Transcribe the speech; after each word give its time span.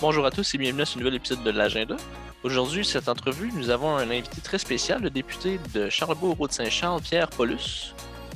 Bonjour 0.00 0.24
à 0.24 0.30
tous 0.30 0.54
et 0.54 0.58
bienvenue 0.58 0.82
à 0.82 0.86
ce 0.86 0.96
nouvel 0.96 1.16
épisode 1.16 1.42
de 1.42 1.50
l'Agenda. 1.50 1.96
Aujourd'hui, 2.44 2.84
cette 2.84 3.08
entrevue, 3.08 3.50
nous 3.52 3.68
avons 3.68 3.96
un 3.96 4.08
invité 4.10 4.40
très 4.40 4.58
spécial, 4.58 5.02
le 5.02 5.10
député 5.10 5.58
de 5.74 5.88
Charlebourg-Route-Saint-Charles, 5.88 7.02
Pierre 7.02 7.28
Paulus. 7.28 7.92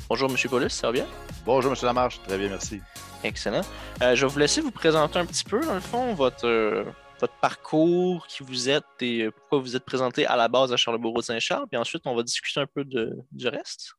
Bonjour, 0.08 0.28
Monsieur 0.28 0.48
Paulus, 0.48 0.70
ça 0.70 0.88
va 0.88 0.92
bien? 0.92 1.06
Bonjour, 1.46 1.70
Monsieur 1.70 1.86
Lamarche, 1.86 2.20
très 2.26 2.36
bien, 2.36 2.48
merci. 2.48 2.80
Excellent. 3.22 3.60
Euh, 4.02 4.16
je 4.16 4.26
vais 4.26 4.32
vous 4.32 4.38
laisser 4.40 4.60
vous 4.60 4.72
présenter 4.72 5.20
un 5.20 5.24
petit 5.24 5.44
peu, 5.44 5.60
dans 5.64 5.74
le 5.74 5.80
fond, 5.80 6.14
votre, 6.14 6.48
euh, 6.48 6.82
votre 7.20 7.34
parcours, 7.34 8.26
qui 8.26 8.42
vous 8.42 8.68
êtes 8.68 8.82
et 9.00 9.30
pourquoi 9.30 9.60
vous 9.60 9.76
êtes 9.76 9.84
présenté 9.84 10.26
à 10.26 10.34
la 10.34 10.48
base 10.48 10.72
à 10.72 10.76
Charlebourg-Saint-Charles, 10.76 11.68
puis 11.70 11.78
ensuite, 11.78 12.02
on 12.06 12.16
va 12.16 12.24
discuter 12.24 12.58
un 12.58 12.66
peu 12.66 12.84
de, 12.84 13.16
du 13.30 13.46
reste. 13.46 13.92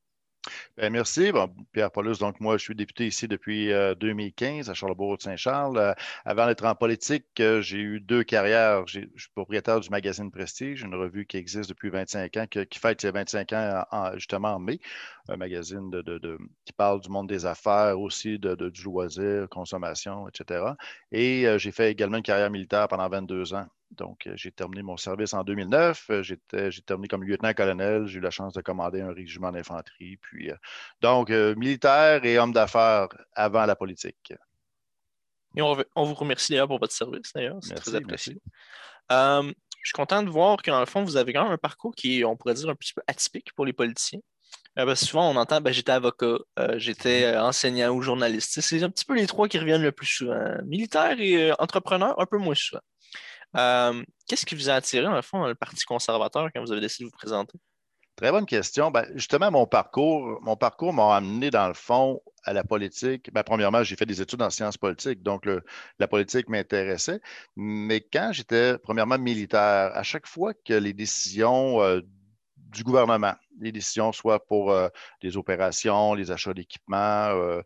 Bien, 0.77 0.89
merci. 0.89 1.31
Pierre 1.71 1.91
Paulus, 1.91 2.17
donc 2.19 2.39
moi, 2.39 2.57
je 2.57 2.63
suis 2.63 2.75
député 2.75 3.07
ici 3.07 3.27
depuis 3.27 3.69
2015 3.99 4.69
à 4.69 4.73
Charlebourg-Saint-Charles. 4.73 5.77
Euh, 5.77 5.93
avant 6.25 6.47
d'être 6.47 6.65
en 6.65 6.75
politique, 6.75 7.25
euh, 7.39 7.61
j'ai 7.61 7.77
eu 7.77 7.99
deux 7.99 8.23
carrières. 8.23 8.85
Je 8.87 9.01
suis 9.15 9.29
propriétaire 9.35 9.79
du 9.79 9.89
magazine 9.89 10.31
Prestige, 10.31 10.81
une 10.81 10.95
revue 10.95 11.25
qui 11.25 11.37
existe 11.37 11.69
depuis 11.69 11.89
25 11.89 12.37
ans, 12.37 12.47
qui, 12.47 12.79
fête 12.79 13.01
ses 13.01 13.11
25 13.11 13.53
ans 13.53 14.11
justement 14.15 14.55
en 14.55 14.59
mai. 14.59 14.79
Un 15.29 15.37
magazine 15.37 15.91
qui 16.65 16.73
parle 16.73 16.99
du 17.01 17.09
monde 17.09 17.29
des 17.29 17.45
affaires, 17.45 17.99
aussi 17.99 18.39
de, 18.39 18.55
du 18.69 18.83
loisir, 18.83 19.47
consommation, 19.49 20.27
etc. 20.27 20.75
Et 21.11 21.47
euh, 21.47 21.57
j'ai 21.57 21.71
fait 21.71 21.91
également 21.91 22.17
une 22.17 22.23
carrière 22.23 22.49
militaire 22.49 22.87
pendant 22.87 23.07
22 23.07 23.53
ans 23.53 23.67
donc, 23.97 24.27
euh, 24.27 24.33
j'ai 24.35 24.51
terminé 24.51 24.81
mon 24.81 24.97
service 24.97 25.33
en 25.33 25.43
2009. 25.43 26.09
Euh, 26.09 26.23
j'ai 26.23 26.81
terminé 26.81 27.07
comme 27.07 27.23
lieutenant-colonel. 27.23 28.07
J'ai 28.07 28.19
eu 28.19 28.21
la 28.21 28.31
chance 28.31 28.53
de 28.53 28.61
commander 28.61 29.01
un 29.01 29.13
régiment 29.13 29.51
d'infanterie. 29.51 30.17
Puis, 30.17 30.51
euh, 30.51 30.55
donc, 31.01 31.29
militaire 31.29 32.25
et 32.25 32.37
homme 32.37 32.53
d'affaires 32.53 33.09
avant 33.33 33.65
la 33.65 33.75
politique. 33.75 34.33
Et 35.55 35.61
on, 35.61 35.75
vous 35.75 36.13
remercie 36.15 36.51
d'ailleurs 36.51 36.67
pour 36.67 36.79
votre 36.79 36.93
service, 36.93 37.31
d'ailleurs. 37.33 37.57
C'est 37.61 37.75
très 37.75 37.95
apprécié. 37.95 38.37
je 39.09 39.53
suis 39.83 39.93
content 39.93 40.23
de 40.23 40.29
voir 40.29 40.61
qu'en 40.63 40.79
le 40.79 40.85
fond, 40.85 41.03
vous 41.03 41.17
avez 41.17 41.31
quand 41.31 41.43
même 41.43 41.53
un 41.53 41.57
parcours 41.57 41.93
qui 41.93 42.23
on 42.25 42.35
pourrait 42.35 42.55
dire, 42.55 42.69
un 42.69 42.75
petit 42.75 42.93
peu 42.93 43.03
atypique 43.07 43.53
pour 43.53 43.65
les 43.65 43.73
politiciens. 43.73 44.21
souvent, 44.95 45.29
on 45.29 45.35
entend 45.35 45.61
ben, 45.61 45.71
j'étais 45.71 45.91
avocat, 45.91 46.39
j'étais 46.77 47.37
enseignant 47.37 47.91
ou 47.91 48.01
journaliste. 48.01 48.61
C'est 48.61 48.81
un 48.81 48.89
petit 48.89 49.05
peu 49.05 49.15
les 49.15 49.27
trois 49.27 49.47
qui 49.47 49.59
reviennent 49.59 49.83
le 49.83 49.91
plus 49.91 50.07
souvent. 50.07 50.57
Militaire 50.65 51.19
et 51.19 51.51
entrepreneur, 51.59 52.19
un 52.19 52.25
peu 52.25 52.39
moins 52.39 52.55
souvent. 52.55 52.81
Euh, 53.55 54.03
qu'est-ce 54.27 54.45
qui 54.45 54.55
vous 54.55 54.69
a 54.69 54.73
attiré, 54.73 55.05
le 55.05 55.21
fond, 55.21 55.39
dans 55.39 55.47
le 55.47 55.55
Parti 55.55 55.85
conservateur 55.85 56.49
quand 56.53 56.61
vous 56.61 56.71
avez 56.71 56.81
décidé 56.81 57.05
de 57.05 57.09
vous 57.09 57.17
présenter? 57.17 57.57
Très 58.15 58.31
bonne 58.31 58.45
question. 58.45 58.91
Ben, 58.91 59.05
justement, 59.15 59.49
mon 59.49 59.65
parcours, 59.65 60.39
mon 60.41 60.55
parcours 60.55 60.93
m'a 60.93 61.15
amené, 61.15 61.49
dans 61.49 61.67
le 61.67 61.73
fond, 61.73 62.21
à 62.43 62.53
la 62.53 62.63
politique. 62.63 63.31
Ben, 63.33 63.43
premièrement, 63.43 63.83
j'ai 63.83 63.95
fait 63.95 64.05
des 64.05 64.21
études 64.21 64.41
en 64.41 64.49
sciences 64.49 64.77
politiques, 64.77 65.23
donc 65.23 65.47
la 65.97 66.07
politique 66.07 66.47
m'intéressait. 66.47 67.19
Mais 67.55 68.01
quand 68.01 68.29
j'étais, 68.31 68.77
premièrement, 68.77 69.17
militaire, 69.17 69.91
à 69.93 70.03
chaque 70.03 70.27
fois 70.27 70.53
que 70.53 70.73
les 70.73 70.93
décisions 70.93 71.81
euh, 71.81 72.01
du 72.57 72.83
gouvernement, 72.83 73.33
les 73.59 73.71
décisions 73.71 74.11
soit 74.11 74.45
pour 74.45 74.71
euh, 74.71 74.89
les 75.21 75.35
opérations, 75.37 76.13
les 76.13 76.31
achats 76.31 76.53
d'équipements, 76.53 77.61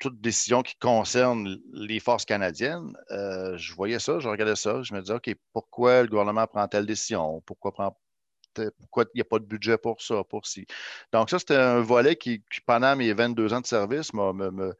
toute 0.00 0.20
décision 0.20 0.62
qui 0.62 0.74
concerne 0.76 1.58
les 1.72 2.00
forces 2.00 2.24
canadiennes, 2.24 2.96
euh, 3.10 3.56
je 3.56 3.74
voyais 3.74 4.00
ça, 4.00 4.18
je 4.18 4.28
regardais 4.28 4.56
ça, 4.56 4.82
je 4.82 4.94
me 4.94 5.00
disais, 5.00 5.14
OK, 5.14 5.32
pourquoi 5.52 6.02
le 6.02 6.08
gouvernement 6.08 6.46
prend 6.46 6.66
telle 6.66 6.86
décision? 6.86 7.42
Pourquoi 7.46 7.72
pourquoi 8.78 9.04
il 9.14 9.18
n'y 9.18 9.20
a 9.20 9.24
pas 9.24 9.38
de 9.38 9.44
budget 9.44 9.78
pour 9.78 10.02
ça, 10.02 10.24
pour 10.24 10.46
ci? 10.46 10.66
Donc, 11.12 11.30
ça, 11.30 11.38
c'était 11.38 11.54
un 11.54 11.80
volet 11.80 12.16
qui, 12.16 12.42
pendant 12.66 12.96
mes 12.96 13.12
22 13.12 13.52
ans 13.52 13.60
de 13.60 13.66
service, 13.66 14.12
me, 14.12 14.74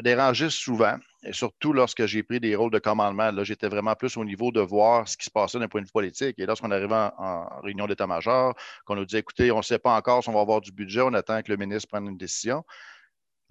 dérangeait 0.00 0.50
souvent, 0.50 0.96
et 1.22 1.32
surtout 1.32 1.72
lorsque 1.72 2.06
j'ai 2.06 2.22
pris 2.22 2.40
des 2.40 2.56
rôles 2.56 2.72
de 2.72 2.78
commandement. 2.78 3.30
Là, 3.30 3.44
j'étais 3.44 3.68
vraiment 3.68 3.94
plus 3.94 4.16
au 4.16 4.24
niveau 4.24 4.50
de 4.50 4.60
voir 4.60 5.06
ce 5.06 5.16
qui 5.16 5.26
se 5.26 5.30
passait 5.30 5.58
d'un 5.58 5.68
point 5.68 5.82
de 5.82 5.86
vue 5.86 5.92
politique. 5.92 6.38
Et 6.38 6.46
lorsqu'on 6.46 6.70
arrivait 6.70 6.94
en, 6.94 7.12
en 7.18 7.60
réunion 7.60 7.86
d'état-major, 7.86 8.54
qu'on 8.84 8.96
nous 8.96 9.04
dit, 9.04 9.18
écoutez, 9.18 9.52
on 9.52 9.58
ne 9.58 9.62
sait 9.62 9.78
pas 9.78 9.94
encore 9.94 10.24
si 10.24 10.30
on 10.30 10.32
va 10.32 10.40
avoir 10.40 10.60
du 10.60 10.72
budget, 10.72 11.02
on 11.02 11.12
attend 11.12 11.40
que 11.42 11.52
le 11.52 11.58
ministre 11.58 11.88
prenne 11.88 12.08
une 12.08 12.16
décision. 12.16 12.64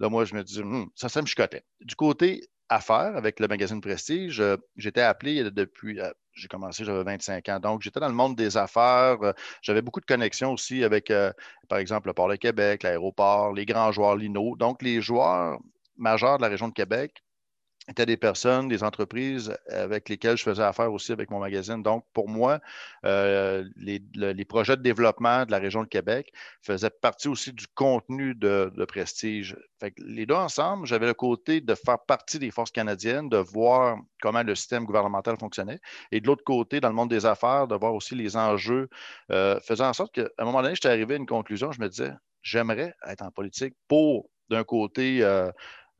Là, 0.02 0.08
moi, 0.08 0.24
je 0.24 0.34
me 0.34 0.42
dis, 0.42 0.60
hmm, 0.60 0.86
ça, 0.96 1.08
ça 1.08 1.22
me 1.22 1.26
chicotait. 1.26 1.62
Du 1.80 1.94
côté 1.94 2.42
affaires, 2.68 3.16
avec 3.16 3.38
le 3.38 3.46
magazine 3.46 3.80
Prestige, 3.80 4.40
euh, 4.40 4.56
j'étais 4.76 5.02
appelé 5.02 5.44
depuis, 5.50 6.00
euh, 6.00 6.10
j'ai 6.34 6.48
commencé, 6.48 6.84
j'avais 6.84 7.04
25 7.04 7.48
ans. 7.50 7.60
Donc, 7.60 7.82
j'étais 7.82 8.00
dans 8.00 8.08
le 8.08 8.14
monde 8.14 8.34
des 8.34 8.56
affaires. 8.56 9.18
Euh, 9.22 9.32
j'avais 9.60 9.80
beaucoup 9.80 10.00
de 10.00 10.06
connexions 10.06 10.52
aussi 10.52 10.82
avec, 10.82 11.12
par 11.68 11.78
exemple, 11.78 12.08
le 12.08 12.14
Port 12.14 12.28
de 12.28 12.34
Québec, 12.34 12.82
l'aéroport, 12.82 13.52
les 13.52 13.64
grands 13.64 13.92
joueurs 13.92 14.16
Lino. 14.16 14.56
Donc, 14.56 14.82
les 14.82 15.00
joueurs 15.00 15.60
majeurs 15.96 16.38
de 16.38 16.42
la 16.42 16.48
région 16.48 16.66
de 16.66 16.74
Québec 16.74 17.22
étaient 17.88 18.06
des 18.06 18.16
personnes, 18.16 18.68
des 18.68 18.84
entreprises 18.84 19.56
avec 19.68 20.08
lesquelles 20.08 20.36
je 20.36 20.44
faisais 20.44 20.62
affaire 20.62 20.92
aussi 20.92 21.10
avec 21.12 21.30
mon 21.30 21.40
magazine. 21.40 21.82
Donc, 21.82 22.04
pour 22.12 22.28
moi, 22.28 22.60
euh, 23.04 23.64
les, 23.76 24.44
projets 24.44 24.76
de 24.76 24.82
développement 24.82 25.44
de 25.44 25.50
la 25.50 25.58
région 25.58 25.82
de 25.82 25.88
Québec 25.88 26.32
faisaient 26.60 26.90
partie 26.90 27.28
aussi 27.28 27.52
du 27.52 27.66
contenu 27.66 28.34
de, 28.34 28.70
prestige. 28.86 29.56
les 29.98 30.26
deux 30.26 30.34
ensemble, 30.34 30.86
j'avais 30.86 31.06
le 31.06 31.14
côté 31.14 31.60
de 31.60 31.74
faire 31.74 31.98
partie 31.98 32.38
des 32.38 32.50
forces 32.50 32.70
canadiennes, 32.70 33.28
de 33.28 33.38
voir 33.38 33.98
comment 34.20 34.42
le 34.42 34.54
système 34.54 34.84
gouvernemental 34.84 35.36
fonctionnait, 35.38 35.80
et 36.12 36.20
de 36.20 36.26
l'autre 36.26 36.44
côté, 36.44 36.80
dans 36.80 36.88
le 36.88 36.94
monde 36.94 37.10
des 37.10 37.26
affaires, 37.26 37.66
de 37.66 37.74
voir 37.74 37.94
aussi 37.94 38.14
les 38.14 38.36
enjeux, 38.36 38.88
euh, 39.30 39.58
faisant 39.60 39.88
en 39.88 39.92
sorte 39.92 40.14
qu'à 40.14 40.28
un 40.38 40.44
moment 40.44 40.62
donné, 40.62 40.74
j'étais 40.74 40.88
arrivé 40.88 41.14
à 41.14 41.16
une 41.16 41.26
conclusion, 41.26 41.72
je 41.72 41.80
me 41.80 41.88
disais, 41.88 42.12
j'aimerais 42.42 42.94
être 43.08 43.22
en 43.22 43.30
politique 43.30 43.74
pour, 43.88 44.28
d'un 44.50 44.64
côté, 44.64 45.22
euh, 45.22 45.50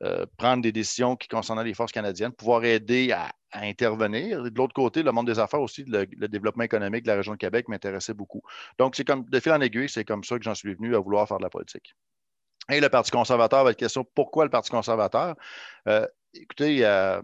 euh, 0.03 0.25
prendre 0.37 0.61
des 0.61 0.73
décisions 0.73 1.15
qui 1.15 1.29
concernaient 1.29 1.63
les 1.63 1.73
forces 1.73 1.93
canadiennes, 1.93 2.33
pouvoir 2.33 2.65
aider 2.65 3.11
à, 3.11 3.31
intervenir. 3.53 4.41
de 4.43 4.57
l'autre 4.57 4.73
côté, 4.73 5.03
le 5.03 5.11
monde 5.11 5.27
des 5.27 5.37
affaires 5.37 5.61
aussi, 5.61 5.85
le, 5.85 6.05
développement 6.27 6.63
économique 6.63 7.03
de 7.03 7.07
la 7.09 7.15
région 7.15 7.33
de 7.33 7.37
Québec 7.37 7.67
m'intéressait 7.69 8.15
beaucoup. 8.15 8.41
Donc, 8.79 8.95
c'est 8.95 9.05
comme 9.05 9.25
de 9.25 9.39
fil 9.39 9.51
en 9.51 9.61
aiguille, 9.61 9.87
c'est 9.87 10.03
comme 10.03 10.23
ça 10.23 10.39
que 10.39 10.43
j'en 10.43 10.55
suis 10.55 10.73
venu 10.73 10.95
à 10.95 10.99
vouloir 10.99 11.27
faire 11.27 11.37
de 11.37 11.43
la 11.43 11.51
politique. 11.51 11.95
Et 12.71 12.79
le 12.79 12.89
Parti 12.89 13.11
conservateur, 13.11 13.63
votre 13.63 13.77
question, 13.77 14.03
pourquoi 14.15 14.43
le 14.43 14.49
Parti 14.49 14.71
conservateur? 14.71 15.35
Euh, 15.87 16.07
écoutez, 16.33 16.83
euh, 16.83 17.21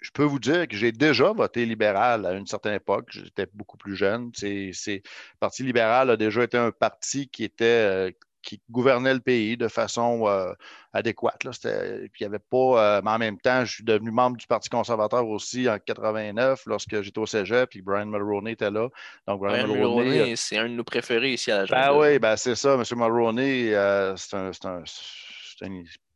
je 0.00 0.10
peux 0.12 0.22
vous 0.22 0.38
dire 0.38 0.68
que 0.68 0.76
j'ai 0.76 0.92
déjà 0.92 1.32
voté 1.32 1.66
libéral 1.66 2.24
à 2.24 2.32
une 2.32 2.46
certaine 2.46 2.74
époque. 2.74 3.08
J'étais 3.10 3.48
beaucoup 3.52 3.76
plus 3.76 3.96
jeune. 3.96 4.30
C'est, 4.34 4.70
le 4.86 5.00
Parti 5.40 5.64
libéral 5.64 6.10
a 6.10 6.16
déjà 6.16 6.44
été 6.44 6.58
un 6.58 6.70
parti 6.70 7.28
qui 7.28 7.42
était 7.42 8.14
qui 8.42 8.60
gouvernait 8.70 9.14
le 9.14 9.20
pays 9.20 9.56
de 9.56 9.68
façon 9.68 10.26
euh, 10.26 10.52
adéquate. 10.92 11.42
il 11.44 12.08
y 12.20 12.24
avait 12.24 12.38
pas, 12.38 12.98
euh, 12.98 13.02
mais 13.02 13.10
en 13.10 13.18
même 13.18 13.38
temps, 13.38 13.64
je 13.64 13.74
suis 13.74 13.84
devenu 13.84 14.10
membre 14.10 14.36
du 14.36 14.46
Parti 14.46 14.68
conservateur 14.68 15.26
aussi 15.26 15.68
en 15.68 15.78
89 15.78 16.62
lorsque 16.66 17.00
j'étais 17.00 17.18
au 17.18 17.26
Cégep, 17.26 17.70
puis 17.70 17.82
Brian 17.82 18.06
Mulroney 18.06 18.52
était 18.52 18.70
là. 18.70 18.88
Donc, 19.26 19.40
Brian, 19.40 19.68
Mulroney, 19.68 20.32
euh, 20.32 20.36
c'est 20.36 20.58
un 20.58 20.68
de 20.68 20.74
nos 20.74 20.84
préférés 20.84 21.34
ici 21.34 21.50
à 21.50 21.64
la 21.64 21.66
Ben 21.66 21.96
oui, 21.96 22.18
ben 22.18 22.36
c'est 22.36 22.56
ça. 22.56 22.74
M. 22.74 22.82
Mulroney, 22.96 23.70
c'est 24.16 24.36
un, 24.36 24.50
un, 24.64 24.82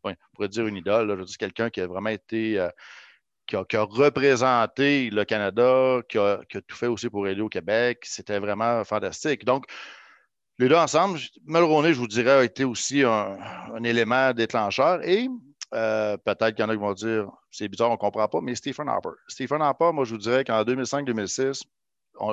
on 0.05 0.15
pourrait 0.35 0.49
dire 0.49 0.67
une 0.67 0.77
idole. 0.77 1.09
Je 1.11 1.15
veux 1.15 1.25
dire, 1.25 1.39
quelqu'un 1.39 1.71
qui 1.71 1.81
a 1.81 1.87
vraiment 1.87 2.11
été. 2.11 2.67
Qui 3.47 3.55
a, 3.55 3.65
qui 3.65 3.77
a, 3.77 3.83
représenté 3.85 5.09
le 5.09 5.25
Canada, 5.25 6.01
qui 6.09 6.19
a, 6.19 6.41
qui 6.49 6.57
a, 6.57 6.61
tout 6.63 6.75
fait 6.75 6.89
aussi 6.89 7.09
pour 7.09 7.29
aider 7.29 7.43
au 7.43 7.49
Québec. 7.49 8.01
C'était 8.03 8.41
vraiment 8.41 8.83
fantastique. 8.83 9.45
Donc, 9.45 9.67
les 10.59 10.69
deux 10.69 10.77
ensemble, 10.77 11.19
Mulroney, 11.45 11.93
je 11.93 11.99
vous 11.99 12.07
dirais, 12.07 12.31
a 12.31 12.45
été 12.45 12.65
aussi 12.65 13.03
un, 13.03 13.37
élément 13.85 14.33
déclencheur. 14.33 15.03
Et 15.07 15.29
euh, 15.75 16.17
peut-être 16.17 16.55
qu'il 16.55 16.61
y 16.61 16.63
en 16.63 16.71
a 16.71 16.75
qui 16.75 16.81
vont 16.81 16.95
dire 16.95 17.31
c'est 17.51 17.69
bizarre, 17.69 17.89
on 17.91 17.95
ne 17.95 17.99
comprend 17.99 18.29
pas, 18.29 18.41
mais 18.41 18.55
Stephen 18.55 18.89
Harper. 18.89 19.11
Stephen 19.29 19.63
Harper, 19.63 19.91
moi, 19.93 20.05
je 20.05 20.13
vous 20.13 20.21
dirais 20.21 20.45
qu'en 20.45 20.63
2005-2006, 20.63 21.63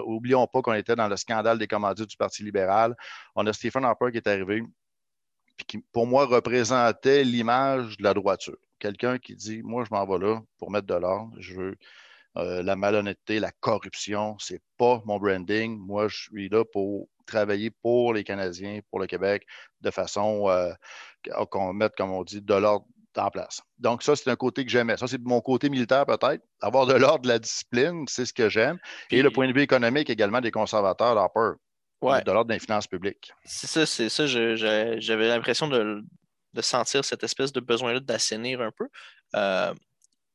oublions 0.05 0.47
pas 0.47 0.61
qu'on 0.61 0.73
était 0.73 0.95
dans 0.95 1.07
le 1.07 1.17
scandale 1.17 1.57
des 1.57 1.67
commandites 1.67 2.09
du 2.09 2.17
Parti 2.17 2.43
libéral. 2.43 2.95
On 3.35 3.45
a 3.47 3.53
Stephen 3.53 3.83
Harper 3.85 4.11
qui 4.11 4.17
est 4.17 4.27
arrivé, 4.27 4.63
puis 5.57 5.65
qui, 5.65 5.77
pour 5.91 6.07
moi, 6.07 6.25
représentait 6.25 7.23
l'image 7.23 7.97
de 7.97 8.03
la 8.03 8.13
droiture. 8.13 8.57
Quelqu'un 8.79 9.17
qui 9.17 9.35
dit 9.35 9.61
Moi, 9.63 9.85
je 9.85 9.93
m'en 9.93 10.05
vais 10.05 10.25
là 10.25 10.41
pour 10.57 10.71
mettre 10.71 10.87
de 10.87 10.95
l'ordre. 10.95 11.33
Je 11.39 11.53
veux 11.55 11.75
euh, 12.37 12.63
la 12.63 12.75
malhonnêteté, 12.75 13.39
la 13.39 13.51
corruption. 13.51 14.37
C'est 14.39 14.61
pas 14.77 15.01
mon 15.05 15.19
branding. 15.19 15.77
Moi, 15.77 16.07
je 16.07 16.23
suis 16.23 16.49
là 16.49 16.65
pour 16.65 17.07
travailler 17.25 17.71
pour 17.71 18.13
les 18.13 18.23
Canadiens, 18.23 18.79
pour 18.89 18.99
le 18.99 19.07
Québec, 19.07 19.45
de 19.81 19.91
façon 19.91 20.49
euh, 20.49 20.71
qu'on 21.49 21.73
mette, 21.73 21.95
comme 21.95 22.11
on 22.11 22.23
dit, 22.23 22.41
de 22.41 22.53
l'ordre 22.53 22.85
en 23.17 23.29
place. 23.29 23.61
Donc, 23.77 24.03
ça, 24.03 24.15
c'est 24.15 24.29
un 24.29 24.35
côté 24.35 24.65
que 24.65 24.71
j'aimais. 24.71 24.97
Ça, 24.97 25.07
c'est 25.07 25.21
mon 25.21 25.41
côté 25.41 25.69
militaire, 25.69 26.05
peut-être. 26.05 26.41
Avoir 26.61 26.85
de 26.85 26.93
l'ordre, 26.93 27.23
de 27.23 27.27
la 27.27 27.39
discipline, 27.39 28.05
c'est 28.07 28.25
ce 28.25 28.33
que 28.33 28.49
j'aime. 28.49 28.77
Et 29.11 29.21
le 29.21 29.31
point 29.31 29.47
de 29.47 29.53
vue 29.53 29.61
économique 29.61 30.09
également 30.09 30.41
des 30.41 30.51
conservateurs 30.51 31.15
d'Harper. 31.15 31.57
De 32.01 32.31
l'ordre 32.31 32.51
des 32.51 32.59
finances 32.59 32.87
publiques. 32.87 33.31
C'est 33.45 33.67
ça, 33.67 33.85
c'est 33.85 34.09
ça. 34.09 34.25
J'avais 34.27 35.27
l'impression 35.29 35.67
de, 35.69 36.03
sentir 36.59 37.05
cette 37.05 37.23
espèce 37.23 37.53
de 37.53 37.61
besoin-là 37.61 38.01
d'assainir 38.01 38.59
un 38.59 38.71
peu. 38.71 38.87
Euh, 39.35 39.73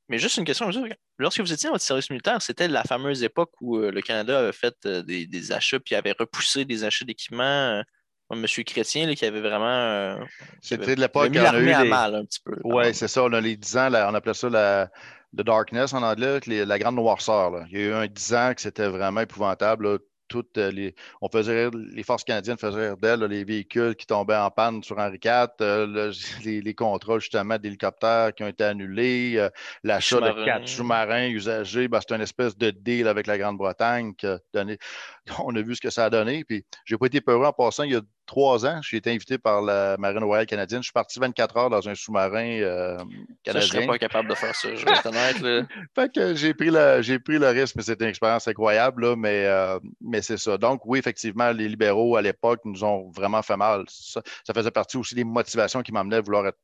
mais 0.09 0.19
juste 0.19 0.39
une 0.39 0.45
question, 0.45 0.71
lorsque 1.19 1.41
vous 1.41 1.53
étiez 1.53 1.69
dans 1.69 1.75
votre 1.75 1.85
service 1.85 2.11
militaire, 2.11 2.41
c'était 2.41 2.69
la 2.69 2.85
fameuse 2.85 3.23
époque 3.23 3.53
où 3.61 3.77
euh, 3.77 3.91
le 3.91 4.01
Canada 4.01 4.39
avait 4.39 4.53
fait 4.53 4.75
euh, 4.87 5.03
des, 5.03 5.53
achats 5.53 5.81
puis 5.81 5.95
avait 5.95 6.15
repoussé 6.19 6.65
des 6.65 6.85
achats 6.85 7.05
d'équipements. 7.05 7.45
Euh, 7.45 7.83
Monsieur 8.31 8.63
Chrétien, 8.63 9.15
qui 9.15 9.25
avait 9.25 9.41
vraiment. 9.41 10.19
C'était 10.61 10.95
de 10.95 11.01
l'époque 11.01 11.31
on 11.35 11.45
a 11.45 11.59
eu 11.59 11.65
les... 11.65 11.73
à 11.73 11.85
mal 11.85 12.15
un 12.15 12.27
petit 12.27 12.41
peu. 12.45 12.57
Oui, 12.63 12.93
c'est 12.93 13.09
ça. 13.09 13.25
On 13.25 13.33
a 13.33 13.41
les 13.41 13.57
10 13.57 13.77
ans, 13.79 13.89
on 13.91 14.15
appelait 14.15 14.35
ça 14.35 14.91
The 15.35 15.41
Darkness 15.41 15.95
en 15.95 16.03
anglais, 16.03 16.39
la 16.47 16.79
grande 16.79 16.97
noirceur. 16.97 17.65
Il 17.71 17.79
y 17.79 17.83
a 17.83 17.87
eu 17.87 17.93
un 17.95 18.07
10 18.07 18.35
ans 18.35 18.53
que 18.55 18.61
c'était 18.61 18.89
vraiment 18.89 19.23
épouvantable 19.23 19.99
toutes 20.29 20.59
euh, 20.59 20.71
les, 20.71 20.95
on 21.21 21.29
faisait 21.29 21.71
les 21.73 22.03
forces 22.03 22.25
canadiennes 22.25 22.59
faisaient 22.59 22.95
d'elle 23.01 23.25
les 23.25 23.45
véhicules 23.45 23.97
qui 23.97 24.07
tombaient 24.07 24.37
en 24.37 24.51
panne 24.51 24.83
sur 24.83 24.99
Henri 24.99 25.19
IV, 25.25 25.49
euh, 25.61 26.13
les, 26.45 26.61
les, 26.61 26.75
contrôles 26.75 27.21
justement 27.21 27.59
d'hélicoptères 27.59 28.35
qui 28.35 28.45
ont 28.45 28.49
été 28.49 28.65
annulés, 28.65 29.35
euh, 29.37 29.51
l'achat 29.83 30.21
de 30.21 30.45
quatre 30.45 30.69
sous-marins 30.69 31.29
usagés, 31.29 31.89
ben, 31.89 32.01
c'est 32.07 32.15
une 32.15 32.23
espèce 32.23 32.57
de 32.57 32.71
deal 32.71 33.09
avec 33.09 33.27
la 33.27 33.39
Grande-Bretagne 33.39 34.15
donné. 34.53 34.79
On 35.45 35.55
a 35.57 35.63
vu 35.63 35.75
ce 35.75 35.81
que 35.81 35.91
ça 35.91 36.07
a 36.07 36.11
donné. 36.11 36.45
Puis 36.45 36.65
j'ai 36.85 36.97
pas 36.97 37.07
été 37.07 37.21
peureux 37.21 37.47
en 37.47 37.53
passant. 37.53 37.83
Il 37.85 37.93
y 37.93 37.97
a 37.97 38.01
trois 38.29 38.65
ans, 38.65 38.81
j'ai 38.83 38.99
été 38.99 39.11
invité 39.11 39.39
par 39.39 39.61
la 39.63 39.97
Marine 39.99 40.23
royale 40.23 40.47
canadienne. 40.47 40.83
Je 40.83 40.87
suis 40.87 40.93
parti 40.93 41.19
24 41.19 41.57
heures 41.57 41.71
dans 41.71 41.89
un 41.89 41.95
sous-marin 41.97 42.61
canadien. 43.43 43.45
je 43.47 43.57
ne 43.57 43.61
serais 43.61 43.87
pas 43.87 43.99
capable 43.99 44.29
de 44.29 44.35
faire 44.35 44.55
ça, 44.55 44.73
je 44.73 44.85
vais 44.85 45.07
honnête. 45.07 45.67
fait 45.95 46.13
que 46.15 46.35
j'ai 46.37 46.55
pris, 46.55 46.71
le, 46.71 47.03
j'ai 47.03 47.19
pris 47.19 47.39
le 47.39 47.49
risque, 47.49 47.75
mais 47.75 47.83
c'était 47.83 48.05
une 48.05 48.11
expérience 48.11 48.47
incroyable. 48.47 49.17
mais, 49.17 49.49
mais 50.01 50.23
c'est 50.23 50.37
ça. 50.37 50.57
Donc, 50.59 50.83
oui, 50.85 51.01
effectivement, 51.01 51.51
les 51.51 51.69
libéraux 51.69 52.17
à 52.17 52.23
l'époque 52.23 52.61
nous 52.65 52.85
ont 52.85 53.11
vraiment 53.11 53.43
fait 53.43 53.57
mal. 53.57 53.85
Ça, 53.89 54.23
faisait 54.55 54.71
partie 54.71 54.97
aussi 54.97 55.15
des 55.15 55.25
motivations 55.25 55.83
qui 55.83 55.93
m'amenaient 55.93 56.17
à 56.17 56.21
vouloir 56.21 56.47
être 56.47 56.59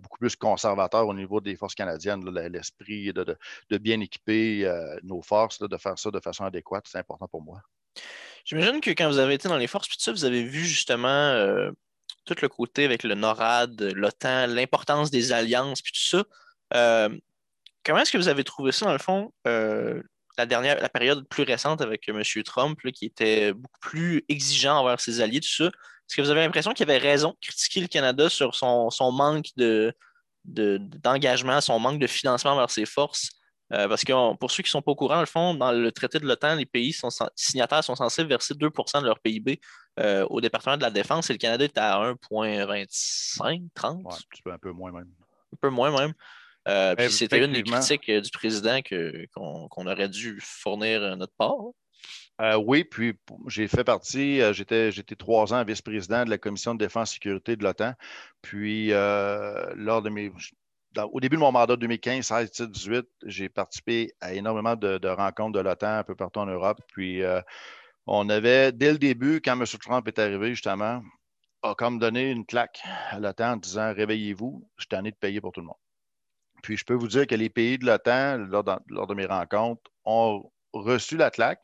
beaucoup 0.00 0.18
plus 0.18 0.36
conservateur 0.36 1.06
au 1.06 1.14
niveau 1.14 1.40
des 1.40 1.56
forces 1.56 1.74
canadiennes, 1.74 2.24
l'esprit 2.48 3.12
de, 3.12 3.36
bien 3.78 4.00
équiper 4.00 4.64
euh, 4.64 4.96
nos 5.02 5.22
forces, 5.22 5.60
de 5.60 5.76
faire 5.76 5.98
ça 5.98 6.10
de 6.10 6.20
façon 6.20 6.44
adéquate, 6.44 6.86
c'est 6.88 6.98
important 6.98 7.28
pour 7.28 7.42
moi. 7.42 7.60
J'imagine 8.44 8.80
que 8.80 8.90
quand 8.90 9.08
vous 9.08 9.18
avez 9.18 9.34
été 9.34 9.48
dans 9.48 9.56
les 9.56 9.66
forces, 9.66 9.88
tout 9.88 9.96
ça, 9.98 10.12
vous 10.12 10.24
avez 10.24 10.42
vu 10.42 10.64
justement 10.64 11.08
euh, 11.08 11.70
tout 12.26 12.34
le 12.42 12.48
côté 12.48 12.84
avec 12.84 13.02
le 13.02 13.14
NORAD, 13.14 13.80
l'OTAN, 13.94 14.46
l'importance 14.48 15.10
des 15.10 15.32
alliances, 15.32 15.82
puis 15.82 15.92
tout 15.92 16.18
ça. 16.18 16.24
Euh, 16.74 17.08
comment 17.84 18.00
est-ce 18.00 18.12
que 18.12 18.18
vous 18.18 18.28
avez 18.28 18.44
trouvé 18.44 18.72
ça, 18.72 18.86
dans 18.86 18.92
le 18.92 18.98
fond, 18.98 19.32
la 19.44 20.46
dernière, 20.46 20.80
la 20.80 20.88
période 20.88 21.26
plus 21.28 21.44
récente 21.44 21.80
avec 21.80 22.08
M. 22.08 22.22
Trump, 22.44 22.78
qui 22.92 23.06
était 23.06 23.52
beaucoup 23.52 23.80
plus 23.80 24.24
exigeant 24.28 24.78
envers 24.78 25.00
ses 25.00 25.20
alliés, 25.20 25.40
tout 25.40 25.48
ça? 25.48 25.70
Est-ce 26.08 26.16
que 26.16 26.22
vous 26.22 26.30
avez 26.30 26.40
l'impression 26.42 26.72
qu'il 26.72 26.88
avait 26.90 26.98
raison 26.98 27.30
de 27.30 27.46
critiquer 27.46 27.80
le 27.80 27.88
Canada 27.88 28.28
sur 28.28 28.54
son, 28.54 28.90
manque 29.12 29.46
de, 29.56 29.94
d'engagement, 30.44 31.60
son 31.60 31.78
manque 31.78 31.98
de 31.98 32.06
financement 32.06 32.56
vers 32.56 32.70
ses 32.70 32.84
forces? 32.84 33.30
Euh, 33.72 33.88
parce 33.88 34.04
que 34.04 34.36
pour 34.36 34.50
ceux 34.50 34.62
qui 34.62 34.68
ne 34.68 34.72
sont 34.72 34.82
pas 34.82 34.92
au 34.92 34.94
courant, 34.94 35.20
le 35.20 35.26
fond, 35.26 35.54
dans 35.54 35.72
le 35.72 35.90
traité 35.90 36.18
de 36.18 36.26
l'OTAN, 36.26 36.56
les 36.56 36.66
pays 36.66 36.92
sont, 36.92 37.08
signataires 37.34 37.82
sont 37.82 37.96
censés 37.96 38.24
verser 38.24 38.54
2% 38.54 39.00
de 39.00 39.06
leur 39.06 39.18
PIB 39.20 39.60
euh, 40.00 40.26
au 40.28 40.40
département 40.40 40.76
de 40.76 40.82
la 40.82 40.90
défense 40.90 41.30
et 41.30 41.32
le 41.32 41.38
Canada 41.38 41.64
est 41.64 41.78
à 41.78 41.98
1,25, 41.98 43.68
30. 43.74 44.04
un 44.50 44.58
peu 44.58 44.70
moins 44.70 44.92
même. 44.92 45.10
Un 45.52 45.56
peu 45.60 45.70
moins 45.70 45.98
même. 45.98 46.12
Euh, 46.66 46.94
puis 46.94 47.10
c'était 47.10 47.44
une 47.44 47.52
des 47.52 47.62
critiques 47.62 48.10
du 48.10 48.30
président 48.30 48.80
qu'on 49.34 49.86
aurait 49.86 50.08
dû 50.08 50.38
fournir 50.42 51.16
notre 51.16 51.34
part. 51.36 52.58
oui, 52.58 52.84
puis 52.84 53.14
j'ai 53.48 53.68
fait 53.68 53.84
partie, 53.84 54.40
j'étais 54.52 54.90
trois 55.16 55.54
ans 55.54 55.64
vice-président 55.64 56.24
de 56.24 56.30
la 56.30 56.38
Commission 56.38 56.74
de 56.74 56.78
défense 56.78 57.12
et 57.12 57.14
sécurité 57.14 57.56
de 57.56 57.64
l'OTAN. 57.64 57.94
Puis, 58.42 58.88
lors 58.88 60.02
de 60.02 60.10
mes. 60.10 60.32
Au 61.12 61.20
début 61.20 61.36
de 61.36 61.40
mon 61.40 61.52
mandat 61.52 61.76
2015, 61.76 62.24
16, 62.26 62.50
17, 62.50 62.70
18, 62.70 63.06
j'ai 63.26 63.48
participé 63.48 64.12
à 64.20 64.34
énormément 64.34 64.76
de, 64.76 65.08
rencontres 65.08 65.52
de 65.52 65.60
l'OTAN 65.60 65.98
un 65.98 66.04
peu 66.04 66.14
partout 66.14 66.40
en 66.40 66.46
Europe. 66.46 66.80
Puis, 66.88 67.22
on 68.06 68.28
avait, 68.28 68.72
dès 68.72 68.92
le 68.92 68.98
début, 68.98 69.40
quand 69.40 69.58
M. 69.58 69.64
Trump 69.80 70.06
est 70.08 70.18
arrivé, 70.18 70.50
justement, 70.50 71.02
a 71.62 71.74
comme 71.74 71.98
donné 71.98 72.30
une 72.30 72.44
claque 72.44 72.82
à 73.10 73.18
l'OTAN 73.18 73.52
en 73.52 73.56
disant 73.56 73.94
Réveillez-vous, 73.94 74.68
je 74.76 74.82
suis 74.82 74.88
tanné 74.88 75.10
de 75.10 75.16
payer 75.16 75.40
pour 75.40 75.52
tout 75.52 75.60
le 75.60 75.66
monde. 75.66 75.76
Puis 76.62 76.76
je 76.76 76.84
peux 76.84 76.94
vous 76.94 77.08
dire 77.08 77.26
que 77.26 77.34
les 77.34 77.50
pays 77.50 77.78
de 77.78 77.86
l'OTAN, 77.86 78.38
lors, 78.48 79.06
de 79.06 79.14
mes 79.14 79.26
rencontres, 79.26 79.90
ont 80.04 80.50
reçu 80.72 81.16
la 81.16 81.30
claque, 81.30 81.62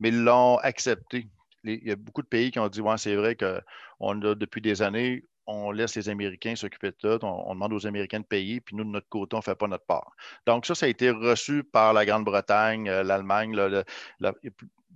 mais 0.00 0.10
l'ont 0.10 0.58
accepté. 0.58 1.28
il 1.64 1.86
y 1.86 1.90
a 1.90 1.96
beaucoup 1.96 2.22
de 2.22 2.28
pays 2.28 2.50
qui 2.50 2.58
ont 2.58 2.68
dit 2.68 2.80
Ouais, 2.80 2.98
c'est 2.98 3.16
vrai 3.16 3.36
qu'on 3.36 4.22
a 4.22 4.34
depuis 4.34 4.60
des 4.60 4.82
années, 4.82 5.24
on 5.48 5.70
laisse 5.72 5.96
les 5.96 6.08
Américains 6.10 6.54
s'occuper 6.54 6.90
de 6.90 6.96
tout, 6.96 7.24
on, 7.24 7.54
demande 7.54 7.72
aux 7.72 7.86
Américains 7.86 8.20
de 8.20 8.24
payer, 8.24 8.60
puis 8.60 8.76
nous, 8.76 8.84
de 8.84 8.90
notre 8.90 9.08
côté, 9.08 9.34
on 9.34 9.38
ne 9.38 9.42
fait 9.42 9.54
pas 9.54 9.66
notre 9.66 9.86
part. 9.86 10.12
Donc, 10.46 10.66
ça, 10.66 10.74
ça 10.74 10.86
a 10.86 10.88
été 10.90 11.10
reçu 11.10 11.64
par 11.64 11.94
la 11.94 12.04
Grande-Bretagne, 12.04 12.88
euh, 12.88 13.02
l'Allemagne, 13.02 13.56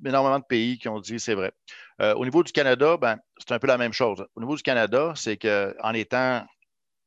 énormément 0.05 0.39
de 0.39 0.45
pays 0.45 0.79
qui 0.79 0.89
ont 0.89 1.01
dit 1.01 1.19
c'est 1.19 1.35
vrai. 1.35 1.53
Euh, 2.01 2.15
au 2.15 2.25
niveau 2.25 2.43
du 2.43 2.53
Canada, 2.53 2.97
ben, 2.99 3.19
c'est 3.39 3.53
un 3.53 3.59
peu 3.59 3.67
la 3.67 3.79
même 3.79 3.93
chose. 3.95 4.25
Au 4.35 4.41
niveau 4.41 4.55
du 4.55 4.63
Canada, 4.63 5.15
c'est 5.17 5.39
qu'en 5.39 5.93
étant 5.95 6.47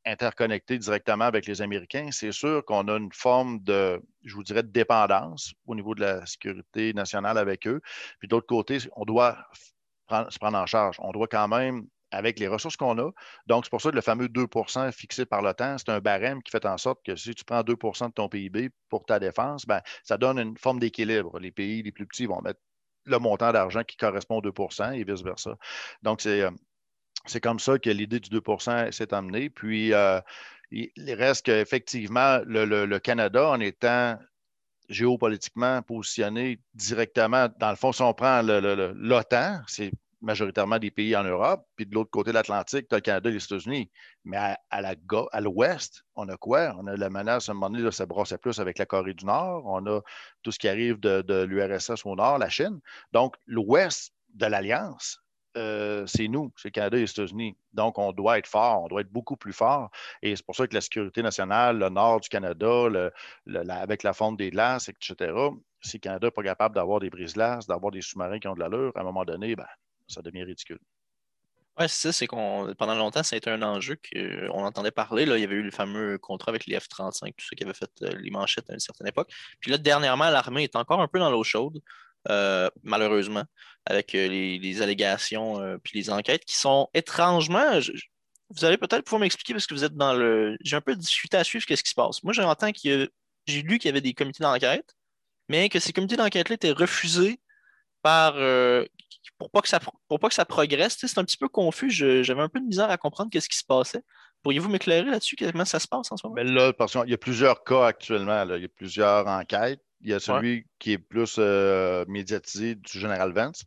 interconnectés 0.04 0.78
directement 0.78 1.24
avec 1.24 1.46
les 1.46 1.62
Américains, 1.62 2.08
c'est 2.12 2.32
sûr 2.32 2.64
qu'on 2.64 2.88
a 2.88 2.96
une 2.96 3.12
forme 3.12 3.60
de, 3.60 4.00
je 4.24 4.34
vous 4.34 4.44
dirais, 4.44 4.62
de 4.62 4.68
dépendance 4.68 5.52
au 5.66 5.74
niveau 5.74 5.94
de 5.94 6.00
la 6.00 6.26
sécurité 6.26 6.94
nationale 6.94 7.38
avec 7.38 7.66
eux. 7.66 7.80
Puis 8.18 8.28
d'autre 8.28 8.46
côté, 8.46 8.78
on 8.94 9.04
doit 9.04 9.36
se 10.08 10.38
prendre 10.38 10.58
en 10.58 10.66
charge. 10.66 10.96
On 11.00 11.10
doit 11.12 11.26
quand 11.26 11.48
même 11.48 11.86
avec 12.10 12.38
les 12.38 12.48
ressources 12.48 12.76
qu'on 12.76 12.98
a. 12.98 13.10
Donc, 13.46 13.64
c'est 13.64 13.70
pour 13.70 13.80
ça 13.80 13.90
que 13.90 13.96
le 13.96 14.00
fameux 14.00 14.28
2% 14.28 14.92
fixé 14.92 15.26
par 15.26 15.42
l'OTAN, 15.42 15.76
c'est 15.78 15.90
un 15.90 16.00
barème 16.00 16.42
qui 16.42 16.50
fait 16.50 16.64
en 16.66 16.78
sorte 16.78 17.04
que 17.04 17.16
si 17.16 17.34
tu 17.34 17.44
prends 17.44 17.62
2% 17.62 18.08
de 18.08 18.12
ton 18.12 18.28
PIB 18.28 18.70
pour 18.88 19.04
ta 19.06 19.18
défense, 19.18 19.66
ben, 19.66 19.80
ça 20.04 20.16
donne 20.18 20.38
une 20.38 20.56
forme 20.56 20.78
d'équilibre. 20.78 21.38
Les 21.38 21.50
pays 21.50 21.82
les 21.82 21.92
plus 21.92 22.06
petits 22.06 22.26
vont 22.26 22.40
mettre 22.42 22.60
le 23.04 23.18
montant 23.18 23.52
d'argent 23.52 23.82
qui 23.84 23.96
correspond 23.96 24.38
au 24.38 24.42
2% 24.42 24.94
et 24.94 25.04
vice-versa. 25.04 25.56
Donc, 26.02 26.20
c'est, 26.20 26.42
euh, 26.42 26.50
c'est 27.26 27.40
comme 27.40 27.58
ça 27.58 27.78
que 27.78 27.90
l'idée 27.90 28.20
du 28.20 28.30
2% 28.30 28.92
s'est 28.92 29.14
amenée. 29.14 29.50
Puis, 29.50 29.92
euh, 29.92 30.20
il 30.70 31.14
reste 31.14 31.46
qu'effectivement, 31.46 32.40
le, 32.44 32.98
Canada, 32.98 33.48
en 33.50 33.60
étant 33.60 34.18
géopolitiquement 34.88 35.82
positionné 35.82 36.60
directement, 36.74 37.48
dans 37.58 37.70
le 37.70 37.76
fond, 37.76 37.92
si 37.92 38.02
on 38.02 38.14
prend 38.14 38.42
l'OTAN, 38.42 39.60
c'est 39.66 39.92
majoritairement 40.20 40.78
des 40.78 40.90
pays 40.90 41.14
en 41.16 41.24
Europe, 41.24 41.66
puis 41.76 41.86
de 41.86 41.94
l'autre 41.94 42.10
côté 42.10 42.30
de 42.30 42.34
l'Atlantique, 42.34 42.88
tu 42.88 42.94
as 42.94 42.98
le 42.98 43.02
Canada 43.02 43.30
et 43.30 43.32
les 43.34 43.44
États-Unis. 43.44 43.90
Mais 44.24 44.36
à, 44.36 44.58
à 44.70 45.40
l'ouest, 45.40 46.04
on 46.14 46.28
a 46.28 46.36
quoi? 46.36 46.74
On 46.78 46.86
a 46.86 46.96
la 46.96 47.10
menace, 47.10 47.48
à 47.48 47.52
un 47.52 47.54
moment 47.54 47.70
donné, 47.70 47.90
ça 47.92 48.06
brossait 48.06 48.38
plus 48.38 48.58
avec 48.58 48.78
la 48.78 48.86
Corée 48.86 49.14
du 49.14 49.24
Nord. 49.24 49.64
On 49.66 49.86
a 49.86 50.00
tout 50.42 50.52
ce 50.52 50.58
qui 50.58 50.68
arrive 50.68 50.98
de, 51.00 51.22
de 51.22 51.42
l'URSS 51.42 52.04
au 52.04 52.16
nord, 52.16 52.38
la 52.38 52.48
Chine. 52.48 52.80
Donc, 53.12 53.36
l'ouest 53.46 54.12
de 54.34 54.46
l'Alliance, 54.46 55.20
euh, 55.56 56.06
c'est 56.06 56.28
nous, 56.28 56.52
c'est 56.56 56.68
le 56.68 56.72
Canada 56.72 56.96
et 56.98 57.00
les 57.00 57.10
États-Unis. 57.10 57.56
Donc, 57.72 57.98
on 57.98 58.12
doit 58.12 58.38
être 58.38 58.46
fort, 58.46 58.82
on 58.82 58.88
doit 58.88 59.00
être 59.00 59.12
beaucoup 59.12 59.36
plus 59.36 59.52
fort. 59.52 59.90
Et 60.22 60.36
c'est 60.36 60.44
pour 60.44 60.54
ça 60.54 60.66
que 60.66 60.74
la 60.74 60.80
sécurité 60.80 61.22
nationale, 61.22 61.78
le 61.78 61.88
nord 61.88 62.20
du 62.20 62.28
Canada, 62.28 62.88
avec 63.70 64.02
la 64.02 64.12
fonte 64.12 64.36
des 64.36 64.50
glaces, 64.50 64.88
etc., 64.88 65.32
si 65.80 65.96
le 65.96 66.00
Canada 66.00 66.26
n'est 66.26 66.32
pas 66.32 66.42
capable 66.42 66.74
d'avoir 66.74 67.00
des 67.00 67.10
brises-glaces, 67.10 67.66
d'avoir 67.66 67.92
des 67.92 68.02
sous-marins 68.02 68.38
qui 68.38 68.48
ont 68.48 68.54
de 68.54 68.60
l'allure, 68.60 68.92
à 68.96 69.00
un 69.00 69.04
moment 69.04 69.24
donné, 69.24 69.56
ben, 69.56 69.66
ça 70.08 70.22
devient 70.22 70.44
ridicule. 70.44 70.78
Oui, 71.78 71.86
c'est 71.88 72.08
ça, 72.08 72.12
c'est 72.12 72.26
qu'on 72.26 72.72
pendant 72.78 72.94
longtemps, 72.94 73.22
ça 73.22 73.34
a 73.34 73.36
été 73.36 73.50
un 73.50 73.60
enjeu 73.60 73.96
qu'on 73.96 74.64
entendait 74.64 74.90
parler. 74.90 75.26
Là, 75.26 75.36
il 75.36 75.42
y 75.42 75.44
avait 75.44 75.56
eu 75.56 75.62
le 75.62 75.70
fameux 75.70 76.16
contrat 76.16 76.50
avec 76.50 76.66
les 76.66 76.78
F-35, 76.78 77.34
tout 77.36 77.46
ça 77.46 77.54
qui 77.54 77.64
avait 77.64 77.74
fait 77.74 77.90
euh, 78.02 78.14
les 78.18 78.30
manchettes 78.30 78.70
à 78.70 78.72
une 78.72 78.80
certaine 78.80 79.08
époque. 79.08 79.30
Puis 79.60 79.70
là, 79.70 79.76
dernièrement, 79.76 80.30
l'armée 80.30 80.64
est 80.64 80.74
encore 80.74 81.02
un 81.02 81.08
peu 81.08 81.18
dans 81.18 81.30
l'eau 81.30 81.44
chaude. 81.44 81.82
Euh, 82.30 82.68
malheureusement, 82.82 83.44
avec 83.84 84.14
euh, 84.14 84.28
les, 84.28 84.82
allégations 84.82 85.60
euh, 85.60 85.78
puis 85.78 85.98
les 85.98 86.10
enquêtes 86.10 86.44
qui 86.44 86.56
sont 86.56 86.88
étrangement. 86.92 87.78
vous 88.50 88.64
allez 88.64 88.78
peut-être 88.78 89.02
pouvoir 89.04 89.20
m'expliquer 89.20 89.52
parce 89.52 89.66
que 89.66 89.74
vous 89.74 89.84
êtes 89.84 89.94
dans 89.94 90.14
le. 90.14 90.56
J'ai 90.60 90.76
un 90.76 90.80
peu 90.80 90.96
discuté 90.96 91.36
à 91.36 91.44
suivre 91.44 91.64
ce 91.68 91.74
qui 91.74 91.90
se 91.90 91.94
passe. 91.94 92.22
Moi, 92.24 92.32
j'entends 92.32 92.72
que 92.72 93.10
j'ai 93.46 93.62
lu 93.62 93.78
qu'il 93.78 93.88
y 93.88 93.90
avait 93.90 94.00
des 94.00 94.14
comités 94.14 94.42
d'enquête, 94.42 94.96
mais 95.48 95.68
que 95.68 95.78
ces 95.78 95.92
comités 95.92 96.16
d'enquête-là 96.16 96.54
étaient 96.54 96.72
refusés 96.72 97.40
par. 98.02 98.34
Pour 99.38 99.50
pas 99.50 99.60
que 99.60 99.68
ça 99.68 99.80
pour 100.08 100.20
pas 100.20 100.28
que 100.28 100.34
ça 100.34 100.44
progresse. 100.44 100.96
C'est 100.98 101.18
un 101.18 101.24
petit 101.24 101.36
peu 101.36 101.48
confus. 101.48 101.90
J'avais 101.90 102.42
un 102.42 102.48
peu 102.48 102.60
de 102.60 102.66
misère 102.66 102.90
à 102.90 102.96
comprendre 102.96 103.30
qu'est-ce 103.30 103.48
qui 103.48 103.58
se 103.58 103.64
passait. 103.64 104.02
Pourriez-vous 104.42 104.68
m'éclairer 104.68 105.10
là-dessus? 105.10 105.36
Comment 105.36 105.64
ça 105.64 105.80
se 105.80 105.88
passe 105.88 106.12
en 106.12 106.16
ce 106.16 106.26
moment? 106.26 106.36
Mais 106.36 106.44
là, 106.44 106.72
parce 106.72 106.92
qu'il 106.92 107.10
y 107.10 107.14
a 107.14 107.18
plusieurs 107.18 107.64
cas 107.64 107.86
actuellement. 107.86 108.44
Il 108.44 108.62
y 108.62 108.64
a 108.64 108.68
plusieurs 108.68 109.26
enquêtes. 109.26 109.82
Il 110.02 110.10
y 110.10 110.14
a 110.14 110.20
celui 110.20 110.66
qui 110.78 110.92
est 110.92 110.98
plus 110.98 111.36
euh, 111.38 112.04
médiatisé 112.06 112.74
du 112.74 112.98
général 112.98 113.32
Vance. 113.32 113.64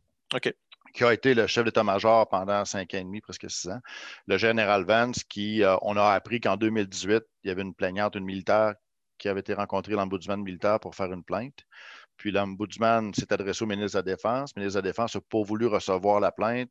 Qui 0.94 1.04
a 1.04 1.14
été 1.14 1.34
le 1.34 1.46
chef 1.48 1.66
d'état-major 1.66 2.28
pendant 2.30 2.66
cinq 2.66 2.94
ans 2.94 2.98
et 2.98 3.04
demi, 3.04 3.22
presque 3.22 3.50
six 3.50 3.68
ans. 3.70 3.80
Le 4.26 4.38
général 4.38 4.86
Vance, 4.86 5.24
qui, 5.24 5.64
euh, 5.64 5.76
on 5.82 5.98
a 5.98 6.12
appris 6.12 6.40
qu'en 6.40 6.58
2018, 6.58 7.24
il 7.44 7.48
y 7.48 7.52
avait 7.52 7.62
une 7.62 7.76
plaignante, 7.76 8.16
une 8.16 8.26
militaire, 8.26 8.74
qui 9.20 9.28
avait 9.28 9.42
été 9.42 9.54
rencontrée 9.54 9.94
l'ombudsman 9.94 10.42
militaire 10.42 10.80
pour 10.80 10.96
faire 10.96 11.12
une 11.12 11.24
plainte. 11.24 11.66
Puis 12.20 12.32
l'ombudsman 12.32 13.14
s'est 13.14 13.32
adressé 13.32 13.64
au 13.64 13.68
ministre 13.68 13.94
de 13.94 14.10
la 14.10 14.16
Défense. 14.16 14.52
Le 14.56 14.62
ministre 14.62 14.82
de 14.82 14.86
la 14.86 14.92
Défense 14.92 15.16
n'a 15.16 15.22
pas 15.22 15.42
voulu 15.42 15.66
recevoir 15.68 16.20
la 16.20 16.32
plainte. 16.32 16.70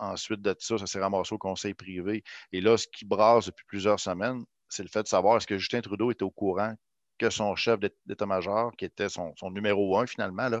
Ensuite 0.00 0.42
de 0.42 0.54
ça, 0.58 0.78
ça 0.78 0.86
s'est 0.86 1.00
ramassé 1.00 1.32
au 1.32 1.38
conseil 1.38 1.74
privé. 1.74 2.24
Et 2.52 2.60
là, 2.60 2.76
ce 2.76 2.88
qui 2.88 3.04
brasse 3.04 3.46
depuis 3.46 3.64
plusieurs 3.66 4.00
semaines, 4.00 4.44
c'est 4.68 4.82
le 4.82 4.88
fait 4.88 5.04
de 5.04 5.08
savoir 5.08 5.36
est-ce 5.36 5.46
que 5.46 5.58
Justin 5.58 5.80
Trudeau 5.80 6.10
était 6.10 6.24
au 6.24 6.30
courant 6.32 6.74
que 7.18 7.30
son 7.30 7.54
chef 7.54 7.78
d'état-major, 8.06 8.72
qui 8.76 8.84
était 8.84 9.08
son, 9.08 9.32
numéro 9.52 9.96
un 9.96 10.06
finalement, 10.06 10.50
euh, 10.50 10.60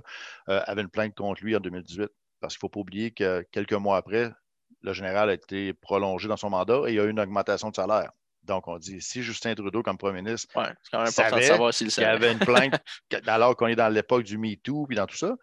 avait 0.64 0.82
une 0.82 0.90
plainte 0.90 1.14
contre 1.16 1.42
lui 1.42 1.56
en 1.56 1.60
2018. 1.60 2.08
Parce 2.38 2.54
qu'il 2.54 2.58
ne 2.58 2.60
faut 2.60 2.68
pas 2.68 2.80
oublier 2.80 3.10
que 3.10 3.44
quelques 3.50 3.72
mois 3.72 3.96
après, 3.96 4.30
le 4.82 4.92
général 4.92 5.28
a 5.28 5.32
été 5.32 5.72
prolongé 5.74 6.28
dans 6.28 6.36
son 6.36 6.50
mandat 6.50 6.82
et 6.86 6.92
il 6.92 6.94
y 6.94 7.00
a 7.00 7.04
eu 7.04 7.10
une 7.10 7.20
augmentation 7.20 7.70
de 7.70 7.74
salaire. 7.74 8.12
Donc, 8.44 8.68
on 8.68 8.78
dit, 8.78 9.00
si 9.00 9.22
Justin 9.22 9.54
Trudeau, 9.54 9.82
comme 9.82 9.98
premier 9.98 10.22
ministre, 10.22 10.48
c'est 10.54 10.90
quand 10.90 10.98
même 10.98 11.08
important 11.08 11.36
de 11.36 11.42
savoir 11.42 11.74
s'il 11.74 11.90
y 11.90 12.04
avait 12.04 12.32
une 12.32 12.38
plainte, 12.38 12.74
alors 13.26 13.56
qu'on 13.56 13.66
est 13.66 13.76
dans 13.76 13.88
l'époque 13.88 14.22
du 14.22 14.38
MeToo 14.38 14.86
puis 14.86 14.96
dans 14.96 15.06
tout 15.06 15.16
ça. 15.16 15.36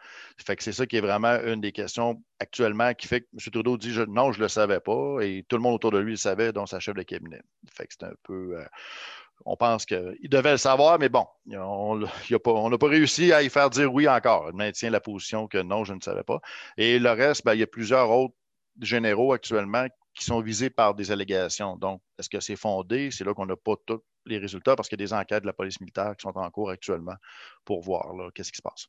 Fait 0.44 0.56
que 0.56 0.64
c'est 0.64 0.74
ça 0.74 0.86
qui 0.86 0.98
est 0.98 1.02
vraiment 1.02 1.40
une 1.44 1.62
des 1.62 1.72
questions 1.72 2.22
actuellement 2.40 2.94
qui 2.94 3.08
fait 3.08 3.22
que 3.22 3.28
M. 3.34 3.40
Trudeau 3.52 3.78
dit 3.78 3.96
non, 4.08 4.32
je 4.32 4.40
ne 4.40 4.44
le 4.44 4.50
savais 4.50 4.80
pas 4.80 5.20
et 5.22 5.46
tout 5.48 5.56
le 5.58 5.62
monde 5.62 5.76
autour 5.76 5.92
de 5.92 6.00
lui 6.00 6.12
le 6.12 6.18
savait, 6.18 6.52
dont 6.52 6.66
sa 6.66 6.80
chef 6.80 6.96
de 6.96 7.04
cabinet. 7.04 7.42
Fait 7.72 7.86
que 7.86 7.94
c'est 7.98 8.06
un 8.06 8.14
peu. 8.24 8.58
Euh, 8.58 8.66
on 9.46 9.56
pense 9.56 9.86
qu'il 9.86 10.18
devait 10.24 10.52
le 10.52 10.58
savoir, 10.58 10.98
mais 11.00 11.10
bon, 11.10 11.26
on 11.54 12.00
n'a 12.00 12.78
pas, 12.78 12.88
réussi 12.88 13.32
à 13.32 13.44
y 13.44 13.50
faire 13.50 13.70
dire 13.70 13.94
oui 13.94 14.08
encore. 14.08 14.50
Il 14.50 14.56
maintient 14.56 14.90
la 14.90 15.00
position 15.00 15.48
que 15.48 15.60
non, 15.60 15.84
je 15.84 15.94
ne 15.94 16.02
savais 16.02 16.24
pas. 16.24 16.40
Et 16.78 16.98
le 16.98 17.12
reste, 17.12 17.46
ben, 17.46 17.54
il 17.54 17.60
y 17.60 17.64
a 17.64 17.68
plusieurs 17.68 18.10
autres 18.10 18.34
généraux 18.82 19.34
actuellement 19.34 19.86
qui 20.18 20.26
sont 20.26 20.42
visés 20.42 20.70
par 20.70 20.96
des 20.96 21.12
allégations. 21.12 21.78
Donc, 21.78 22.02
est-ce 22.18 22.30
que 22.30 22.40
c'est 22.40 22.56
fondé? 22.56 23.10
C'est 23.12 23.24
là 23.24 23.34
qu'on 23.34 23.46
n'a 23.46 23.56
pas 23.56 23.76
tous 23.86 24.02
les 24.26 24.40
résultats 24.40 24.76
parce 24.76 24.90
qu'il 24.90 25.00
y 25.00 25.04
a 25.04 25.06
des 25.06 25.14
enquêtes 25.14 25.44
de 25.44 25.48
la 25.48 25.54
police 25.54 25.80
militaire 25.80 26.16
qui 26.18 26.24
sont 26.24 26.36
en 26.36 26.50
cours 26.50 26.70
actuellement 26.70 27.16
pour 27.64 27.82
voir 27.82 28.08
qu'est-ce 28.34 28.52
qui 28.52 28.58
se 28.58 28.62
passe. 28.62 28.88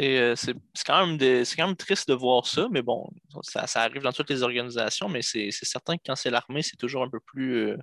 Euh, 0.00 0.34
c'est 0.36 0.54
quand, 0.86 1.06
même 1.06 1.76
triste 1.76 2.08
de 2.08 2.14
voir 2.14 2.46
ça, 2.46 2.68
mais 2.70 2.82
bon, 2.82 3.08
ça, 3.42 3.64
arrive 3.74 4.02
dans 4.02 4.12
toutes 4.12 4.30
les 4.30 4.42
organisations, 4.42 5.08
mais 5.08 5.22
c'est 5.22 5.50
certain 5.50 5.96
que 5.96 6.02
quand 6.06 6.16
c'est 6.16 6.30
l'armée, 6.30 6.62
c'est 6.62 6.76
toujours 6.76 7.02
un 7.02 7.10
peu 7.10 7.20
plus, 7.20 7.70
euh, 7.70 7.76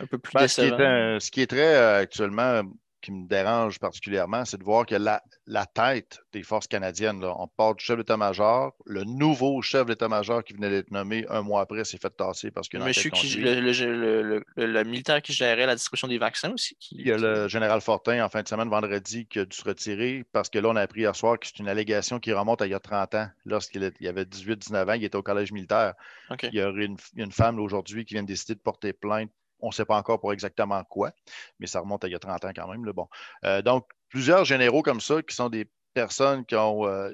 un 0.00 0.06
peu 0.06 0.18
plus 0.18 0.32
ben, 0.32 0.48
ce, 0.48 1.30
qui 1.30 1.42
est, 1.42 1.46
très 1.46 1.76
euh, 1.76 2.00
actuellement 2.00 2.62
qui 3.00 3.12
me 3.12 3.28
dérange 3.28 3.78
particulièrement, 3.78 4.44
c'est 4.44 4.58
de 4.58 4.64
voir 4.64 4.86
que 4.86 4.94
la, 4.94 5.20
tête 5.66 6.20
des 6.32 6.42
forces 6.42 6.66
canadiennes, 6.66 7.20
là, 7.20 7.34
on 7.38 7.46
part 7.46 7.74
du 7.74 7.84
chef 7.84 7.96
d'état-major, 7.96 8.74
le 8.86 9.04
nouveau 9.04 9.62
chef 9.62 9.86
d'état-major 9.86 10.42
qui 10.42 10.54
venait 10.54 10.70
d'être 10.70 10.90
nommé 10.90 11.24
un 11.28 11.42
mois 11.42 11.60
après 11.60 11.84
s'est 11.84 11.98
fait 11.98 12.10
tasser 12.10 12.50
parce 12.50 12.68
que 12.68 12.78
Monsieur 12.78 13.10
qui, 13.10 13.36
le, 13.36 14.42
le, 14.56 14.84
militaire 14.84 15.22
qui 15.22 15.32
gérait 15.32 15.66
la 15.66 15.74
distribution 15.74 16.08
des 16.08 16.18
vaccins 16.18 16.52
aussi. 16.52 16.76
Il 16.90 17.06
y 17.06 17.12
a 17.12 17.16
le 17.16 17.48
général 17.48 17.80
Fortin 17.80 18.24
en 18.24 18.28
fin 18.28 18.42
de 18.42 18.48
semaine, 18.48 18.68
vendredi, 18.68 19.26
qui 19.26 19.38
a 19.40 19.44
dû 19.44 19.56
se 19.56 19.64
retirer 19.64 20.24
parce 20.32 20.48
que 20.48 20.58
là, 20.58 20.68
on 20.68 20.76
a 20.76 20.82
appris 20.82 21.00
hier 21.00 21.14
soir 21.14 21.38
que 21.38 21.46
c'est 21.46 21.58
une 21.58 21.68
allégation 21.68 22.18
qui 22.18 22.32
remonte 22.32 22.62
à 22.62 22.66
il 22.66 22.70
y 22.70 22.74
a 22.74 22.80
30 22.80 23.14
ans, 23.14 23.28
lorsqu'il 23.44 23.84
avait 23.84 24.24
18-19 24.24 24.90
ans, 24.90 24.92
il 24.94 25.04
était 25.04 25.16
au 25.16 25.22
collège 25.22 25.52
militaire. 25.52 25.94
Il 26.42 26.54
y 26.54 26.60
a 26.60 26.68
une, 26.68 26.96
une 27.16 27.32
femme 27.32 27.58
aujourd'hui 27.60 28.04
qui 28.04 28.14
vient 28.14 28.22
de 28.22 28.28
décider 28.28 28.54
de 28.54 28.60
porter 28.60 28.92
plainte 28.92 29.30
on 29.60 29.68
ne 29.68 29.72
sait 29.72 29.84
pas 29.84 29.96
encore 29.96 30.20
pour 30.20 30.32
exactement 30.32 30.82
quoi, 30.84 31.12
mais 31.58 31.66
ça 31.66 31.80
remonte 31.80 32.04
à 32.04 32.08
il 32.08 32.12
y 32.12 32.14
a 32.14 32.18
30 32.18 32.44
ans 32.44 32.52
quand 32.54 32.68
même. 32.68 32.82
bon. 32.92 33.08
Euh, 33.44 33.62
donc, 33.62 33.88
plusieurs 34.08 34.44
généraux 34.44 34.82
comme 34.82 35.00
ça 35.00 35.22
qui 35.22 35.34
sont 35.34 35.48
des 35.48 35.70
personnes 35.94 36.44
qui 36.44 36.54
ont, 36.54 36.86
euh, 36.86 37.10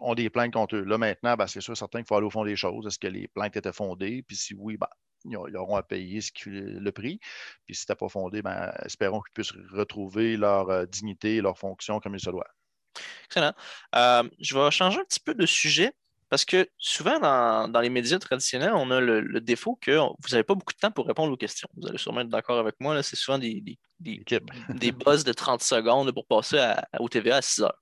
ont 0.00 0.14
des 0.14 0.30
plaintes 0.30 0.52
contre 0.52 0.76
eux. 0.76 0.84
Là, 0.84 0.98
maintenant, 0.98 1.36
ben, 1.36 1.46
c'est 1.46 1.60
sûr, 1.60 1.76
certains 1.76 2.00
qu'il 2.00 2.08
faut 2.08 2.16
aller 2.16 2.26
au 2.26 2.30
fond 2.30 2.44
des 2.44 2.56
choses. 2.56 2.86
Est-ce 2.86 2.98
que 2.98 3.06
les 3.06 3.28
plaintes 3.28 3.56
étaient 3.56 3.72
fondées? 3.72 4.22
Puis 4.26 4.36
si 4.36 4.54
oui, 4.54 4.76
ben, 4.76 4.88
ils 5.24 5.56
auront 5.56 5.76
à 5.76 5.82
payer 5.82 6.20
le 6.46 6.90
prix. 6.90 7.18
Puis 7.64 7.74
si 7.74 7.82
ce 7.82 7.84
n'était 7.84 7.98
pas 7.98 8.08
fondé, 8.08 8.42
ben, 8.42 8.72
espérons 8.84 9.20
qu'ils 9.20 9.32
puissent 9.32 9.52
retrouver 9.72 10.36
leur 10.36 10.70
euh, 10.70 10.86
dignité 10.86 11.36
et 11.36 11.40
leur 11.40 11.58
fonction 11.58 12.00
comme 12.00 12.14
il 12.14 12.20
se 12.20 12.30
doit. 12.30 12.48
Excellent. 13.26 13.54
je 13.92 14.54
vais 14.54 14.70
changer 14.70 15.00
un 15.00 15.04
petit 15.04 15.20
peu 15.20 15.34
de 15.34 15.46
sujet. 15.46 15.92
Parce 16.34 16.44
que 16.44 16.68
souvent, 16.78 17.20
dans, 17.20 17.80
les 17.80 17.90
médias 17.90 18.18
traditionnels, 18.18 18.72
on 18.74 18.90
a 18.90 19.00
le, 19.00 19.40
défaut 19.40 19.78
que 19.80 19.92
vous 19.92 20.30
n'avez 20.32 20.42
pas 20.42 20.56
beaucoup 20.56 20.72
de 20.72 20.78
temps 20.78 20.90
pour 20.90 21.06
répondre 21.06 21.32
aux 21.32 21.36
questions. 21.36 21.68
Vous 21.76 21.86
allez 21.86 21.96
sûrement 21.96 22.22
être 22.22 22.28
d'accord 22.28 22.58
avec 22.58 22.74
moi. 22.80 23.00
C'est 23.04 23.14
souvent 23.14 23.38
des, 23.38 23.60
des, 23.60 23.78
des, 24.00 24.90
buzz 24.90 25.22
de 25.22 25.32
30 25.32 25.62
secondes 25.62 26.10
pour 26.10 26.26
passer 26.26 26.58
à, 26.58 26.88
au 26.98 27.08
TVA 27.08 27.36
à 27.36 27.40
6 27.40 27.62
heures. 27.62 27.80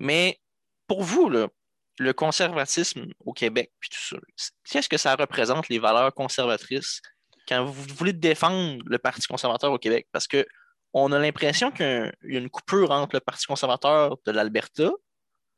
Mais 0.00 0.40
pour 0.88 1.04
vous, 1.04 1.28
le 1.28 2.12
conservatisme 2.12 3.06
au 3.20 3.32
Québec, 3.32 3.70
puis 3.78 3.88
tout 3.88 4.02
ça, 4.02 4.16
qu'est-ce 4.68 4.88
que 4.88 4.98
ça 4.98 5.14
représente, 5.14 5.68
les 5.68 5.78
valeurs 5.78 6.12
conservatrices, 6.12 7.02
quand 7.46 7.64
vous 7.64 7.84
voulez 7.94 8.14
défendre 8.14 8.82
le 8.84 8.98
Parti 8.98 9.28
conservateur 9.28 9.70
au 9.70 9.78
Québec? 9.78 10.08
Parce 10.10 10.26
qu'on 10.26 11.12
a 11.12 11.18
l'impression 11.20 11.70
qu'il 11.70 12.12
y 12.24 12.36
a 12.36 12.40
une 12.40 12.50
coupure 12.50 12.90
entre 12.90 13.14
le 13.14 13.20
Parti 13.20 13.46
conservateur 13.46 14.16
de 14.26 14.32
l'Alberta 14.32 14.90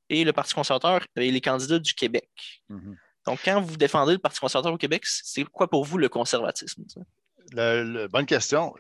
et 0.09 0.25
le 0.25 0.33
Parti 0.33 0.55
conservateur 0.55 1.01
et 1.17 1.31
les 1.31 1.41
candidats 1.41 1.79
du 1.79 1.95
Québec. 1.95 2.63
Mhm. 2.69 2.97
Donc, 3.27 3.41
quand 3.45 3.61
vous 3.61 3.77
défendez 3.77 4.13
le 4.13 4.19
Parti 4.19 4.41
conservateur 4.41 4.73
au 4.73 4.79
Québec, 4.79 5.03
c'est 5.05 5.45
quoi 5.45 5.69
pour 5.69 5.85
vous 5.85 5.99
le 5.99 6.09
conservatisme? 6.09 6.85
bonne 7.53 8.27
question. 8.27 8.75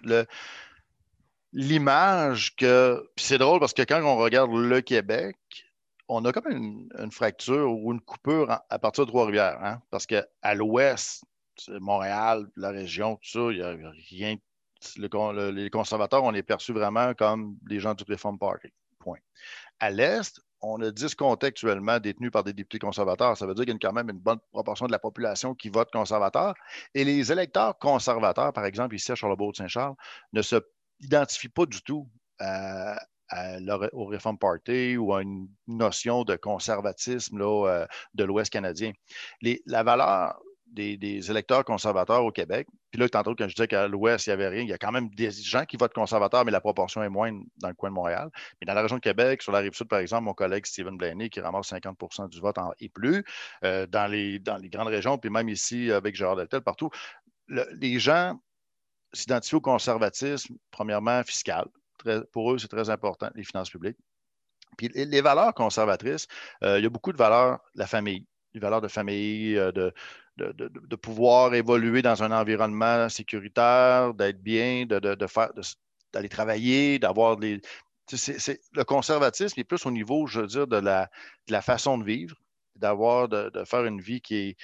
L'image 1.52 2.56
que. 2.56 3.08
c'est 3.16 3.38
drôle 3.38 3.60
parce 3.60 3.72
que 3.72 3.82
quand 3.82 4.02
on 4.02 4.16
regarde 4.16 4.52
le 4.52 4.80
Québec, 4.80 5.36
on 6.08 6.24
a 6.24 6.32
comme 6.32 6.50
une, 6.50 6.88
une 6.98 7.10
fracture 7.10 7.70
ou 7.72 7.92
une 7.92 8.00
coupure 8.00 8.60
à 8.68 8.78
partir 8.78 9.04
de 9.06 9.10
Trois-Rivières. 9.10 9.58
Hein? 9.62 9.82
Parce 9.90 10.06
qu'à 10.06 10.54
l'ouest, 10.54 11.24
Montréal, 11.68 12.46
la 12.56 12.70
région, 12.70 13.16
tout 13.16 13.28
ça, 13.28 13.52
il 13.52 13.58
n'y 13.58 13.62
a 13.62 13.92
rien. 14.10 14.36
les 14.96 15.70
conservateurs, 15.70 16.22
on 16.22 16.34
est 16.34 16.42
perçus 16.42 16.72
vraiment 16.72 17.14
comme 17.14 17.56
des 17.62 17.80
gens 17.80 17.94
du 17.94 18.04
Reform 18.08 18.38
Party. 18.38 18.68
Point. 18.98 19.18
À 19.78 19.90
l'est, 19.90 20.40
on 20.60 20.80
a 20.80 20.90
10 20.90 21.14
comtés 21.14 21.48
actuellement 21.48 21.98
détenus 21.98 22.30
par 22.30 22.44
des 22.44 22.52
députés 22.52 22.78
conservateurs. 22.78 23.36
Ça 23.36 23.46
veut 23.46 23.54
dire 23.54 23.64
qu'il 23.64 23.74
y 23.74 23.76
a 23.76 23.78
quand 23.80 23.92
même 23.92 24.10
une 24.10 24.18
bonne 24.18 24.38
proportion 24.52 24.86
de 24.86 24.92
la 24.92 24.98
population 24.98 25.54
qui 25.54 25.68
vote 25.68 25.90
conservateur. 25.90 26.54
Et 26.94 27.04
les 27.04 27.30
électeurs 27.30 27.78
conservateurs, 27.78 28.52
par 28.52 28.64
exemple, 28.64 28.94
ici 28.94 29.12
à 29.12 29.14
Charlebourg-Saint-Charles, 29.14 29.94
ne 30.32 30.42
se 30.42 30.56
identifient 31.00 31.48
pas 31.48 31.66
du 31.66 31.82
tout 31.82 32.08
euh, 32.40 32.94
au 33.92 34.06
Reform 34.06 34.38
Party 34.38 34.96
ou 34.96 35.12
à 35.12 35.22
une 35.22 35.48
notion 35.66 36.24
de 36.24 36.36
conservatisme 36.36 37.40
euh, 37.40 37.86
de 38.14 38.24
l'Ouest 38.24 38.52
canadien. 38.52 38.92
la 39.42 39.82
valeur 39.82 40.40
des, 40.66 41.30
électeurs 41.30 41.64
conservateurs 41.64 42.24
au 42.24 42.30
Québec. 42.30 42.66
Puis 42.90 43.00
là, 43.00 43.08
tantôt, 43.08 43.34
quand 43.34 43.48
je 43.48 43.54
disais 43.54 43.68
qu'à 43.68 43.88
l'Ouest, 43.88 44.26
il 44.26 44.30
n'y 44.30 44.34
avait 44.34 44.48
rien, 44.48 44.62
il 44.62 44.68
y 44.68 44.72
a 44.72 44.78
quand 44.78 44.92
même 44.92 45.08
des 45.10 45.30
gens 45.30 45.64
qui 45.64 45.76
votent 45.76 45.94
conservateurs, 45.94 46.44
mais 46.44 46.50
la 46.50 46.60
proportion 46.60 47.02
est 47.02 47.08
moindre 47.08 47.42
dans 47.58 47.68
le 47.68 47.74
coin 47.74 47.90
de 47.90 47.94
Montréal. 47.94 48.30
Mais 48.60 48.66
dans 48.66 48.74
la 48.74 48.82
région 48.82 48.96
de 48.96 49.00
Québec, 49.00 49.42
sur 49.42 49.52
la 49.52 49.60
rive 49.60 49.74
sud, 49.74 49.88
par 49.88 50.00
exemple, 50.00 50.24
mon 50.24 50.34
collègue 50.34 50.66
Stephen 50.66 50.96
Blaney, 50.96 51.30
qui 51.30 51.40
ramasse 51.40 51.72
50% 51.72 52.28
du 52.28 52.40
vote 52.40 52.56
et 52.80 52.88
plus, 52.88 53.24
euh, 53.64 53.86
dans, 53.86 54.10
les, 54.10 54.40
grandes 54.40 54.88
régions, 54.88 55.18
puis 55.18 55.30
même 55.30 55.48
ici 55.48 55.90
avec 55.90 56.14
Gérard 56.14 56.36
Deltel, 56.36 56.60
partout, 56.60 56.90
les 57.48 57.98
gens 57.98 58.38
s'identifient 59.12 59.56
au 59.56 59.60
conservatisme, 59.60 60.56
premièrement, 60.70 61.22
fiscal. 61.22 61.66
pour 62.32 62.52
eux, 62.52 62.58
c'est 62.58 62.68
très 62.68 62.90
important, 62.90 63.30
les 63.34 63.44
finances 63.44 63.70
publiques. 63.70 63.96
Puis 64.76 64.88
les 64.94 65.20
valeurs 65.20 65.54
conservatrices, 65.54 66.26
euh, 66.62 66.78
il 66.78 66.82
y 66.82 66.86
a 66.86 66.90
beaucoup 66.90 67.12
de 67.12 67.16
valeurs, 67.16 67.60
la 67.74 67.86
famille, 67.86 68.26
les 68.52 68.60
valeurs 68.60 68.80
de 68.80 68.88
famille, 68.88 69.56
euh, 69.56 69.90
de, 70.36 70.52
de, 70.52 70.96
pouvoir 70.96 71.54
évoluer 71.54 72.02
dans 72.02 72.22
un 72.22 72.30
environnement 72.30 73.08
sécuritaire, 73.08 74.14
d'être 74.14 74.42
bien, 74.42 74.84
de, 74.86 75.26
faire, 75.26 75.50
d'aller 76.12 76.28
travailler, 76.28 76.98
d'avoir 76.98 77.36
des. 77.36 77.60
C'est, 78.08 78.60
le 78.72 78.84
conservatisme 78.84 79.58
est 79.58 79.64
plus 79.64 79.84
au 79.86 79.90
niveau, 79.90 80.26
je 80.26 80.40
veux 80.40 80.46
dire, 80.46 80.66
de 80.66 80.76
la, 80.76 81.10
la 81.48 81.62
façon 81.62 81.98
de 81.98 82.04
vivre, 82.04 82.36
d'avoir, 82.76 83.28
de, 83.28 83.64
faire 83.64 83.84
une 83.84 84.00
vie 84.00 84.20
qui 84.20 84.36
est, 84.36 84.56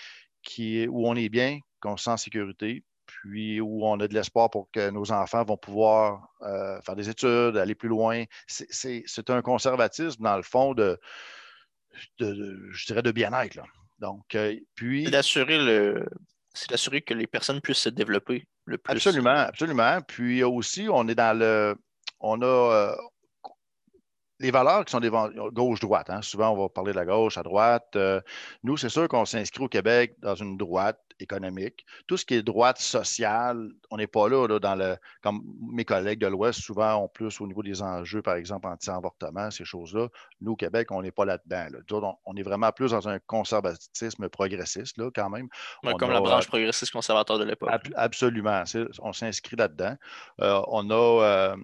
qui 0.43 0.79
est, 0.79 0.89
où 0.89 1.07
on 1.07 1.17
est 1.17 1.29
bien, 1.29 1.59
qu'on 1.81 1.97
se 1.97 2.05
sent 2.05 2.11
en 2.11 2.17
sécurité, 2.17 2.85
puis 3.07 3.61
où 3.61 3.85
on 3.85 3.99
a 3.99 4.07
de 4.07 4.15
l'espoir 4.15 4.51
pour 4.51 4.71
que 4.71 4.91
nos 4.91 5.11
enfants 5.11 5.45
vont 5.45 5.57
pouvoir 5.57 6.29
euh, 6.43 6.81
faire 6.83 6.95
des 6.95 7.09
études, 7.09 7.57
aller 7.57 7.75
plus 7.75 7.89
loin. 7.89 8.25
C'est, 8.47 9.31
un 9.31 9.43
conservatisme, 9.43 10.23
dans 10.23 10.37
le 10.37 10.43
fond, 10.43 10.75
de, 10.75 11.01
je 12.19 12.87
dirais, 12.87 13.03
de 13.03 13.11
bien-être. 13.11 13.59
Donc, 14.03 14.35
euh, 14.35 14.57
puis. 14.75 15.05
C'est 15.05 15.13
d'assurer 15.13 15.59
le. 15.59 16.05
C'est 16.53 16.69
d'assurer 16.69 17.01
que 17.01 17.15
les 17.15 17.27
personnes 17.27 17.61
puissent 17.63 17.79
se 17.79 17.89
développer 17.89 18.47
le 18.67 18.77
plus. 18.77 18.93
Absolument, 18.93 19.31
absolument. 19.31 20.01
Puis 20.03 20.43
aussi, 20.43 20.89
on 20.91 21.09
est 21.09 21.15
dans 21.15 21.39
le. 21.39 21.77
On 22.21 22.43
a, 22.43 22.45
euh, 22.45 22.97
les 24.41 24.51
valeurs 24.51 24.85
qui 24.85 24.91
sont 24.91 25.01
des 25.01 25.11
gauche-droite. 25.53 26.11
Hein. 26.11 26.21
Souvent, 26.21 26.51
on 26.51 26.61
va 26.61 26.69
parler 26.69 26.93
de 26.93 26.97
la 26.97 27.05
gauche, 27.05 27.39
à 27.39 27.45
droite. 27.45 27.95
Euh, 27.95 28.21
nous, 28.65 28.77
c'est 28.77 28.89
sûr 28.89 29.07
qu'on 29.07 29.25
s'inscrit 29.25 29.65
au 29.65 29.69
Québec 29.69 30.15
dans 30.19 30.35
une 30.35 30.57
droite 30.57 31.01
économique. 31.23 31.85
Tout 32.07 32.17
ce 32.17 32.25
qui 32.25 32.35
est 32.35 32.43
droite 32.43 32.79
sociale, 32.79 33.71
on 33.91 33.97
n'est 33.97 34.07
pas 34.07 34.29
là, 34.29 34.59
dans 34.59 34.75
le. 34.75 34.97
Comme 35.23 35.43
mes 35.73 35.85
collègues 35.85 36.21
de 36.21 36.27
l'Ouest, 36.27 36.61
souvent, 36.61 36.97
ont 36.97 37.09
plus 37.09 37.41
au 37.41 37.47
niveau 37.47 37.63
des 37.63 37.83
enjeux, 37.83 38.23
par 38.23 38.35
exemple, 38.35 38.67
anti-avortement, 38.69 39.51
ces 39.51 39.65
choses-là. 39.65 40.09
Nous, 40.41 40.53
au 40.53 40.57
Québec, 40.57 40.91
on 40.91 41.03
n'est 41.03 41.13
pas 41.13 41.25
là-dedans. 41.25 41.67
On, 42.27 42.37
est 42.37 42.43
vraiment 42.43 42.73
plus 42.73 42.91
dans 42.91 43.09
un 43.09 43.19
conservatisme 43.21 44.29
progressiste, 44.29 44.99
là, 44.99 45.11
quand 45.15 45.31
même. 45.31 45.49
comme 45.99 46.11
la 46.11 46.21
branche 46.21 46.47
progressiste 46.47 46.93
conservateur 46.93 47.39
de 47.39 47.45
l'époque. 47.45 47.71
absolument. 47.95 48.65
On 49.01 49.13
s'inscrit 49.13 49.57
là-dedans. 49.57 49.97
Euh, 50.41 50.61
on 50.69 50.91
a 50.91 51.57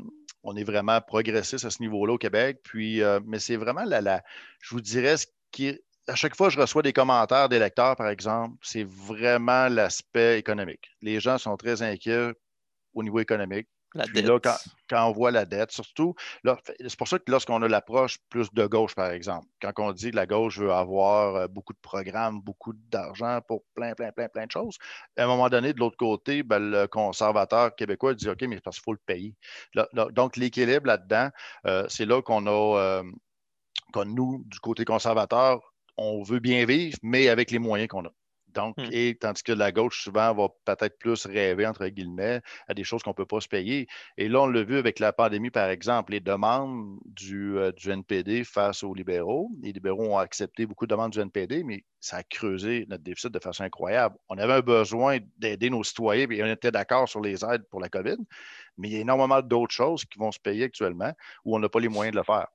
on 0.42 0.56
est 0.56 0.64
vraiment 0.64 1.00
progressiste 1.00 1.64
à 1.64 1.70
ce 1.70 1.82
niveau-là 1.82 2.14
au 2.14 2.18
Québec. 2.18 2.60
Puis, 2.62 3.02
euh, 3.02 3.20
mais 3.26 3.38
c'est 3.38 3.56
vraiment 3.56 3.84
la, 3.84 4.22
je 4.60 4.74
vous 4.74 4.80
dirais, 4.80 5.16
ce 5.16 5.26
qui 5.50 5.78
à 6.08 6.14
chaque 6.14 6.34
fois 6.36 6.48
que 6.48 6.54
je 6.54 6.60
reçois 6.60 6.82
des 6.82 6.92
commentaires 6.92 7.48
des 7.48 7.58
lecteurs, 7.58 7.96
par 7.96 8.08
exemple, 8.08 8.56
c'est 8.62 8.84
vraiment 8.84 9.68
l'aspect 9.68 10.38
économique. 10.38 10.90
Les 11.02 11.20
gens 11.20 11.38
sont 11.38 11.56
très 11.56 11.82
inquiets 11.82 12.32
au 12.94 13.02
niveau 13.02 13.20
économique. 13.20 13.68
La 13.94 14.04
dette. 14.06 14.26
Là, 14.26 14.38
quand, 14.90 15.08
on 15.08 15.12
voit 15.12 15.30
la 15.30 15.46
dette, 15.46 15.72
surtout, 15.72 16.14
c'est 16.44 16.96
pour 16.96 17.08
ça 17.08 17.18
que 17.18 17.30
lorsqu'on 17.30 17.62
a 17.62 17.68
l'approche 17.68 18.18
plus 18.28 18.52
de 18.52 18.66
gauche, 18.66 18.94
par 18.94 19.10
exemple, 19.10 19.46
quand 19.62 19.72
on 19.78 19.92
dit 19.92 20.10
que 20.10 20.16
la 20.16 20.26
gauche 20.26 20.58
veut 20.58 20.72
avoir 20.72 21.36
euh, 21.36 21.48
beaucoup 21.48 21.72
de 21.72 21.78
programmes, 21.80 22.42
beaucoup 22.42 22.74
d'argent 22.74 23.40
pour 23.48 23.64
plein, 23.74 23.94
plein, 23.94 24.12
plein, 24.12 24.28
plein 24.28 24.44
de 24.44 24.50
choses, 24.50 24.76
à 25.16 25.24
un 25.24 25.26
moment 25.26 25.48
donné, 25.48 25.72
de 25.72 25.78
l'autre 25.78 25.96
côté, 25.96 26.42
ben, 26.42 26.58
le 26.58 26.86
conservateur 26.86 27.74
québécois 27.76 28.12
dit 28.12 28.28
OK, 28.28 28.42
mais 28.42 28.60
parce 28.60 28.76
qu'il 28.76 28.84
faut 28.84 28.92
le 28.92 29.00
payer. 29.06 29.34
donc, 30.12 30.36
l'équilibre 30.36 30.86
là-dedans, 30.86 31.30
euh, 31.66 31.86
c'est 31.88 32.04
là 32.04 32.20
qu'on 32.20 32.46
a, 32.46 32.78
euh, 32.78 33.02
nous, 34.04 34.44
du 34.44 34.60
côté 34.60 34.84
conservateur, 34.84 35.60
on 35.98 36.22
veut 36.22 36.40
bien 36.40 36.64
vivre, 36.64 36.96
mais 37.02 37.28
avec 37.28 37.50
les 37.50 37.58
moyens 37.58 37.88
qu'on 37.88 38.06
a. 38.06 38.12
Donc, 38.54 38.76
hmm. 38.78 38.88
et 38.92 39.16
tandis 39.20 39.42
que 39.42 39.52
la 39.52 39.72
gauche, 39.72 40.02
souvent, 40.02 40.34
va 40.34 40.48
peut-être 40.64 40.98
plus 40.98 41.26
rêver, 41.26 41.66
entre 41.66 41.86
guillemets, 41.88 42.40
à 42.66 42.74
des 42.74 42.82
choses 42.82 43.02
qu'on 43.02 43.10
ne 43.10 43.14
peut 43.14 43.26
pas 43.26 43.40
se 43.40 43.48
payer. 43.48 43.86
Et 44.16 44.28
là, 44.28 44.40
on 44.42 44.46
l'a 44.46 44.62
vu 44.62 44.78
avec 44.78 44.98
la 44.98 45.12
pandémie, 45.12 45.50
par 45.50 45.68
exemple, 45.68 46.12
les 46.12 46.20
demandes 46.20 46.98
du, 47.04 47.58
euh, 47.58 47.72
du, 47.72 47.90
NPD 47.90 48.44
face 48.44 48.82
aux 48.82 48.94
libéraux. 48.94 49.50
Les 49.62 49.72
libéraux 49.72 50.14
ont 50.14 50.18
accepté 50.18 50.66
beaucoup 50.66 50.86
de 50.86 50.90
demandes 50.90 51.12
du 51.12 51.20
NPD, 51.20 51.62
mais 51.62 51.84
ça 52.00 52.18
a 52.18 52.22
creusé 52.22 52.86
notre 52.88 53.02
déficit 53.02 53.30
de 53.30 53.38
façon 53.38 53.64
incroyable. 53.64 54.16
On 54.28 54.38
avait 54.38 54.54
un 54.54 54.60
besoin 54.60 55.18
d'aider 55.36 55.68
nos 55.68 55.84
citoyens, 55.84 56.28
et 56.30 56.42
on 56.42 56.46
était 56.46 56.70
d'accord 56.70 57.08
sur 57.08 57.20
les 57.20 57.44
aides 57.44 57.64
pour 57.70 57.80
la 57.80 57.88
COVID, 57.88 58.16
mais 58.78 58.88
il 58.88 58.94
y 58.94 58.96
a 58.96 59.00
énormément 59.00 59.42
d'autres 59.42 59.74
choses 59.74 60.04
qui 60.04 60.18
vont 60.18 60.32
se 60.32 60.40
payer 60.40 60.64
actuellement 60.64 61.12
où 61.44 61.54
on 61.54 61.58
n'a 61.58 61.68
pas 61.68 61.80
les 61.80 61.88
moyens 61.88 62.14
de 62.14 62.18
le 62.18 62.24
faire. 62.24 62.48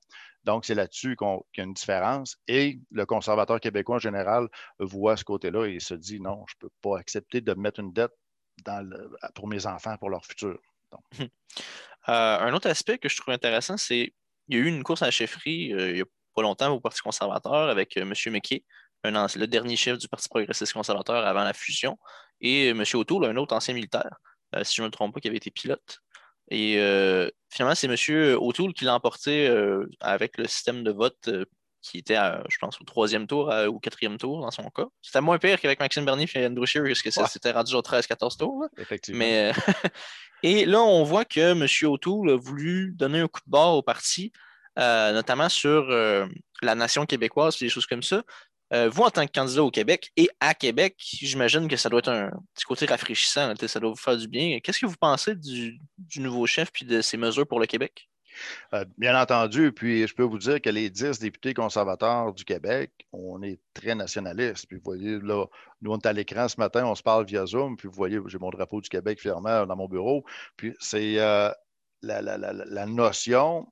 Donc, 0.44 0.64
c'est 0.64 0.74
là-dessus 0.74 1.16
qu'il 1.16 1.38
y 1.56 1.60
a 1.60 1.64
une 1.64 1.74
différence. 1.74 2.36
Et 2.48 2.78
le 2.90 3.06
conservateur 3.06 3.60
québécois 3.60 3.96
en 3.96 3.98
général 3.98 4.48
voit 4.78 5.16
ce 5.16 5.24
côté-là 5.24 5.66
et 5.66 5.80
se 5.80 5.94
dit 5.94 6.20
non, 6.20 6.44
je 6.48 6.54
ne 6.56 6.68
peux 6.68 6.74
pas 6.82 6.98
accepter 6.98 7.40
de 7.40 7.54
mettre 7.54 7.80
une 7.80 7.92
dette 7.92 8.12
pour 9.34 9.48
mes 9.48 9.66
enfants, 9.66 9.96
pour 9.98 10.10
leur 10.10 10.24
futur. 10.24 10.58
Euh, 12.10 12.38
un 12.38 12.52
autre 12.52 12.68
aspect 12.68 12.98
que 12.98 13.08
je 13.08 13.16
trouve 13.16 13.32
intéressant, 13.32 13.78
c'est 13.78 14.12
qu'il 14.44 14.58
y 14.58 14.60
a 14.60 14.64
eu 14.64 14.66
une 14.66 14.82
course 14.82 15.00
à 15.00 15.06
la 15.06 15.10
chefferie 15.10 15.72
euh, 15.72 15.88
il 15.88 15.94
n'y 15.94 16.00
a 16.02 16.04
pas 16.34 16.42
longtemps 16.42 16.70
au 16.70 16.78
Parti 16.78 17.00
conservateur 17.00 17.70
avec 17.70 17.96
euh, 17.96 18.02
M. 18.02 18.12
McKay, 18.30 18.62
le 19.04 19.46
dernier 19.46 19.76
chef 19.76 19.96
du 19.96 20.06
Parti 20.06 20.28
progressiste 20.28 20.74
conservateur 20.74 21.26
avant 21.26 21.44
la 21.44 21.54
fusion, 21.54 21.98
et 22.42 22.68
M. 22.68 22.84
O'Toole, 22.92 23.24
un 23.24 23.36
autre 23.36 23.56
ancien 23.56 23.72
militaire, 23.72 24.18
si 24.64 24.76
je 24.76 24.82
ne 24.82 24.88
me 24.88 24.90
trompe 24.90 25.14
pas, 25.14 25.20
qui 25.20 25.28
avait 25.28 25.38
été 25.38 25.50
pilote. 25.50 26.02
Et 26.50 26.76
euh, 26.78 27.28
finalement, 27.50 27.74
c'est 27.74 27.86
M. 27.86 28.36
O'Toole 28.40 28.74
qui 28.74 28.84
l'a 28.84 28.94
emporté 28.94 29.48
euh, 29.48 29.86
avec 30.00 30.36
le 30.38 30.46
système 30.46 30.84
de 30.84 30.90
vote 30.90 31.16
euh, 31.28 31.44
qui 31.80 31.98
était, 31.98 32.18
je 32.48 32.56
pense, 32.58 32.80
au 32.80 32.84
troisième 32.84 33.26
tour 33.26 33.52
ou 33.68 33.76
au 33.76 33.78
quatrième 33.78 34.16
tour 34.16 34.40
dans 34.40 34.50
son 34.50 34.70
cas. 34.70 34.86
C'était 35.02 35.20
moins 35.20 35.36
pire 35.38 35.60
qu'avec 35.60 35.80
Maxime 35.80 36.06
Bernier 36.06 36.26
et 36.34 36.46
Andrew 36.46 36.64
Scheer, 36.64 36.84
parce 36.84 37.02
que 37.02 37.10
ça, 37.10 37.26
c'était 37.26 37.50
rendu 37.50 37.74
au 37.74 37.82
13-14 37.82 38.38
tours. 38.38 38.64
Effectivement. 38.78 39.18
Mais, 39.18 39.52
et 40.42 40.64
là, 40.64 40.80
on 40.80 41.04
voit 41.04 41.26
que 41.26 41.52
M. 41.52 41.66
O'Toole 41.90 42.30
a 42.30 42.36
voulu 42.36 42.92
donner 42.96 43.20
un 43.20 43.28
coup 43.28 43.40
de 43.44 43.50
barre 43.50 43.74
au 43.74 43.82
parti, 43.82 44.32
notamment 44.78 45.50
sur 45.50 45.88
la 46.62 46.74
nation 46.74 47.04
québécoise 47.04 47.56
et 47.60 47.66
des 47.66 47.68
choses 47.68 47.86
comme 47.86 48.02
ça. 48.02 48.22
Euh, 48.72 48.88
vous, 48.88 49.02
en 49.02 49.10
tant 49.10 49.26
que 49.26 49.32
candidat 49.32 49.62
au 49.62 49.70
Québec 49.70 50.10
et 50.16 50.28
à 50.40 50.54
Québec, 50.54 50.96
j'imagine 50.98 51.68
que 51.68 51.76
ça 51.76 51.88
doit 51.88 51.98
être 51.98 52.10
un 52.10 52.30
petit 52.54 52.64
côté 52.64 52.86
rafraîchissant, 52.86 53.52
ça 53.66 53.80
doit 53.80 53.90
vous 53.90 53.96
faire 53.96 54.16
du 54.16 54.26
bien. 54.26 54.58
Qu'est-ce 54.60 54.80
que 54.80 54.86
vous 54.86 54.96
pensez 54.96 55.34
du, 55.34 55.80
nouveau 56.16 56.46
chef 56.46 56.70
et 56.80 56.84
de 56.84 57.00
ses 57.00 57.16
mesures 57.16 57.46
pour 57.46 57.60
le 57.60 57.66
Québec? 57.66 58.08
Euh, 58.72 58.84
bien 58.98 59.20
entendu, 59.20 59.70
puis 59.70 60.08
je 60.08 60.14
peux 60.14 60.24
vous 60.24 60.38
dire 60.38 60.60
que 60.60 60.70
les 60.70 60.90
dix 60.90 61.20
députés 61.20 61.54
conservateurs 61.54 62.32
du 62.32 62.44
Québec, 62.44 62.90
on 63.12 63.42
est 63.42 63.60
très 63.74 63.94
nationalistes. 63.94 64.66
Puis 64.66 64.78
vous 64.78 64.82
voyez, 64.84 65.20
là, 65.20 65.46
nous, 65.82 65.92
on 65.92 65.98
est 65.98 66.06
à 66.06 66.12
l'écran 66.12 66.48
ce 66.48 66.58
matin, 66.58 66.84
on 66.86 66.96
se 66.96 67.02
parle 67.02 67.26
via 67.26 67.46
Zoom, 67.46 67.76
puis 67.76 67.86
vous 67.86 67.94
voyez, 67.94 68.18
j'ai 68.26 68.38
mon 68.38 68.50
drapeau 68.50 68.80
du 68.80 68.88
Québec 68.88 69.20
fermé 69.20 69.64
dans 69.68 69.76
mon 69.76 69.86
bureau. 69.86 70.24
Puis 70.56 70.74
c'est 70.80 71.20
euh, 71.20 71.50
la, 72.02 72.20
la, 72.22 72.86
notion 72.86 73.68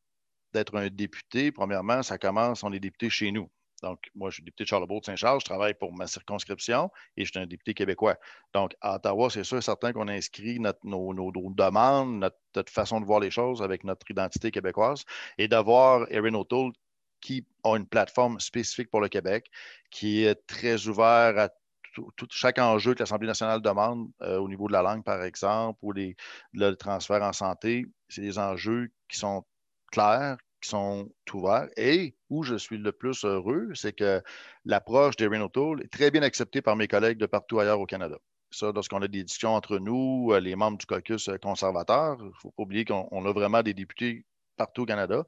d'être 0.52 0.76
un 0.76 0.88
député, 0.88 1.50
premièrement, 1.50 2.02
ça 2.02 2.18
commence, 2.18 2.62
on 2.62 2.72
est 2.72 2.80
député 2.80 3.10
chez 3.10 3.32
nous. 3.32 3.50
Donc, 3.82 4.10
moi, 4.14 4.30
je 4.30 4.34
suis 4.34 4.42
député 4.44 4.64
de 4.64 4.68
Charlebourg 4.68 5.00
de 5.00 5.06
Saint-Charles, 5.06 5.40
je 5.40 5.44
travaille 5.44 5.74
pour 5.74 5.92
ma 5.92 6.06
circonscription 6.06 6.90
et 7.16 7.24
je 7.24 7.30
suis 7.30 7.40
un 7.40 7.46
député 7.46 7.74
québécois. 7.74 8.16
Donc, 8.54 8.74
à 8.80 8.96
Ottawa, 8.96 9.28
c'est 9.30 9.44
sûr 9.44 9.58
et 9.58 9.62
certain 9.62 9.92
qu'on 9.92 10.08
inscrit 10.08 10.60
nos, 10.60 10.72
demandes, 10.84 12.20
notre, 12.54 12.72
façon 12.72 13.00
de 13.00 13.06
voir 13.06 13.20
les 13.20 13.30
choses 13.30 13.62
avec 13.62 13.84
notre 13.84 14.08
identité 14.10 14.50
québécoise 14.50 15.04
et 15.38 15.48
d'avoir 15.48 16.06
Erin 16.10 16.34
O'Toole 16.34 16.72
qui 17.20 17.46
a 17.64 17.76
une 17.76 17.86
plateforme 17.86 18.40
spécifique 18.40 18.90
pour 18.90 19.00
le 19.00 19.08
Québec, 19.08 19.50
qui 19.90 20.24
est 20.24 20.46
très 20.46 20.86
ouvert 20.88 21.38
à 21.38 21.48
tout, 21.94 22.26
chaque 22.30 22.58
enjeu 22.58 22.94
que 22.94 23.00
l'Assemblée 23.00 23.28
nationale 23.28 23.60
demande 23.60 24.10
euh, 24.22 24.38
au 24.38 24.48
niveau 24.48 24.66
de 24.66 24.72
la 24.72 24.82
langue, 24.82 25.04
par 25.04 25.22
exemple, 25.22 25.78
ou 25.82 25.92
le 25.92 26.74
transfert 26.74 27.22
en 27.22 27.32
santé, 27.32 27.86
c'est 28.08 28.22
des 28.22 28.38
enjeux 28.38 28.90
qui 29.08 29.18
sont 29.18 29.44
clairs, 29.90 30.38
qui 30.62 30.70
sont 30.70 31.10
ouverts. 31.34 31.68
Et 31.76 32.14
où 32.30 32.42
je 32.42 32.54
suis 32.54 32.78
le 32.78 32.92
plus 32.92 33.24
heureux, 33.24 33.70
c'est 33.74 33.92
que 33.92 34.22
l'approche 34.64 35.16
des 35.16 35.26
O'Toole 35.26 35.82
est 35.82 35.92
très 35.92 36.10
bien 36.10 36.22
acceptée 36.22 36.62
par 36.62 36.76
mes 36.76 36.88
collègues 36.88 37.18
de 37.18 37.26
partout 37.26 37.58
ailleurs 37.60 37.80
au 37.80 37.86
Canada. 37.86 38.16
Ça, 38.50 38.70
lorsqu'on 38.74 39.02
a 39.02 39.08
des 39.08 39.24
discussions 39.24 39.54
entre 39.54 39.78
nous, 39.78 40.30
euh, 40.32 40.40
les 40.40 40.56
membres 40.56 40.78
du 40.78 40.86
caucus 40.86 41.28
euh, 41.28 41.38
conservateur, 41.38 42.18
il 42.20 42.26
ne 42.26 42.32
faut 42.32 42.50
pas 42.50 42.62
oublier 42.62 42.84
qu'on 42.84 43.24
a 43.24 43.32
vraiment 43.32 43.62
des 43.62 43.74
députés 43.74 44.26
partout 44.56 44.82
au 44.82 44.86
Canada. 44.86 45.24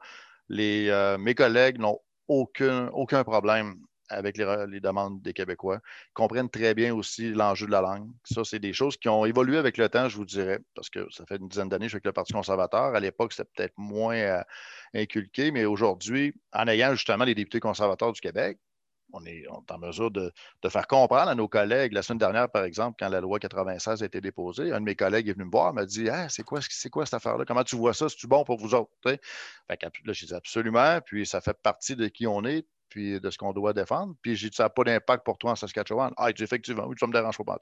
Euh, 0.51 1.19
mes 1.19 1.35
collègues 1.35 1.79
n'ont 1.79 2.01
aucun, 2.29 2.89
aucun 2.89 3.25
problème 3.25 3.77
avec 4.09 4.37
les, 4.37 4.81
demandes 4.81 5.23
des 5.23 5.33
Québécois, 5.33 5.81
comprennent 6.13 6.51
très 6.51 6.75
bien 6.75 6.95
aussi 6.95 7.31
l'enjeu 7.31 7.67
de 7.67 7.73
la 7.73 7.81
langue. 7.81 8.11
Ça, 8.25 8.45
c'est 8.45 8.59
des 8.59 8.73
choses 8.73 8.97
qui 8.97 9.09
ont 9.09 9.25
évolué 9.25 9.57
avec 9.57 9.77
le 9.79 9.89
temps, 9.89 10.09
je 10.09 10.17
vous 10.17 10.25
dirais, 10.25 10.61
parce 10.75 10.91
que 10.91 11.07
ça 11.11 11.25
fait 11.27 11.37
une 11.37 11.49
dizaine 11.49 11.69
d'années 11.69 11.87
que 11.87 11.89
je 11.89 11.93
suis 11.93 11.97
avec 11.97 12.07
le 12.07 12.13
Parti 12.13 12.33
conservateur. 12.33 12.95
À 12.95 13.01
l'époque, 13.01 13.33
c'était 13.33 13.49
peut-être 13.55 13.75
moins 13.77 14.17
euh, 14.17 14.43
inculqué, 14.95 15.51
mais 15.51 15.65
aujourd'hui, 15.65 16.35
en 16.53 16.69
ayant 16.69 16.93
justement 16.93 17.25
les 17.25 17.35
députés 17.35 17.61
conservateurs 17.61 18.13
du 18.13 18.21
Québec, 18.21 18.59
on 19.15 19.25
est, 19.27 19.45
en 19.49 19.79
mesure 19.79 20.11
de, 20.11 20.33
faire 20.69 20.87
comprendre 20.87 21.31
à 21.31 21.35
nos 21.35 21.49
collègues. 21.49 21.93
La 21.93 22.03
semaine 22.03 22.19
dernière, 22.19 22.51
par 22.51 22.65
exemple, 22.65 22.97
quand 22.99 23.09
la 23.09 23.21
loi 23.21 23.39
96 23.39 24.03
a 24.03 24.07
été 24.07 24.21
déposée, 24.21 24.73
un 24.73 24.81
de 24.81 24.85
mes 24.85 24.97
collègues 24.97 25.29
est 25.29 25.33
venu 25.33 25.45
me 25.45 25.51
voir, 25.51 25.73
m'a 25.73 25.87
dit 25.87 26.09
ah, 26.09 26.29
c'est 26.29 26.43
quoi, 26.43 26.61
quoi 26.91 27.07
cette 27.07 27.15
affaire-là? 27.15 27.45
Comment 27.47 27.65
tu 27.65 27.77
vois 27.77 27.95
ça? 27.95 28.09
C'est-tu 28.09 28.27
bon 28.27 28.45
pour 28.45 28.59
vous 28.59 28.75
autres? 28.75 28.91
Fait 29.05 29.21
là, 29.71 30.13
je 30.13 30.27
dis 30.27 30.35
absolument, 30.35 31.01
puis 31.01 31.27
ça 31.27 31.41
fait 31.41 31.57
partie 31.63 31.97
de 31.97 32.09
qui 32.09 32.27
on 32.27 32.45
est, 32.45 32.67
puis 32.95 33.21
de 33.21 33.29
ce 33.29 33.37
qu'on 33.37 33.53
doit 33.53 33.73
défendre. 33.73 34.15
Puis 34.23 34.37
j'ai 34.37 34.51
dit, 34.51 34.57
ça 34.57 34.65
n'a 34.65 34.71
pas 34.71 34.85
d'impact 34.85 35.25
pour 35.25 35.37
toi 35.37 35.51
en 35.51 35.57
Saskatchewan. 35.57 36.13
Ah, 36.17 36.31
il 36.31 36.35
dit, 36.35 36.45
effectivement, 36.45 36.87
oui, 36.87 36.95
ça 36.99 37.07
ne 37.07 37.11
me 37.11 37.13
dérange 37.13 37.37
pas. 37.37 37.59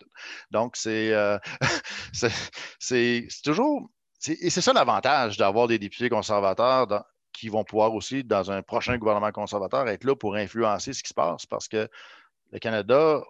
Donc, 0.50 0.76
euh, 0.86 1.38
c'est 2.12 2.30
c'est 2.78 3.42
toujours. 3.42 3.88
Et 4.28 4.50
c'est 4.50 4.60
ça 4.60 4.74
l'avantage 4.74 5.38
d'avoir 5.38 5.68
des 5.68 5.78
députés 5.78 6.10
conservateurs 6.10 6.86
qui 7.32 7.48
vont 7.48 7.64
pouvoir 7.64 7.94
aussi, 7.94 8.22
dans 8.24 8.50
un 8.50 8.60
prochain 8.60 8.98
gouvernement 8.98 9.32
conservateur, 9.32 9.88
être 9.88 10.04
là 10.04 10.14
pour 10.14 10.34
influencer 10.34 10.92
ce 10.92 11.02
qui 11.02 11.08
se 11.08 11.14
passe 11.14 11.46
parce 11.46 11.66
que 11.66 11.88
le 12.52 12.58
Canada, 12.58 13.22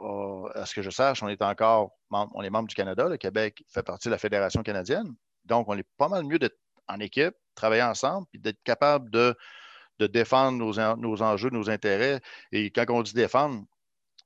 à 0.56 0.66
ce 0.66 0.74
que 0.74 0.82
je 0.82 0.90
sache, 0.90 1.22
on 1.22 1.28
est 1.28 1.40
encore 1.40 1.92
on 2.10 2.42
est 2.42 2.50
membre 2.50 2.68
du 2.68 2.74
Canada. 2.74 3.08
Le 3.08 3.16
Québec 3.16 3.62
fait 3.68 3.84
partie 3.84 4.08
de 4.08 4.10
la 4.12 4.18
Fédération 4.18 4.64
canadienne. 4.64 5.14
Donc, 5.44 5.68
on 5.68 5.78
est 5.78 5.86
pas 5.98 6.08
mal 6.08 6.24
mieux 6.24 6.40
d'être 6.40 6.58
en 6.88 6.98
équipe, 6.98 7.34
travailler 7.54 7.84
ensemble, 7.84 8.26
puis 8.32 8.40
d'être 8.40 8.60
capable 8.64 9.08
de 9.10 9.36
de 9.98 10.07
défendre 10.07 10.59
nos, 10.59 11.22
enjeux, 11.22 11.50
nos 11.50 11.70
intérêt. 11.70 12.20
Et 12.50 12.70
quand 12.70 12.85
on 12.88 13.02
dit 13.02 13.14
défendre, 13.14 13.64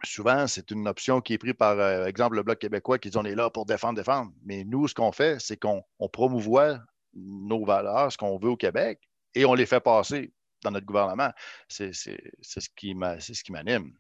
souvent, 0.05 0.47
c'est 0.47 0.71
une 0.71 0.89
option 0.89 1.21
qui 1.21 1.35
est 1.35 1.39
prise 1.39 1.55
par, 1.59 1.79
euh, 1.79 2.07
exemple, 2.07 2.37
le 2.37 2.43
Bloc 2.43 2.59
québécois 2.59 2.99
qui 2.99 3.11
dit 3.11 3.17
on 3.17 3.25
est 3.25 3.35
là 3.35 3.51
pour 3.51 3.67
défendre, 3.67 3.95
défendre. 3.95 4.33
Mais 4.45 4.65
nous, 4.65 4.89
ce 4.89 4.95
qu'on 4.95 5.13
fait, 5.13 5.41
c'est 5.41 5.57
qu'on 5.57 5.83
promouvoit 6.13 6.79
nos 7.15 7.65
valeurs, 7.65 8.13
ce 8.13 8.19
qu'on 8.19 8.39
veut 8.39 8.51
au 8.51 8.57
Québec, 8.57 9.01
et 9.35 9.45
on 9.45 9.55
les 9.55 9.67
fait 9.67 9.81
passer 9.81 10.33
dans 10.63 10.71
notre 10.71 10.87
gouvernement. 10.87 11.31
C'est 11.69 11.93
ce 11.93 12.69
qui 12.75 12.95
m'anime. 12.95 13.93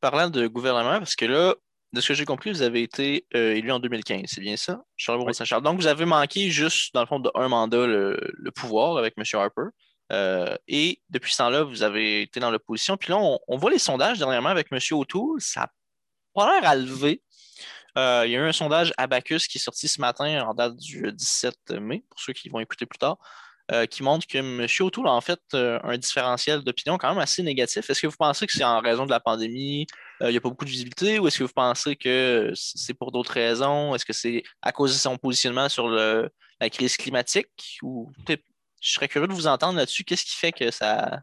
Parlant 0.00 0.28
de 0.28 0.46
gouvernement, 0.46 0.98
parce 0.98 1.16
que 1.16 1.24
là, 1.24 1.54
de 1.94 2.00
ce 2.00 2.08
que 2.08 2.14
j'ai 2.14 2.24
compris, 2.24 2.50
vous 2.50 2.62
avez 2.62 2.82
été 2.82 3.24
euh, 3.34 3.54
élu 3.54 3.70
en 3.70 3.78
2015, 3.78 4.24
c'est 4.26 4.40
bien 4.40 4.56
ça? 4.56 4.84
Charles 4.96 5.32
Saint-Charles. 5.32 5.62
Donc, 5.62 5.80
vous 5.80 5.86
avez 5.86 6.04
manqué 6.04 6.50
juste, 6.50 6.92
dans 6.92 7.00
le 7.00 7.06
fond, 7.06 7.20
d'un 7.20 7.48
mandat 7.48 7.86
le, 7.86 8.18
le, 8.20 8.50
pouvoir 8.50 8.98
avec 8.98 9.14
M. 9.16 9.24
Harper. 9.34 9.68
Euh, 10.12 10.56
et 10.68 11.00
depuis 11.10 11.32
ce 11.32 11.38
temps-là, 11.38 11.62
vous 11.62 11.82
avez 11.82 12.22
été 12.22 12.40
dans 12.40 12.50
l'opposition. 12.50 12.96
Puis 12.96 13.10
là, 13.10 13.18
on, 13.18 13.56
voit 13.56 13.70
les 13.70 13.78
sondages 13.78 14.18
dernièrement 14.18 14.50
avec 14.50 14.68
M. 14.70 14.78
O'Toole. 14.92 15.40
Ça 15.40 15.60
n'a 15.60 15.72
pas 16.34 16.60
l'air 16.60 16.68
à 16.68 16.76
lever. 16.76 17.22
Euh, 17.96 18.24
il 18.26 18.32
y 18.32 18.36
a 18.36 18.40
eu 18.40 18.48
un 18.48 18.52
sondage 18.52 18.92
Abacus 18.96 19.46
qui 19.46 19.58
est 19.58 19.60
sorti 19.60 19.86
ce 19.86 20.00
matin 20.00 20.42
en 20.46 20.54
date 20.54 20.76
du 20.76 21.10
17 21.12 21.70
mai, 21.80 22.04
pour 22.10 22.20
ceux 22.20 22.32
qui 22.32 22.48
vont 22.48 22.58
écouter 22.58 22.86
plus 22.86 22.98
tard, 22.98 23.18
euh, 23.70 23.86
qui 23.86 24.02
montre 24.02 24.26
que 24.26 24.38
M. 24.38 24.66
O'Toole 24.80 25.06
a 25.06 25.12
en 25.12 25.20
fait 25.20 25.40
un 25.52 25.96
différentiel 25.96 26.62
d'opinion 26.62 26.98
quand 26.98 27.08
même 27.10 27.20
assez 27.20 27.42
négatif. 27.42 27.88
Est-ce 27.88 28.02
que 28.02 28.08
vous 28.08 28.16
pensez 28.18 28.46
que 28.46 28.52
c'est 28.52 28.64
en 28.64 28.80
raison 28.80 29.06
de 29.06 29.10
la 29.10 29.20
pandémie, 29.20 29.86
il 30.20 30.28
n'y 30.28 30.36
a 30.36 30.40
pas 30.40 30.48
beaucoup 30.48 30.64
de 30.64 30.70
visibilité, 30.70 31.20
ou 31.20 31.28
est-ce 31.28 31.38
que 31.38 31.44
vous 31.44 31.52
pensez 31.54 31.94
que 31.94 32.52
c'est 32.54 32.94
pour 32.94 33.12
d'autres 33.12 33.32
raisons? 33.32 33.94
Est-ce 33.94 34.04
que 34.04 34.12
c'est 34.12 34.42
à 34.60 34.72
cause 34.72 34.92
de 34.92 34.98
son 34.98 35.16
positionnement 35.16 35.68
sur 35.68 35.88
la 35.88 36.70
crise 36.70 36.96
climatique? 36.96 37.78
Ou 37.80 38.10
je 38.84 38.92
serais 38.92 39.08
curieux 39.08 39.26
de 39.26 39.32
vous 39.32 39.46
entendre 39.46 39.78
là-dessus. 39.78 40.04
Qu'est-ce 40.04 40.24
qui 40.24 40.36
fait 40.36 40.52
que 40.52 40.70
ça. 40.70 41.22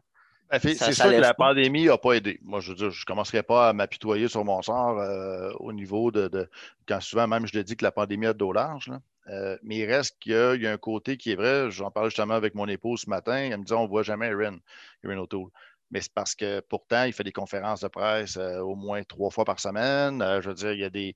Ben, 0.50 0.58
c'est 0.60 0.92
sûr 0.92 1.04
que 1.04 1.10
la 1.10 1.32
pandémie 1.32 1.86
n'a 1.86 1.96
pas 1.96 2.12
aidé. 2.14 2.38
Moi, 2.42 2.60
je 2.60 2.70
veux 2.70 2.74
dire, 2.74 2.90
je 2.90 3.00
ne 3.00 3.04
commencerai 3.06 3.42
pas 3.42 3.68
à 3.68 3.72
m'apitoyer 3.72 4.28
sur 4.28 4.44
mon 4.44 4.60
sort 4.60 4.98
euh, 4.98 5.50
au 5.60 5.72
niveau 5.72 6.10
de, 6.10 6.50
Quand 6.86 7.00
souvent, 7.00 7.26
même, 7.26 7.46
je 7.46 7.56
le 7.56 7.64
dis 7.64 7.76
que 7.76 7.84
la 7.84 7.92
pandémie 7.92 8.26
a 8.26 8.32
de 8.32 8.38
dos 8.38 8.52
large. 8.52 8.90
Euh, 9.28 9.56
mais 9.62 9.76
il 9.78 9.86
reste 9.86 10.18
qu'il 10.18 10.32
y, 10.32 10.66
a 10.66 10.72
un 10.72 10.76
côté 10.76 11.16
qui 11.16 11.30
est 11.30 11.36
vrai. 11.36 11.70
J'en 11.70 11.92
parlais 11.92 12.10
justement 12.10 12.34
avec 12.34 12.54
mon 12.54 12.66
épouse 12.66 13.02
ce 13.02 13.10
matin. 13.10 13.36
Elle 13.36 13.58
me 13.58 13.64
dit 13.64 13.72
on 13.72 13.84
ne 13.84 13.88
voit 13.88 14.02
jamais 14.02 14.26
Erin, 14.26 14.58
Erin 15.04 15.18
O'Toole. 15.18 15.50
Mais 15.92 16.00
c'est 16.00 16.12
parce 16.12 16.34
que 16.34 16.60
pourtant, 16.60 17.04
il 17.04 17.12
fait 17.12 17.22
des 17.22 17.32
conférences 17.32 17.80
de 17.80 17.88
presse 17.88 18.36
euh, 18.36 18.58
au 18.58 18.74
moins 18.74 19.04
trois 19.04 19.30
fois 19.30 19.44
par 19.44 19.60
semaine. 19.60 20.20
Euh, 20.20 20.42
je 20.42 20.48
veux 20.48 20.54
dire, 20.54 20.72
il 20.72 20.80
y 20.80 20.84
a 20.84 20.90
des, 20.90 21.14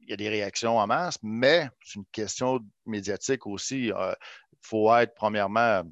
il 0.00 0.10
y 0.10 0.12
a 0.14 0.16
des 0.16 0.30
réactions 0.30 0.78
en 0.78 0.86
masse, 0.86 1.18
mais 1.22 1.68
c'est 1.84 1.96
une 1.96 2.06
question 2.06 2.60
médiatique 2.86 3.46
aussi. 3.46 3.92
Faut 4.62 4.94
être 4.96 5.14
premièrement 5.14 5.82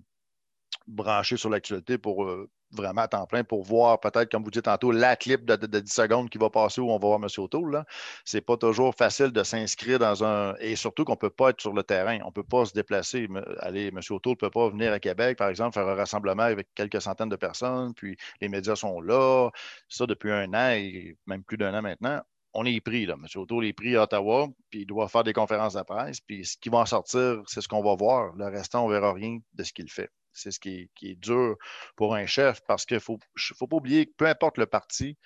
branché 0.87 1.37
sur 1.37 1.51
l'actualité 1.51 1.99
pour 1.99 2.27
vraiment 2.73 3.03
à 3.03 3.09
temps 3.09 3.27
plein 3.27 3.45
pour 3.45 3.63
voir 3.63 4.01
peut-être, 4.01 4.31
comme 4.31 4.45
vous 4.45 4.51
dites 4.51 4.65
tantôt, 4.65 4.93
la 4.93 5.17
clip 5.17 5.45
de, 5.45 5.57
10 5.57 5.93
secondes 5.93 6.31
qui 6.31 6.39
va 6.39 6.51
passer 6.51 6.81
où 6.81 6.91
on 6.91 6.99
va 6.99 7.07
voir 7.07 7.21
M. 7.23 7.29
O'Toole. 7.39 7.85
Ce 8.25 8.37
n'est 8.37 8.41
pas 8.41 8.57
toujours 8.57 8.95
facile 8.95 9.31
de 9.33 9.43
s'inscrire 9.43 9.99
dans 9.99 10.25
un. 10.25 10.55
Et 10.61 10.77
surtout 10.77 11.05
qu'on 11.05 11.13
ne 11.13 11.19
peut 11.19 11.31
pas 11.31 11.51
être 11.51 11.61
sur 11.61 11.73
le 11.73 11.83
terrain. 11.83 12.19
On 12.23 12.29
ne 12.29 12.33
peut 12.33 12.45
pas 12.45 12.65
se 12.65 12.73
déplacer. 12.73 13.29
Allez, 13.61 13.89
M. 13.89 14.01
O'Toole 14.11 14.33
ne 14.33 14.37
peut 14.37 14.51
pas 14.51 14.69
venir 14.69 14.93
à 14.93 15.01
Québec, 15.01 15.39
par 15.39 15.49
exemple, 15.49 15.75
faire 15.75 15.89
un 15.89 15.95
rassemblement 15.95 16.45
avec 16.45 16.69
quelques 16.75 17.01
centaines 17.01 17.29
de 17.29 17.37
personnes, 17.37 17.95
puis 17.95 18.17
les 18.41 18.49
médias 18.49 18.77
sont 18.77 19.01
là. 19.01 19.51
Ça 19.89 20.07
depuis 20.07 20.31
un 20.33 20.53
an 20.55 20.71
et 20.71 21.17
même 21.27 21.43
plus 21.43 21.57
d'un 21.57 21.75
an 21.75 21.83
maintenant 21.83 22.21
on 22.53 22.65
est 22.65 22.81
pris, 22.81 23.07
là. 23.07 23.15
M. 23.15 23.27
O'Toole 23.37 23.67
est 23.67 23.73
pris 23.73 23.97
à 23.97 24.03
Ottawa, 24.03 24.49
puis 24.71 24.81
il 24.81 24.87
doit 24.87 25.09
faire 25.09 25.25
des 25.25 25.33
conférences 25.33 25.75
de 25.75 25.83
presse, 25.83 26.21
puis 26.21 26.45
ce 26.45 26.57
qui 26.57 26.69
va 26.69 26.79
en 26.79 26.87
sortir, 26.87 27.43
c'est 27.47 27.61
ce 27.61 27.69
qu'on 27.69 27.83
va 27.83 27.95
voir. 27.95 28.35
Le 28.37 28.47
restant, 28.47 28.85
on 28.85 28.89
ne 28.89 28.95
verra 28.95 29.13
rien 29.13 29.39
de 29.55 29.63
ce 29.63 29.73
qu'il 29.73 29.91
fait. 29.91 30.11
C'est 30.33 30.51
ce 30.51 30.61
qui 30.61 30.89
est, 31.03 31.15
dur 31.17 31.57
pour 31.97 32.15
un 32.15 32.27
chef 32.27 32.61
parce 32.67 32.87
qu'il 32.87 32.97
ne 32.97 33.01
faut, 33.01 33.19
faut 33.37 33.67
pas 33.67 33.77
oublier 33.77 34.07
que 34.07 34.13
peu 34.17 34.27
importe 34.27 34.59
le 34.59 34.67
parti, 34.67 35.17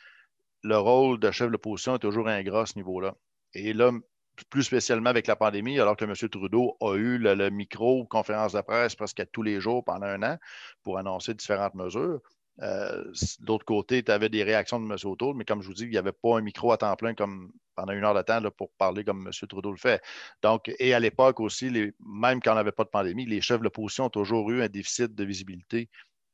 le 0.63 0.79
rôle 0.79 1.21
de 1.21 1.31
chef 1.31 1.49
de 1.49 1.53
l'opposition 1.53 1.97
est 1.97 1.99
toujours 1.99 2.29
ingrat 2.29 2.63
à 2.63 2.67
ce 2.67 2.77
niveau-là. 2.77 3.15
Et 3.53 3.75
là, 3.75 3.93
plus 4.51 4.65
spécialement 4.65 5.11
avec 5.11 5.27
la 5.27 5.37
pandémie, 5.37 5.79
alors 5.79 5.97
que 5.97 6.05
M. 6.05 6.15
Trudeau 6.15 6.77
a 6.81 6.97
eu 6.97 7.19
le, 7.19 7.51
micro, 7.51 8.05
conférence 8.07 8.53
de 8.53 8.61
presse 8.61 8.97
presque 8.97 9.23
tous 9.31 9.43
les 9.43 9.61
jours 9.61 9.85
pendant 9.85 10.07
un 10.07 10.23
an 10.23 10.39
pour 10.83 10.99
annoncer 10.99 11.35
différentes 11.35 11.75
mesures. 11.75 12.21
Euh, 12.63 13.13
d'autre 13.41 13.65
côté, 13.65 14.03
tu 14.03 14.13
avais 14.13 14.29
des 14.29 14.45
réactions 14.45 14.79
de 14.79 14.85
M. 14.85 14.97
O'Toole, 15.05 15.35
mais 15.35 15.45
comme 15.45 15.63
je 15.63 15.67
vous 15.67 15.75
dis, 15.75 15.85
il 15.85 15.91
n'y 15.91 15.97
avait 15.97 16.13
pas 16.13 16.39
un 16.39 16.41
micro 16.41 16.71
à 16.73 16.77
temps 16.77 16.95
plein 16.95 17.15
comme 17.15 17.51
pendant 17.75 17.93
une 17.93 18.05
heure 18.05 18.15
de 18.15 18.23
temps 18.23 18.41
pour 18.57 18.71
parler 18.79 19.05
comme 19.05 19.27
M. 19.27 19.49
Trudeau 19.49 19.73
le 19.73 19.77
fait. 19.77 20.01
Donc, 20.43 20.71
et 20.79 20.95
à 20.95 21.01
l'époque 21.01 21.41
aussi, 21.41 21.71
même 21.99 22.41
quand 22.41 22.53
on 22.53 22.55
n'avait 22.55 22.73
pas 22.73 22.85
de 22.85 22.91
pandémie, 22.91 23.27
les 23.27 23.41
chefs 23.41 23.59
de 23.59 23.65
l'opposition 23.65 24.05
ont 24.05 24.11
toujours 24.11 24.51
eu 24.51 24.63
un 24.63 24.69
déficit 24.69 25.15
de 25.15 25.25
visibilité 25.25 25.89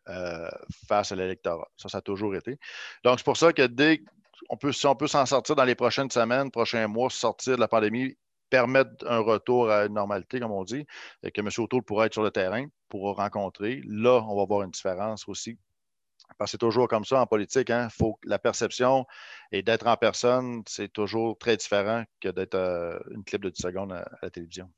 euh, 0.08 0.50
face 0.86 1.12
à 1.12 1.16
l'électorat. 1.16 1.68
Ça, 1.78 1.88
ça 1.88 1.98
a 1.98 2.02
toujours 2.02 2.34
été. 2.34 2.58
Donc, 3.04 3.18
c'est 3.18 3.24
pour 3.24 3.38
ça 3.38 3.52
que 3.52 3.66
dès 3.66 4.02
on 4.48 4.56
peut, 4.56 4.72
si 4.72 4.86
on 4.86 4.96
peut 4.96 5.06
s'en 5.06 5.24
sortir 5.26 5.54
dans 5.54 5.64
les 5.64 5.74
prochaines 5.74 6.10
semaines, 6.10 6.50
prochains 6.50 6.86
mois, 6.86 7.08
sortir 7.10 7.56
de 7.56 7.60
la 7.60 7.68
pandémie, 7.68 8.16
permettre 8.48 8.90
un 9.06 9.20
retour 9.20 9.70
à 9.70 9.84
une 9.86 9.94
normalité, 9.94 10.40
comme 10.40 10.50
on 10.50 10.64
dit, 10.64 10.84
et 11.22 11.30
que 11.30 11.40
M. 11.40 11.48
O'Toole 11.56 11.82
pourra 11.82 12.06
être 12.06 12.14
sur 12.14 12.22
le 12.22 12.30
terrain 12.30 12.66
pour 12.88 13.14
rencontrer. 13.16 13.80
Là, 13.86 14.24
on 14.28 14.36
va 14.36 14.44
voir 14.44 14.62
une 14.62 14.70
différence 14.70 15.28
aussi 15.28 15.56
parce 16.38 16.50
que 16.50 16.52
c'est 16.52 16.58
toujours 16.58 16.88
comme 16.88 17.04
ça 17.04 17.20
en 17.20 17.26
politique. 17.26 17.70
Hein? 17.70 17.88
Faut, 17.90 18.18
la 18.24 18.38
perception 18.38 19.06
et 19.52 19.62
d'être 19.62 19.86
en 19.86 19.96
personne, 19.96 20.62
c'est 20.66 20.92
toujours 20.92 21.38
très 21.38 21.56
différent 21.56 22.04
que 22.20 22.28
d'être 22.28 22.54
euh, 22.54 22.98
une 23.10 23.24
clip 23.24 23.42
de 23.42 23.50
10 23.50 23.62
secondes 23.62 23.92
à, 23.92 24.08
la 24.22 24.30
télévision. 24.30 24.70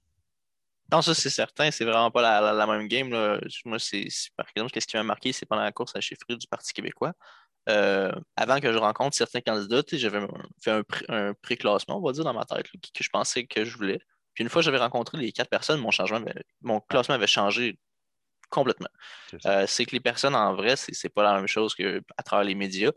Non, 0.91 1.01
ça, 1.01 1.15
c'est 1.15 1.31
certain. 1.31 1.71
C'est 1.71 1.85
vraiment 1.85 2.11
pas 2.11 2.43
la, 2.53 2.67
même 2.67 2.87
game. 2.87 3.09
Moi, 3.65 3.79
c'est, 3.79 4.09
par 4.37 4.47
exemple, 4.55 4.79
ce 4.79 4.87
qui 4.87 4.97
m'a 4.97 5.03
marqué, 5.03 5.33
c'est 5.33 5.47
pendant 5.47 5.62
la 5.62 5.73
course 5.73 5.97
à 5.97 6.01
chefferie 6.01 6.37
du 6.37 6.47
Parti 6.47 6.73
québécois. 6.73 7.15
Euh, 7.69 8.12
avant 8.37 8.59
que 8.61 8.73
je 8.73 8.79
rencontre 8.79 9.17
certains 9.17 9.41
candidats, 9.41 9.83
j'avais 9.93 10.27
fait 10.62 10.83
un, 11.09 11.35
pré-classement, 11.35 11.99
on 11.99 12.03
va 12.03 12.12
dire, 12.12 12.25
dans 12.25 12.35
ma 12.35 12.45
tête, 12.45 12.67
que 12.71 13.05
je 13.05 13.09
pensais 13.11 13.47
que 13.47 13.65
je 13.65 13.77
voulais. 13.77 14.01
Puis 14.35 14.43
une 14.43 14.51
fois 14.51 14.61
que 14.61 14.65
j'avais 14.65 14.79
rencontré 14.79 15.19
les 15.19 15.33
quatre 15.33 15.51
personnes, 15.51 15.81
mon, 15.81 15.91
changement 15.91 16.21
mon 16.62 16.81
classement 16.81 17.15
avait 17.15 17.27
changé 17.27 17.79
complètement. 18.53 18.88
Euh, 19.47 19.65
c'est 19.67 19.87
que 19.87 19.93
les 19.93 20.01
personnes 20.01 20.37
en 20.37 20.55
vrai, 20.55 20.77
c'est 20.77 21.09
pas 21.09 21.25
la 21.25 21.35
même 21.35 21.49
chose 21.49 21.75
qu'à 21.75 22.23
travers 22.25 22.45
les 22.45 22.55
médias. 22.55 22.93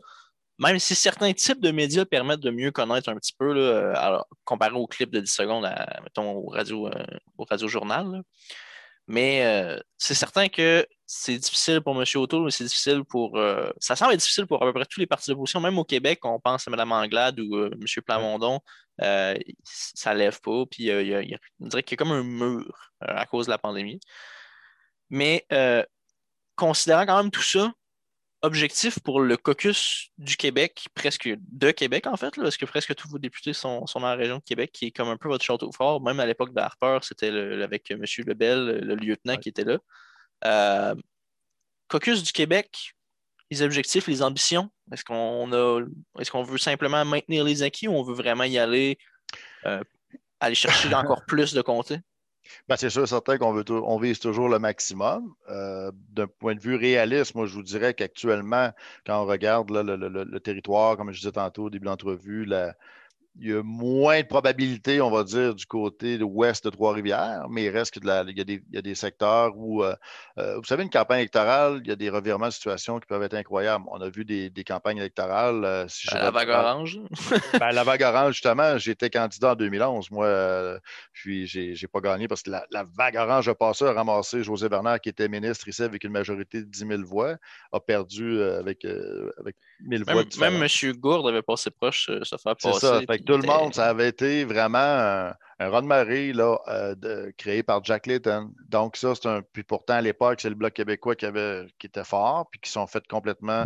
Même 0.58 0.78
si 0.78 0.94
certains 0.94 1.32
types 1.32 1.60
de 1.60 1.70
médias 1.70 2.04
permettent 2.04 2.40
de 2.40 2.50
mieux 2.50 2.70
connaître 2.70 3.08
un 3.10 3.16
petit 3.16 3.34
peu, 3.38 3.52
là, 3.52 3.92
alors, 3.98 4.26
comparé 4.44 4.72
au 4.74 4.86
clip 4.86 5.10
de 5.10 5.20
10 5.20 5.30
secondes, 5.30 5.64
à, 5.64 6.00
mettons, 6.02 6.32
au 6.32 6.48
radio, 6.48 6.88
euh, 6.88 7.04
au 7.38 7.44
radio 7.44 7.68
journal. 7.68 8.22
Mais 9.08 9.44
euh, 9.44 9.78
c'est 9.98 10.14
certain 10.14 10.48
que 10.48 10.86
c'est 11.06 11.38
difficile 11.38 11.80
pour 11.80 12.00
M. 12.00 12.04
O'Toole, 12.16 12.44
mais 12.44 12.50
c'est 12.50 12.64
difficile 12.64 13.04
pour. 13.04 13.38
ça 13.78 13.96
semble 13.96 14.12
être 14.14 14.20
difficile 14.20 14.46
pour 14.46 14.62
à 14.62 14.66
peu 14.66 14.72
près 14.72 14.86
tous 14.86 15.00
les 15.00 15.06
partis 15.06 15.30
d'opposition. 15.30 15.60
Même 15.60 15.78
au 15.78 15.84
Québec, 15.84 16.20
on 16.24 16.40
pense 16.40 16.66
à 16.66 16.70
Mme 16.70 16.92
Anglade 16.92 17.38
ou 17.40 17.66
M. 17.66 17.80
Plamondon, 18.04 18.60
ça 18.98 20.14
ne 20.14 20.18
lève 20.18 20.40
pas. 20.40 20.64
Puis 20.70 20.90
on 20.90 21.66
dirait 21.68 21.82
qu'il 21.82 21.92
y 21.92 21.94
a 21.94 22.04
comme 22.04 22.12
un 22.12 22.24
mur 22.24 22.92
à 23.00 23.26
cause 23.26 23.46
de 23.46 23.52
la 23.52 23.58
pandémie. 23.58 24.00
Mais 25.10 25.46
euh, 25.52 25.82
considérant 26.56 27.06
quand 27.06 27.22
même 27.22 27.30
tout 27.30 27.42
ça, 27.42 27.72
objectif 28.42 28.98
pour 29.00 29.20
le 29.20 29.36
caucus 29.36 30.10
du 30.18 30.36
Québec, 30.36 30.86
presque 30.94 31.28
de 31.38 31.70
Québec 31.70 32.06
en 32.06 32.16
fait, 32.16 32.34
parce 32.36 32.56
que 32.56 32.66
presque 32.66 32.94
tous 32.94 33.08
vos 33.08 33.18
députés 33.18 33.52
sont, 33.52 33.84
dans 33.94 34.00
la 34.00 34.14
région 34.14 34.38
de 34.38 34.42
Québec, 34.42 34.70
qui 34.72 34.86
est 34.86 34.90
comme 34.90 35.08
un 35.08 35.16
peu 35.16 35.28
votre 35.28 35.44
château 35.44 35.72
fort. 35.72 36.00
Même 36.00 36.20
à 36.20 36.26
l'époque 36.26 36.52
d'Harper, 36.52 36.98
c'était 37.02 37.28
avec 37.62 37.90
M. 37.90 38.04
Lebel, 38.26 38.80
le 38.80 38.94
lieutenant 38.94 39.36
qui 39.36 39.48
était 39.48 39.64
là. 39.64 39.78
Euh, 40.44 40.94
caucus 41.88 42.22
du 42.22 42.32
Québec, 42.32 42.94
les 43.50 43.62
objectifs, 43.62 44.06
les 44.06 44.22
ambitions, 44.22 44.70
est-ce 44.92 45.04
qu'on 45.04 45.52
a 45.52 45.80
est-ce 46.18 46.30
qu'on 46.30 46.42
veut 46.42 46.58
simplement 46.58 47.04
maintenir 47.04 47.44
les 47.44 47.62
acquis 47.62 47.88
ou 47.88 47.92
on 47.92 48.02
veut 48.02 48.14
vraiment 48.14 48.44
y 48.44 48.58
aller, 48.58 48.98
euh, 49.64 49.82
aller 50.40 50.54
chercher 50.54 50.88
encore 50.94 51.24
plus 51.26 51.52
de 51.52 51.62
comtés? 51.62 52.00
Ben, 52.68 52.76
c'est 52.76 52.90
sûr, 52.90 53.06
certain 53.06 53.38
qu'on 53.38 53.52
veut 53.52 53.64
on 53.70 53.98
vise 53.98 54.18
toujours 54.18 54.48
le 54.48 54.58
maximum. 54.58 55.34
Euh, 55.48 55.90
d'un 56.10 56.26
point 56.26 56.54
de 56.54 56.60
vue 56.60 56.76
réaliste, 56.76 57.34
moi, 57.34 57.46
je 57.46 57.54
vous 57.54 57.62
dirais 57.62 57.94
qu'actuellement, 57.94 58.70
quand 59.06 59.22
on 59.22 59.26
regarde 59.26 59.70
le, 59.70 60.38
territoire, 60.40 60.96
comme 60.96 61.12
je 61.12 61.18
disais 61.20 61.32
tantôt 61.32 61.64
au 61.64 61.70
début 61.70 61.84
de 61.84 61.90
l'entrevue, 61.90 62.44
la, 62.44 62.74
il 63.38 63.50
y 63.50 63.52
a 63.52 63.62
moins 63.62 64.20
de 64.20 64.26
probabilité, 64.26 65.00
on 65.00 65.10
va 65.10 65.24
dire, 65.24 65.54
du 65.54 65.66
côté 65.66 66.16
de 66.18 66.24
ouest 66.24 66.64
de 66.64 66.70
Trois-Rivières, 66.70 67.46
mais 67.50 67.64
il 67.64 67.70
reste 67.70 67.94
que 67.94 68.00
il, 68.00 68.38
y 68.72 68.78
a 68.78 68.82
des, 68.82 68.94
secteurs 68.94 69.52
où, 69.56 69.82
euh, 69.82 69.94
euh, 70.38 70.56
vous 70.56 70.64
savez, 70.64 70.84
une 70.84 70.90
campagne 70.90 71.20
électorale, 71.20 71.80
il 71.82 71.88
y 71.88 71.92
a 71.92 71.96
des 71.96 72.08
revirements 72.08 72.46
de 72.46 72.52
situation 72.52 72.98
qui 72.98 73.06
peuvent 73.06 73.22
être 73.22 73.34
incroyables. 73.34 73.84
On 73.88 74.00
a 74.00 74.08
vu 74.08 74.24
des, 74.24 74.50
campagnes 74.64 74.98
électorales. 74.98 75.64
Euh, 75.64 75.86
ben, 76.12 76.18
la 76.18 76.30
vague 76.30 76.48
orange. 76.48 76.98
Ben, 77.58 77.72
la 77.72 77.84
vague 77.84 78.02
orange, 78.02 78.34
justement, 78.34 78.78
j'étais 78.78 79.10
candidat 79.10 79.52
en 79.52 79.54
2011. 79.54 80.10
Moi, 80.10 80.78
je 81.12 81.58
n'ai 81.58 81.88
pas 81.92 82.00
gagné 82.00 82.28
parce 82.28 82.42
que 82.42 82.50
la, 82.50 82.84
vague 82.96 83.16
orange 83.16 83.48
a 83.48 83.54
passé, 83.54 83.84
a 83.84 83.92
ramassé 83.92 84.42
José 84.42 84.68
Bernard, 84.68 85.00
qui 85.00 85.10
était 85.10 85.28
ministre 85.28 85.68
ici 85.68 85.82
avec 85.82 86.04
une 86.04 86.12
majorité 86.12 86.60
de 86.60 86.66
10 86.66 86.78
000 86.78 87.02
voix, 87.04 87.36
a 87.72 87.80
perdu 87.80 88.40
avec, 88.42 88.84
avec 89.38 89.56
1000 89.80 90.04
voix. 90.04 90.24
Même 90.38 90.62
M. 90.62 90.92
Gourde 90.98 91.28
avait 91.28 91.42
passé 91.42 91.70
proche 91.70 92.08
de 92.08 92.24
se 92.24 92.36
faire 92.36 92.56
passer 92.56 93.06
tout 93.26 93.36
le 93.36 93.46
monde, 93.46 93.74
ça 93.74 93.86
avait 93.86 94.08
été 94.08 94.44
vraiment 94.44 94.78
un, 94.78 95.34
un 95.58 95.68
run 95.70 95.82
marée 95.82 96.32
là, 96.32 96.58
euh, 96.68 97.30
créé 97.36 97.62
par 97.62 97.82
Jack 97.84 98.06
Layton. 98.06 98.52
Donc, 98.68 98.96
ça, 98.96 99.14
c'est 99.14 99.28
un. 99.28 99.42
Puis 99.42 99.62
pourtant, 99.62 99.94
à 99.94 100.00
l'époque, 100.00 100.40
c'est 100.40 100.48
le 100.48 100.54
Bloc 100.54 100.72
québécois 100.72 101.16
qui, 101.16 101.26
avait, 101.26 101.66
qui 101.78 101.86
était 101.86 102.04
fort, 102.04 102.48
puis 102.50 102.60
qui 102.60 102.70
sont 102.70 102.86
fait 102.86 103.06
complètement 103.06 103.64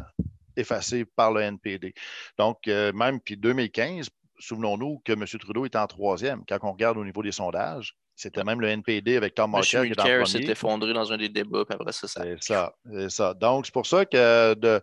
effacés 0.57 1.05
par 1.05 1.33
le 1.33 1.41
NPD. 1.43 1.95
Donc, 2.39 2.69
euh, 2.69 2.93
même, 2.93 3.21
puis 3.21 3.37
2015, 3.37 4.11
souvenons-nous 4.39 5.01
que 5.05 5.13
M. 5.13 5.25
Trudeau 5.27 5.67
était 5.67 5.79
en 5.79 5.87
troisième. 5.87 6.45
Quand 6.49 6.59
on 6.63 6.73
regarde 6.73 6.99
au 6.99 7.05
niveau 7.05 7.23
des 7.23 7.33
sondages, 7.33 7.97
c'était 8.15 8.45
même 8.45 8.61
le 8.61 8.69
NPD 8.69 9.17
avec 9.17 9.35
Tom 9.35 9.51
Marker 9.51 9.91
qui 9.91 10.31
s'est 10.31 10.43
effondré 10.43 10.93
dans 10.93 11.11
un 11.11 11.17
des 11.17 11.29
débats, 11.29 11.65
puis 11.65 11.75
après 11.75 11.93
ça, 11.93 12.07
ça. 12.07 12.23
C'est 12.23 12.43
ça, 12.43 12.75
c'est 12.93 13.11
ça. 13.11 13.35
Donc, 13.35 13.67
c'est 13.67 13.73
pour 13.73 13.87
ça 13.87 14.05
que 14.05 14.55
de, 14.55 14.81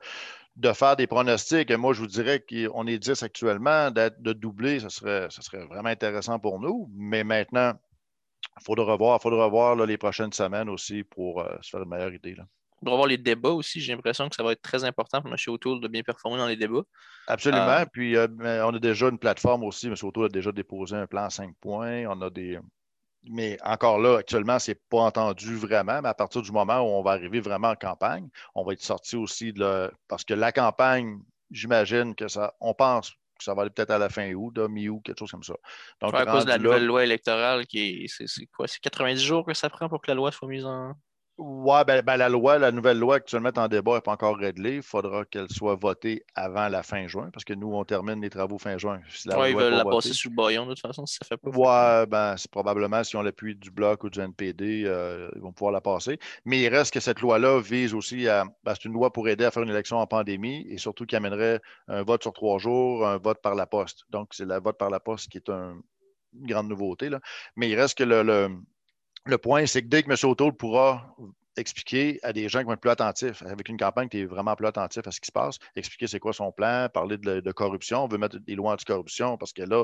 de 0.57 0.73
faire 0.73 0.95
des 0.95 1.07
pronostics. 1.07 1.71
moi, 1.71 1.93
je 1.93 2.01
vous 2.01 2.07
dirais 2.07 2.43
qu'on 2.43 2.87
est 2.87 2.97
10 2.97 3.23
actuellement. 3.23 3.91
De 3.91 4.33
doubler, 4.33 4.79
ce 4.79 4.89
serait, 4.89 5.27
serait 5.29 5.65
vraiment 5.65 5.89
intéressant 5.89 6.39
pour 6.39 6.59
nous. 6.59 6.89
Mais 6.95 7.23
maintenant, 7.23 7.73
il 8.59 8.63
faudra 8.63 8.91
revoir, 8.93 9.21
faudra 9.21 9.45
revoir 9.45 9.75
les 9.75 9.97
prochaines 9.97 10.33
semaines 10.33 10.69
aussi 10.69 11.03
pour 11.03 11.41
euh, 11.41 11.55
se 11.61 11.69
faire 11.69 11.83
une 11.83 11.89
meilleure 11.89 12.13
idée. 12.13 12.33
Là. 12.33 12.45
Il 12.77 12.85
faudra 12.85 12.95
voir 12.95 13.07
les 13.07 13.17
débats 13.17 13.51
aussi. 13.51 13.79
J'ai 13.79 13.93
l'impression 13.93 14.29
que 14.29 14.35
ça 14.35 14.43
va 14.43 14.51
être 14.51 14.61
très 14.61 14.83
important 14.83 15.21
pour 15.21 15.31
M. 15.31 15.37
O'Toole 15.47 15.79
de 15.79 15.87
bien 15.87 16.01
performer 16.01 16.37
dans 16.37 16.47
les 16.47 16.55
débats. 16.55 16.83
Absolument. 17.27 17.67
Euh, 17.67 17.85
Puis, 17.91 18.15
euh, 18.15 18.27
on 18.39 18.73
a 18.73 18.79
déjà 18.79 19.09
une 19.09 19.19
plateforme 19.19 19.63
aussi. 19.63 19.87
M. 19.87 19.95
O'Toole 20.01 20.25
a 20.25 20.29
déjà 20.29 20.51
déposé 20.51 20.95
un 20.95 21.05
plan 21.05 21.25
à 21.25 21.29
5 21.29 21.55
points. 21.61 22.05
On 22.07 22.19
a 22.21 22.29
des, 22.31 22.59
mais 23.29 23.57
encore 23.63 23.99
là, 23.99 24.17
actuellement, 24.17 24.59
ce 24.59 24.71
n'est 24.71 24.79
pas 24.89 24.99
entendu 24.99 25.55
vraiment, 25.55 26.01
mais 26.01 26.09
à 26.09 26.13
partir 26.13 26.41
du 26.41 26.51
moment 26.51 26.79
où 26.79 26.97
on 26.97 27.01
va 27.01 27.11
arriver 27.11 27.39
vraiment 27.39 27.69
en 27.69 27.75
campagne, 27.75 28.29
on 28.55 28.63
va 28.63 28.73
être 28.73 28.81
sorti 28.81 29.15
aussi 29.15 29.53
de 29.53 29.91
parce 30.07 30.23
que 30.23 30.33
la 30.33 30.51
campagne, 30.51 31.19
j'imagine 31.51 32.15
que 32.15 32.27
ça, 32.27 32.53
on 32.59 32.73
pense 32.73 33.11
que 33.11 33.43
ça 33.43 33.53
va 33.53 33.61
aller 33.61 33.71
peut-être 33.71 33.91
à 33.91 33.97
la 33.97 34.09
fin 34.09 34.31
août, 34.33 34.57
mi-août, 34.57 35.01
quelque 35.03 35.19
chose 35.19 35.31
comme 35.31 35.43
ça. 35.43 35.55
Donc, 36.01 36.13
à 36.13 36.25
cause 36.25 36.45
de 36.45 36.49
la 36.49 36.57
nouvelle 36.57 36.85
loi 36.85 37.03
électorale 37.03 37.65
qui 37.67 38.05
est, 38.05 38.07
c'est, 38.07 38.45
quoi? 38.47 38.67
C'est 38.67 38.79
90 38.81 39.23
jours 39.23 39.45
que 39.45 39.53
ça 39.53 39.69
prend 39.69 39.87
pour 39.87 40.01
que 40.01 40.09
la 40.09 40.15
loi 40.15 40.31
soit 40.31 40.47
mise 40.47 40.65
en. 40.65 40.93
Oui, 41.39 41.77
ben, 41.85 42.01
ben, 42.01 42.17
la 42.17 42.29
loi, 42.29 42.57
la 42.57 42.71
nouvelle 42.71 42.97
loi 42.97 43.15
actuellement 43.17 43.51
en 43.55 43.67
débat 43.67 43.95
n'est 43.95 44.01
pas 44.01 44.13
encore 44.13 44.37
réglée. 44.37 44.77
Il 44.77 44.81
faudra 44.81 45.23
qu'elle 45.23 45.49
soit 45.49 45.75
votée 45.75 46.23
avant 46.33 46.67
la 46.67 46.81
fin 46.81 47.07
juin, 47.07 47.29
parce 47.31 47.43
que 47.43 47.53
nous, 47.53 47.71
on 47.71 47.85
termine 47.85 48.19
les 48.21 48.31
travaux 48.31 48.57
fin 48.57 48.79
juin. 48.79 49.01
oui, 49.25 49.51
ils 49.51 49.55
veulent 49.55 49.75
la 49.75 49.85
passer 49.85 50.13
sous 50.13 50.29
le 50.29 50.35
baillon, 50.35 50.65
de 50.65 50.73
toute 50.73 50.81
façon, 50.81 51.05
si 51.05 51.17
ça 51.17 51.25
fait 51.25 51.37
pas. 51.37 51.51
Oui, 51.51 52.07
ben, 52.09 52.35
c'est 52.37 52.49
probablement, 52.49 53.03
si 53.03 53.15
on 53.15 53.21
l'appui 53.21 53.55
du 53.55 53.69
Bloc 53.69 54.03
ou 54.03 54.09
du 54.09 54.19
NPD, 54.19 54.85
euh, 54.85 55.29
ils 55.35 55.41
vont 55.41 55.51
pouvoir 55.51 55.71
la 55.71 55.81
passer. 55.81 56.17
Mais 56.43 56.59
il 56.59 56.69
reste 56.69 56.91
que 56.91 56.99
cette 56.99 57.21
loi-là 57.21 57.61
vise 57.61 57.93
aussi 57.93 58.27
à. 58.27 58.45
Ben, 58.63 58.73
c'est 58.73 58.85
une 58.85 58.93
loi 58.93 59.13
pour 59.13 59.29
aider 59.29 59.45
à 59.45 59.51
faire 59.51 59.61
une 59.61 59.69
élection 59.69 59.97
en 59.97 60.07
pandémie 60.07 60.65
et 60.67 60.79
surtout 60.79 61.05
qui 61.05 61.15
amènerait 61.15 61.61
un 61.87 62.01
vote 62.01 62.23
sur 62.23 62.33
trois 62.33 62.57
jours, 62.57 63.07
un 63.07 63.17
vote 63.17 63.43
par 63.43 63.53
la 63.53 63.67
poste. 63.67 64.05
Donc, 64.09 64.29
c'est 64.31 64.45
la 64.45 64.59
vote 64.59 64.79
par 64.79 64.89
la 64.89 64.99
poste 64.99 65.29
qui 65.29 65.37
est 65.37 65.49
une 65.49 65.83
grande 66.33 66.67
nouveauté. 66.67 67.09
Là. 67.09 67.19
Mais 67.55 67.69
il 67.69 67.75
reste 67.75 67.95
que 67.95 68.03
le 68.03 68.23
le 68.23 68.49
point, 69.35 69.65
c'est 69.65 69.81
que 69.81 69.87
dès 69.87 70.03
que 70.03 70.09
M. 70.09 70.17
O'Toole 70.23 70.53
pourra 70.53 71.15
expliquer 71.57 72.19
à 72.23 72.33
des 72.33 72.49
gens 72.49 72.59
qui 72.59 72.65
vont 72.65 72.73
être 72.73 72.81
plus 72.81 72.91
attentifs, 72.91 73.41
avec 73.43 73.69
une 73.69 73.77
campagne 73.77 74.09
qui 74.09 74.21
est 74.21 74.25
vraiment 74.25 74.55
plus 74.55 74.67
attentif 74.67 75.05
à 75.07 75.11
ce 75.11 75.19
qui 75.19 75.27
se 75.27 75.31
passe, 75.31 75.57
expliquer 75.75 76.07
c'est 76.07 76.19
quoi 76.19 76.33
son 76.33 76.51
plan, 76.51 76.87
parler 76.93 77.17
de, 77.17 77.51
corruption, 77.51 78.03
on 78.03 78.07
veut 78.07 78.17
mettre 78.17 78.37
des 78.39 78.55
lois 78.55 78.73
anti-corruption 78.73 79.37
parce 79.37 79.53
que 79.53 79.63
là, 79.63 79.83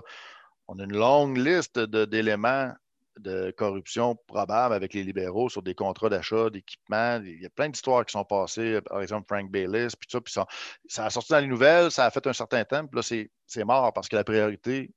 on 0.68 0.80
a 0.80 0.84
une 0.84 0.96
longue 0.96 1.38
liste 1.38 1.80
d'éléments 1.80 2.72
de, 3.20 3.52
corruption 3.52 4.16
probables 4.28 4.74
avec 4.74 4.94
les 4.94 5.04
libéraux 5.04 5.50
sur 5.50 5.62
des 5.62 5.76
contrats 5.76 6.10
d'achat, 6.10 6.50
d'équipement. 6.50 7.20
Il 7.24 7.42
y 7.42 7.46
a 7.46 7.50
plein 7.50 7.70
d'histoires 7.70 8.06
qui 8.06 8.12
sont 8.12 8.26
passées, 8.26 8.82
par 8.82 9.02
exemple 9.02 9.26
Frank 9.28 9.52
Bayliss, 9.52 9.96
puis 9.96 10.08
ça, 10.10 10.22
puis 10.22 10.34
ça, 10.34 10.48
ça 10.88 11.06
a 11.06 11.10
sorti 11.10 11.32
dans 11.34 11.40
les 11.40 11.48
nouvelles, 11.48 11.92
ça 11.92 12.06
a 12.06 12.12
fait 12.12 12.26
un 12.28 12.34
certain 12.34 12.64
temps, 12.66 12.86
puis 12.88 13.00
là, 13.00 13.28
c'est 13.46 13.66
mort 13.66 13.94
parce 13.94 14.08
que 14.08 14.16
la 14.16 14.24
priorité, 14.24 14.92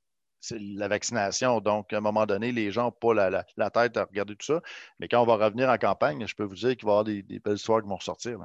c'est 0.46 0.58
la 0.60 0.88
vaccination. 0.88 1.60
Donc, 1.60 1.92
à 1.92 1.98
un 1.98 2.00
moment 2.00 2.26
donné, 2.26 2.52
les 2.52 2.70
gens 2.70 2.84
n'ont 2.84 2.92
pas 2.92 3.14
la, 3.14 3.70
tête 3.70 3.96
à 3.96 4.04
regarder 4.04 4.36
tout 4.36 4.46
ça. 4.46 4.60
Mais 5.00 5.08
quand 5.08 5.20
on 5.20 5.26
va 5.26 5.36
revenir 5.36 5.68
en 5.68 5.76
campagne, 5.76 6.26
je 6.26 6.34
peux 6.34 6.44
vous 6.44 6.54
dire 6.54 6.76
qu'il 6.76 6.86
va 6.86 6.92
y 6.92 6.94
avoir 6.94 7.04
des, 7.04 7.22
belles 7.22 7.54
histoires 7.54 7.82
qui 7.82 7.88
vont 7.88 7.96
ressortir. 7.96 8.38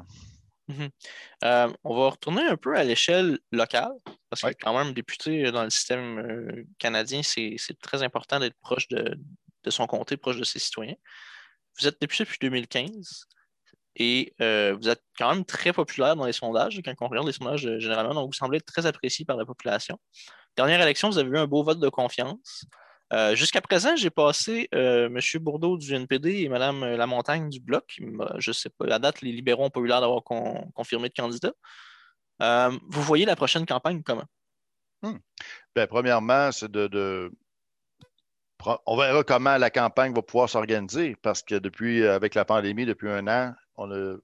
Mhm. 0.68 0.90
Euh, 1.44 1.74
on 1.84 1.96
va 1.96 2.10
retourner 2.10 2.44
un 2.44 2.58
peu 2.58 2.76
à 2.76 2.84
l'échelle 2.84 3.40
locale, 3.52 3.92
parce 4.30 4.42
que 4.42 4.48
quand 4.60 4.78
même, 4.78 4.94
député 4.94 5.52
dans 5.52 5.64
le 5.64 5.70
système 5.70 6.20
euh, 6.20 6.66
canadien, 6.80 7.22
c'est 7.24 7.58
très 7.82 8.04
important 8.04 8.40
d'être 8.40 8.58
proche 8.62 8.88
de, 8.88 9.18
son 9.70 9.86
comté, 9.86 10.18
proche 10.18 10.38
de 10.38 10.44
ses 10.44 10.60
citoyens. 10.60 10.96
Vous 11.80 11.88
êtes 11.88 12.00
député 12.02 12.24
depuis 12.24 12.40
2015 12.42 13.28
et 13.98 14.34
euh, 14.42 14.76
vous 14.80 14.90
êtes 14.90 15.04
quand 15.18 15.34
même 15.34 15.46
très 15.46 15.74
populaire 15.74 16.16
dans 16.16 16.26
les 16.26 16.34
sondages, 16.34 16.80
quand 16.84 16.94
on 17.02 17.08
regarde 17.08 17.28
les 17.28 17.34
sondages 17.34 17.68
généralement, 17.80 18.14
donc 18.14 18.28
vous 18.28 18.34
semblez 18.34 18.58
être 18.58 18.66
très 18.66 18.86
apprécié 18.86 19.26
par 19.26 19.38
la 19.38 19.46
population. 19.46 20.00
Dernière 20.58 20.82
élection, 20.82 21.10
vous 21.10 21.18
avez 21.18 21.30
eu 21.30 21.38
un 21.38 21.48
beau 21.48 21.64
vote 21.64 21.80
de 21.80 21.90
confiance. 21.90 22.66
Euh, 23.14 23.36
jusqu'à 23.36 23.62
présent, 23.62 23.96
j'ai 23.96 24.10
passé 24.10 24.70
euh, 24.74 25.08
M. 25.08 25.20
Bourdeau 25.42 25.78
du 25.78 25.94
NPD 25.94 26.44
et 26.44 26.50
Mme 26.50 26.96
Lamontagne 26.96 27.50
du 27.50 27.60
Bloc. 27.60 28.00
Je 28.38 28.50
ne 28.50 28.54
sais 28.54 28.70
pas, 28.70 28.86
la 28.86 29.00
date, 29.00 29.22
les 29.22 29.32
libéraux 29.32 29.64
n'ont 29.64 29.70
pas 29.70 29.82
eu 29.82 29.88
l'air 29.88 30.02
d'avoir 30.02 30.24
confirmé 30.24 31.10
de 31.10 31.14
candidat. 31.14 31.52
Euh, 32.42 32.72
vous 32.90 33.02
voyez 33.02 33.26
la 33.26 33.36
prochaine 33.36 33.66
campagne 33.66 34.02
comment? 34.04 34.26
Hmm. 35.02 35.18
Ben, 35.76 35.88
premièrement, 35.88 36.52
c'est 36.52 36.72
de, 36.72 37.32
On 38.86 38.98
verra 38.98 39.24
comment 39.24 39.58
la 39.58 39.70
campagne 39.70 40.14
va 40.14 40.22
pouvoir 40.22 40.50
s'organiser 40.50 41.16
parce 41.22 41.42
que 41.42 41.56
depuis, 41.56 42.06
avec 42.06 42.34
la 42.34 42.46
pandémie, 42.46 42.86
depuis 42.86 43.10
un 43.10 43.28
an, 43.28 43.54
on 43.76 43.92
a 43.92 44.16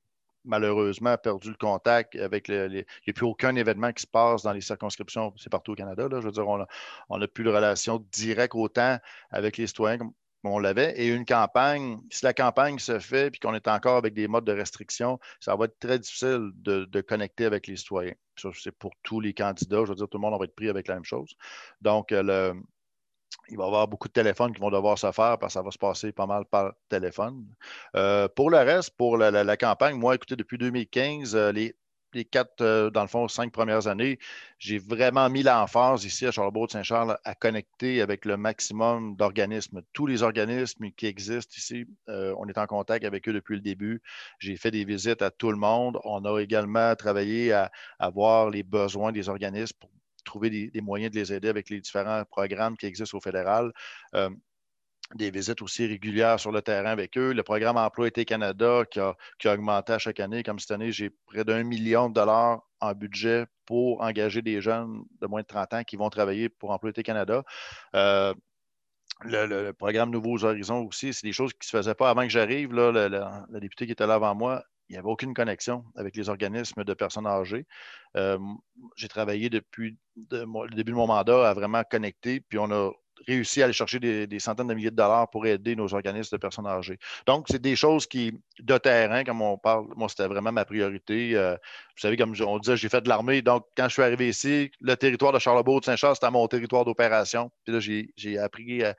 malheureusement 0.48 1.16
perdu 1.18 1.50
le 1.50 1.56
contact 1.56 2.16
avec 2.16 2.48
les. 2.48 2.66
Il 2.66 2.72
n'y 2.72 3.12
a 3.12 3.14
plus 3.14 3.26
aucun 3.26 3.56
événement 3.56 3.92
qui 3.92 4.02
se 4.02 4.08
passe 4.08 4.44
dans 4.44 4.54
les 4.54 4.62
circonscriptions, 4.62 5.34
c'est 5.38 5.52
partout 5.52 5.74
au 5.74 5.76
Canada. 5.76 6.08
Là, 6.10 6.20
je 6.22 6.26
veux 6.26 6.32
dire, 6.32 6.48
on 6.48 7.18
n'a 7.18 7.28
plus 7.28 7.44
de 7.44 7.50
relation 7.50 8.04
directe 8.12 8.56
autant 8.56 8.98
avec 9.30 9.58
les 9.58 9.68
citoyens 9.68 9.98
comme 9.98 10.14
on 10.44 10.60
l'avait. 10.60 10.94
Et 11.00 11.08
une 11.08 11.26
campagne, 11.26 12.00
si 12.10 12.24
la 12.26 12.34
campagne 12.34 12.80
se 12.80 13.00
fait 13.00 13.36
et 13.36 13.40
qu'on 13.40 13.54
est 13.54 13.68
encore 13.68 13.98
avec 13.98 14.14
des 14.14 14.28
modes 14.28 14.46
de 14.46 14.54
restriction, 14.54 15.20
ça 15.40 15.56
va 15.56 15.66
être 15.66 15.80
très 15.80 16.00
difficile 16.00 16.52
de, 16.56 17.02
connecter 17.02 17.46
avec 17.46 17.68
les 17.68 17.76
citoyens. 17.76 18.14
C'est 18.36 18.72
pour 18.72 18.92
tous 19.04 19.20
les 19.20 19.34
candidats. 19.34 19.84
Je 19.84 19.90
veux 19.90 19.96
dire, 19.96 20.08
tout 20.08 20.18
le 20.18 20.22
monde 20.22 20.38
va 20.38 20.46
être 20.46 20.56
pris 20.56 20.70
avec 20.70 20.88
la 20.88 20.96
même 20.96 21.06
chose. 21.06 21.36
Donc, 21.82 22.12
le, 22.12 22.54
il 23.50 23.58
va 23.58 23.64
y 23.64 23.68
avoir 23.68 23.88
beaucoup 23.88 24.08
de 24.08 24.14
téléphones 24.14 24.54
qui 24.54 24.60
vont 24.60 24.70
devoir 24.70 24.98
se 24.98 25.12
faire 25.12 25.38
parce 25.38 25.54
que 25.54 25.60
ça 25.60 25.62
va 25.62 25.72
se 25.72 25.78
passer 25.78 26.12
pas 26.12 26.26
mal 26.26 26.46
par 26.46 26.74
téléphone. 26.90 27.46
Euh, 27.96 28.28
pour 28.28 28.50
le 28.50 28.58
reste, 28.58 28.96
pour 28.98 29.18
la, 29.18 29.58
campagne, 29.58 29.96
moi, 29.96 30.16
écoutez, 30.16 30.36
depuis 30.36 30.58
2015, 30.58 31.36
euh, 31.36 31.52
les, 31.52 31.76
quatre, 32.26 32.62
euh, 32.62 32.90
dans 32.90 33.04
le 33.04 33.08
fond, 33.08 33.28
cinq 33.28 33.52
premières 33.52 33.88
années, 33.88 34.18
j'ai 34.58 34.80
vraiment 34.80 35.30
mis 35.30 35.44
l'emphase 35.44 36.04
ici 36.04 36.26
à 36.26 36.32
Charlebourg-Saint-Charles 36.32 37.18
à 37.24 37.36
connecter 37.36 38.02
avec 38.02 38.26
le 38.26 38.38
maximum 38.38 39.16
d'organismes. 39.16 39.82
Tous 39.94 40.08
les 40.08 40.24
organismes 40.24 40.90
qui 40.92 41.06
existent 41.06 41.54
ici, 41.56 41.86
on 42.08 42.48
est 42.48 42.58
en 42.58 42.66
contact 42.66 43.06
avec 43.06 43.30
eux 43.30 43.34
depuis 43.34 43.56
le 43.56 43.62
début. 43.62 44.02
J'ai 44.40 44.58
fait 44.58 44.72
des 44.72 44.84
visites 44.84 45.22
à 45.22 45.30
tout 45.30 45.52
le 45.52 45.58
monde. 45.58 46.00
On 46.06 46.26
a 46.26 46.40
également 46.40 46.96
travaillé 46.96 47.54
à, 47.54 47.72
à 48.00 48.10
voir 48.10 48.50
les 48.50 48.64
besoins 48.64 49.12
des 49.12 49.30
organismes 49.30 49.78
pour 49.80 49.92
trouver 50.28 50.50
des, 50.50 50.82
moyens 50.82 51.12
de 51.12 51.20
les 51.20 51.34
aider 51.34 51.50
avec 51.50 51.70
les 51.70 51.82
différents 51.82 52.24
programmes 52.26 52.78
qui 52.78 52.86
existent 52.86 53.18
au 53.18 53.22
fédéral. 53.22 53.72
Euh, 54.16 54.30
des 55.16 55.32
visites 55.32 55.62
aussi 55.62 55.86
régulières 55.86 56.40
sur 56.40 56.52
le 56.52 56.62
terrain 56.62 56.90
avec 56.90 57.18
eux. 57.18 57.34
Le 57.34 57.44
programme 57.44 57.78
Emploi 57.78 58.08
Été 58.08 58.26
Canada 58.26 58.84
qui 58.90 59.00
a, 59.00 59.16
augmenté 59.46 59.94
à 59.94 60.00
chaque 60.00 60.20
année. 60.20 60.44
Comme 60.44 60.60
cette 60.60 60.72
année, 60.72 60.92
j'ai 60.92 61.12
près 61.28 61.46
d'un 61.46 61.64
million 61.64 62.10
de 62.10 62.14
dollars 62.14 62.62
en 62.82 62.94
budget 62.94 63.46
pour 63.66 64.02
engager 64.02 64.42
des 64.42 64.62
jeunes 64.62 65.04
de 65.22 65.28
moins 65.28 65.42
de 65.42 65.48
30 65.48 65.74
ans 65.74 65.84
qui 65.84 65.96
vont 65.96 66.10
travailler 66.10 66.50
pour 66.50 66.72
Emploi 66.72 66.90
Été 66.90 67.04
Canada. 67.04 67.44
Euh, 67.96 68.34
le, 69.22 69.72
programme 69.72 70.12
Nouveaux 70.12 70.44
Horizons 70.44 70.86
aussi, 70.86 71.14
c'est 71.14 71.26
des 71.26 71.34
choses 71.34 71.54
qui 71.54 71.60
ne 71.62 71.66
se 71.66 71.78
faisaient 71.78 71.96
pas 71.96 72.10
avant 72.10 72.24
que 72.24 72.30
j'arrive. 72.30 72.74
Le, 72.74 72.92
le, 72.92 73.60
député 73.60 73.86
qui 73.86 73.94
était 73.94 74.06
là 74.06 74.16
avant 74.16 74.36
moi 74.36 74.64
il 74.90 74.94
n'y 74.94 74.98
avait 74.98 75.10
aucune 75.10 75.34
connexion 75.34 75.84
avec 75.96 76.16
les 76.16 76.30
organismes 76.30 76.84
de 76.84 76.94
personnes 76.94 77.28
âgées. 77.28 77.66
Euh, 78.16 78.40
j'ai 78.96 79.08
travaillé 79.08 79.50
depuis 79.50 79.98
le 80.32 80.76
début 80.76 80.92
de 80.92 80.98
mon 80.98 81.08
mandat 81.08 81.50
à 81.50 81.54
vraiment 81.54 81.84
connecter, 81.84 82.40
puis 82.40 82.58
on 82.58 82.72
a 82.72 82.92
réussi 83.28 83.62
à 83.62 83.66
aller 83.66 83.74
chercher 83.74 84.00
des, 84.00 84.40
centaines 84.40 84.68
de 84.68 84.74
milliers 84.74 84.92
de 84.92 84.96
dollars 84.96 85.30
pour 85.30 85.46
aider 85.46 85.76
nos 85.76 85.94
organismes 85.94 86.36
de 86.36 86.42
personnes 86.42 86.68
âgées. 86.68 86.98
Donc, 87.26 87.46
c'est 87.50 87.62
des 87.62 87.76
choses 87.76 88.06
qui, 88.06 88.34
de 88.60 88.78
terrain, 88.78 89.24
comme 89.24 89.42
on 89.42 89.58
parle, 89.58 89.88
moi, 89.96 90.10
c'était 90.10 90.28
vraiment 90.28 90.52
ma 90.52 90.66
priorité. 90.66 91.36
Euh, 91.36 91.54
vous 91.54 92.02
savez, 92.02 92.18
comme 92.18 92.36
on 92.40 92.60
disait, 92.60 92.78
j'ai 92.78 92.90
fait 92.90 93.02
de 93.02 93.10
l'armée. 93.10 93.42
Donc, 93.42 93.66
quand 93.76 93.88
je 93.88 93.94
suis 93.94 94.04
arrivé 94.04 94.30
ici, 94.30 94.72
le 94.82 94.96
territoire 94.96 95.34
de 95.34 95.40
Charlebourg 95.40 95.80
de 95.80 95.86
Saint-Charles, 95.86 96.16
c'était 96.16 96.30
mon 96.30 96.48
territoire 96.48 96.86
d'opération. 96.86 97.52
Puis 97.64 97.74
là, 97.74 97.80
j'ai 97.80 98.38
appris 98.38 98.84
à, 98.84 98.96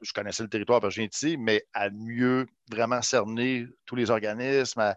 Je 0.00 0.12
connaissais 0.12 0.42
le 0.42 0.48
territoire 0.48 0.80
parce 0.80 0.94
que 0.94 0.96
je 0.96 1.00
viens 1.00 1.08
d'ici, 1.08 1.36
mais 1.36 1.64
à 1.74 1.90
mieux 1.90 2.46
vraiment 2.70 3.02
cerner 3.02 3.66
tous 3.86 3.96
les 3.96 4.10
organismes, 4.10 4.94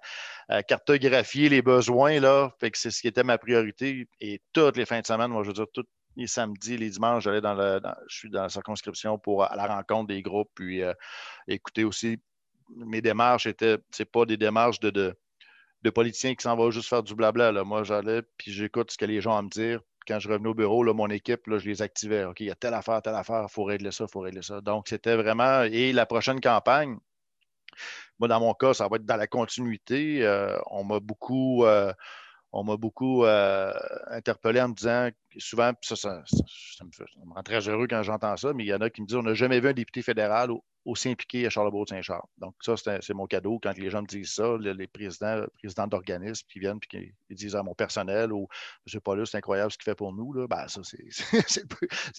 à, 0.47 0.63
cartographier 0.63 1.49
les 1.49 1.61
besoins. 1.61 2.19
Là. 2.19 2.51
Fait 2.59 2.69
que 2.71 2.77
c'est 2.77 2.91
ce 2.91 3.01
qui 3.01 3.07
était 3.07 3.23
ma 3.23 3.37
priorité. 3.37 4.07
Et 4.19 4.41
toutes 4.53 4.77
les 4.77 4.85
fins 4.85 5.01
de 5.01 5.07
semaine, 5.07 5.31
moi, 5.31 5.43
je 5.43 5.47
veux 5.47 5.53
dire, 5.53 5.65
toutes 5.73 5.89
les 6.15 6.27
samedis, 6.27 6.77
les 6.77 6.89
dimanches, 6.89 7.23
j'allais 7.23 7.41
dans 7.41 7.55
je 8.07 8.15
suis 8.15 8.29
dans 8.29 8.43
la 8.43 8.49
circonscription 8.49 9.17
pour 9.17 9.43
à 9.43 9.55
la 9.55 9.67
rencontre 9.67 10.07
des 10.07 10.21
groupes, 10.21 10.51
puis 10.55 10.81
euh, 10.83 10.93
écouter 11.47 11.83
aussi 11.83 12.19
mes 12.75 13.01
démarches 13.01 13.45
étaient, 13.45 13.77
c'est 13.91 14.09
pas 14.09 14.25
des 14.25 14.37
démarches 14.37 14.79
de, 14.79 14.89
de, 14.89 15.89
politiciens 15.89 16.35
qui 16.35 16.43
s'en 16.43 16.55
vont 16.55 16.71
juste 16.71 16.89
faire 16.89 17.03
du 17.03 17.15
blabla. 17.15 17.51
Là. 17.51 17.63
Moi, 17.63 17.83
j'allais, 17.83 18.21
puis 18.37 18.51
j'écoute 18.51 18.91
ce 18.91 18.97
que 18.97 19.05
les 19.05 19.21
gens 19.21 19.37
à 19.37 19.41
me 19.41 19.49
dire. 19.49 19.81
Quand 20.07 20.19
je 20.19 20.27
revenais 20.27 20.49
au 20.49 20.53
bureau, 20.53 20.83
là, 20.83 20.93
mon 20.93 21.09
équipe, 21.09 21.47
là, 21.47 21.59
je 21.59 21.65
les 21.65 21.81
activais. 21.81 22.25
OK, 22.25 22.41
il 22.41 22.47
y 22.47 22.51
a 22.51 22.55
telle 22.55 22.73
affaire, 22.73 23.01
telle 23.01 23.15
affaire, 23.15 23.45
il 23.47 23.51
faut 23.51 23.63
régler 23.63 23.91
ça, 23.91 24.05
il 24.05 24.11
faut 24.11 24.19
régler 24.19 24.41
ça. 24.41 24.59
Donc, 24.59 24.89
c'était 24.89 25.15
vraiment. 25.15 25.63
Et 25.63 25.93
la 25.93 26.05
prochaine 26.05 26.41
campagne, 26.41 26.97
moi, 28.19 28.27
dans 28.27 28.41
mon 28.41 28.53
cas, 28.53 28.73
ça 28.73 28.87
va 28.89 28.97
être 28.97 29.05
dans 29.05 29.15
la 29.15 29.27
continuité. 29.27 30.25
Euh, 30.25 30.57
on 30.67 30.83
m'a 30.83 30.99
beaucoup. 30.99 31.65
Euh, 31.65 31.93
on 32.53 32.63
m'a 32.63 32.77
beaucoup 32.77 33.25
euh, 33.25 33.73
interpellé 34.11 34.61
en 34.61 34.69
me 34.69 34.75
disant 34.75 35.09
souvent, 35.39 35.71
ça, 35.81 36.23
me 36.83 37.33
rend 37.33 37.41
très 37.41 37.67
heureux 37.67 37.87
quand 37.89 38.03
j'entends 38.03 38.37
ça, 38.37 38.53
mais 38.53 38.63
il 38.63 38.67
y 38.67 38.73
en 38.73 38.81
a 38.81 38.91
qui 38.91 39.01
me 39.01 39.07
disent 39.07 39.17
on 39.17 39.23
n'a 39.23 39.33
jamais 39.33 39.59
vu 39.59 39.69
un 39.69 39.73
député 39.73 40.03
fédéral 40.03 40.51
aussi 40.85 41.09
impliqué 41.09 41.47
à 41.47 41.49
Charlebourg-Saint-Charles. 41.49 42.27
Donc, 42.37 42.53
ça, 42.61 42.75
c'est 42.77 43.13
mon 43.13 43.25
cadeau 43.25 43.59
quand 43.61 43.75
les 43.77 43.89
gens 43.89 44.01
me 44.01 44.07
disent 44.07 44.33
ça, 44.33 44.55
les, 44.59 44.85
présidents, 44.85 45.45
présidents 45.57 45.87
d'organismes 45.87 46.45
qui 46.47 46.59
viennent 46.59 46.79
et 46.93 47.13
qui 47.27 47.35
disent 47.35 47.55
à 47.55 47.63
mon 47.63 47.73
personnel 47.73 48.31
ou 48.31 48.47
M. 48.93 48.99
Paulus, 49.01 49.25
c'est 49.25 49.37
incroyable 49.37 49.71
ce 49.71 49.77
qu'il 49.77 49.85
fait 49.85 49.95
pour 49.95 50.13
nous. 50.13 50.33
Là. 50.33 50.45
Ben, 50.47 50.67
ça, 50.67 50.81
c'est 51.47 51.63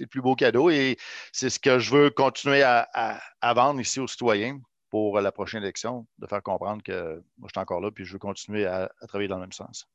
le, 0.01 0.07
plus 0.07 0.21
beau 0.21 0.35
cadeau 0.35 0.69
et 0.69 0.97
c'est 1.31 1.51
ce 1.51 1.61
que 1.61 1.79
je 1.79 1.95
veux 1.95 2.11
continuer 2.11 2.63
à, 2.65 3.21
vendre 3.55 3.81
ici 3.81 4.01
aux 4.01 4.09
citoyens 4.09 4.59
pour 4.91 5.21
la 5.21 5.31
prochaine 5.31 5.63
élection, 5.63 6.07
de 6.19 6.27
faire 6.27 6.43
comprendre 6.43 6.83
que 6.83 7.23
moi, 7.39 7.49
je 7.49 7.53
suis 7.53 7.61
encore 7.61 7.81
là 7.81 7.91
puis 7.93 8.05
je 8.05 8.15
veux 8.15 8.19
continuer 8.19 8.67
à 8.67 8.91
travailler 9.07 9.29
dans 9.29 9.37
le 9.37 9.43
même 9.43 9.53
sens. 9.53 9.87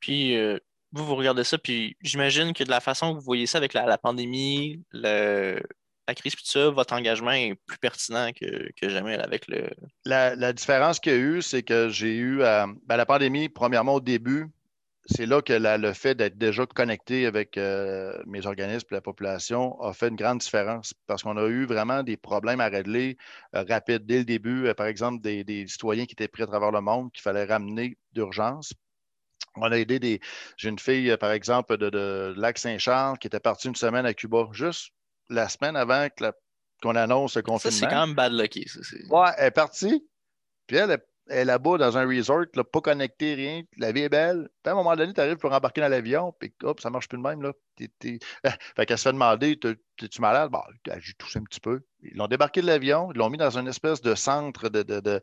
Puis, 0.00 0.36
euh, 0.36 0.58
vous, 0.92 1.04
vous 1.04 1.16
regardez 1.16 1.44
ça, 1.44 1.58
puis 1.58 1.96
j'imagine 2.00 2.52
que 2.52 2.64
de 2.64 2.70
la 2.70 2.80
façon 2.80 3.12
que 3.12 3.18
vous 3.18 3.24
voyez 3.24 3.46
ça 3.46 3.58
avec 3.58 3.74
la, 3.74 3.98
pandémie, 3.98 4.82
la 4.92 6.14
crise, 6.14 6.34
tout 6.34 6.44
ça, 6.44 6.70
votre 6.70 6.94
engagement 6.94 7.32
est 7.32 7.54
plus 7.66 7.78
pertinent 7.78 8.30
que, 8.32 8.88
jamais 8.88 9.14
avec 9.14 9.48
le. 9.48 9.70
La, 10.04 10.52
différence 10.52 11.00
qu'il 11.00 11.12
y 11.12 11.14
a 11.14 11.18
eu, 11.18 11.42
c'est 11.42 11.62
que 11.62 11.88
j'ai 11.88 12.14
eu. 12.14 12.42
Euh, 12.42 12.66
ben, 12.86 12.96
la 12.96 13.06
pandémie, 13.06 13.48
premièrement, 13.48 13.94
au 13.94 14.00
début, 14.00 14.46
c'est 15.06 15.26
là 15.26 15.42
que 15.42 15.52
le 15.52 15.92
fait 15.92 16.14
d'être 16.14 16.38
déjà 16.38 16.64
connecté 16.66 17.26
avec 17.26 17.58
euh, 17.58 18.16
mes 18.26 18.46
organismes 18.46 18.86
et 18.90 18.94
la 18.94 19.00
population 19.00 19.80
a 19.82 19.92
fait 19.92 20.08
une 20.08 20.16
grande 20.16 20.38
différence 20.38 20.94
parce 21.06 21.22
qu'on 21.22 21.36
a 21.36 21.46
eu 21.46 21.66
vraiment 21.66 22.02
des 22.02 22.16
problèmes 22.16 22.60
à 22.60 22.68
régler 22.68 23.18
euh, 23.54 23.64
rapides 23.68 24.06
dès 24.06 24.18
le 24.18 24.24
début. 24.24 24.72
Par 24.74 24.86
exemple, 24.86 25.20
des, 25.20 25.66
citoyens 25.68 26.06
qui 26.06 26.12
étaient 26.12 26.28
pris 26.28 26.42
à 26.42 26.46
travers 26.46 26.70
le 26.70 26.80
monde 26.80 27.12
qu'il 27.12 27.22
fallait 27.22 27.44
ramener 27.44 27.98
d'urgence. 28.12 28.72
On 29.56 29.70
a 29.70 29.78
aidé 29.78 29.98
des. 29.98 30.20
J'ai 30.56 30.68
une 30.68 30.78
fille, 30.78 31.16
par 31.18 31.32
exemple, 31.32 31.76
de, 31.76 32.34
Lac-Saint-Charles 32.36 33.18
qui 33.18 33.26
était 33.26 33.40
partie 33.40 33.68
une 33.68 33.76
semaine 33.76 34.06
à 34.06 34.14
Cuba, 34.14 34.48
juste 34.52 34.92
la 35.28 35.48
semaine 35.48 35.76
avant 35.76 36.08
qu'on 36.82 36.96
annonce 36.96 37.36
le 37.36 37.42
confinement. 37.42 37.72
Ça, 37.72 37.78
c'est 37.78 37.92
quand 37.92 38.06
même 38.06 38.16
bad 38.16 38.32
lucky. 38.32 38.66
ouais, 39.10 39.28
elle 39.38 39.46
est 39.46 39.50
partie. 39.50 40.06
Puis 40.66 40.76
elle, 40.76 40.98
elle 41.28 41.38
est 41.38 41.44
là-bas 41.44 41.78
dans 41.78 41.96
un 41.96 42.06
resort, 42.06 42.44
pas 42.72 42.80
connecté, 42.80 43.34
rien. 43.34 43.62
La 43.78 43.92
vie 43.92 44.02
est 44.02 44.08
belle. 44.08 44.48
Puis 44.62 44.70
à 44.70 44.72
un 44.72 44.74
moment 44.74 44.94
donné, 44.94 45.12
tu 45.12 45.20
arrives 45.20 45.36
pour 45.36 45.52
embarquer 45.52 45.80
dans 45.80 45.88
l'avion, 45.88 46.34
puis 46.38 46.52
hop, 46.62 46.80
ça 46.80 46.90
marche 46.90 47.08
plus 47.08 47.18
de 47.18 47.22
même. 47.22 47.42
Là. 47.42 47.52
fait 47.80 48.86
qu'elle 48.86 48.98
se 48.98 49.02
fait 49.02 49.12
demander 49.12 49.58
Es-tu 50.02 50.20
malade? 50.20 50.50
Bon, 50.50 50.60
J'ai 50.98 51.14
toussé 51.14 51.38
un 51.38 51.44
petit 51.44 51.60
peu. 51.60 51.80
Ils 52.02 52.16
l'ont 52.16 52.26
débarqué 52.26 52.60
de 52.60 52.66
l'avion, 52.66 53.10
ils 53.12 53.18
l'ont 53.18 53.30
mis 53.30 53.38
dans 53.38 53.58
une 53.58 53.68
espèce 53.68 54.02
de 54.02 54.14
centre 54.14 54.68
de, 54.68 54.82
de, 54.82 55.22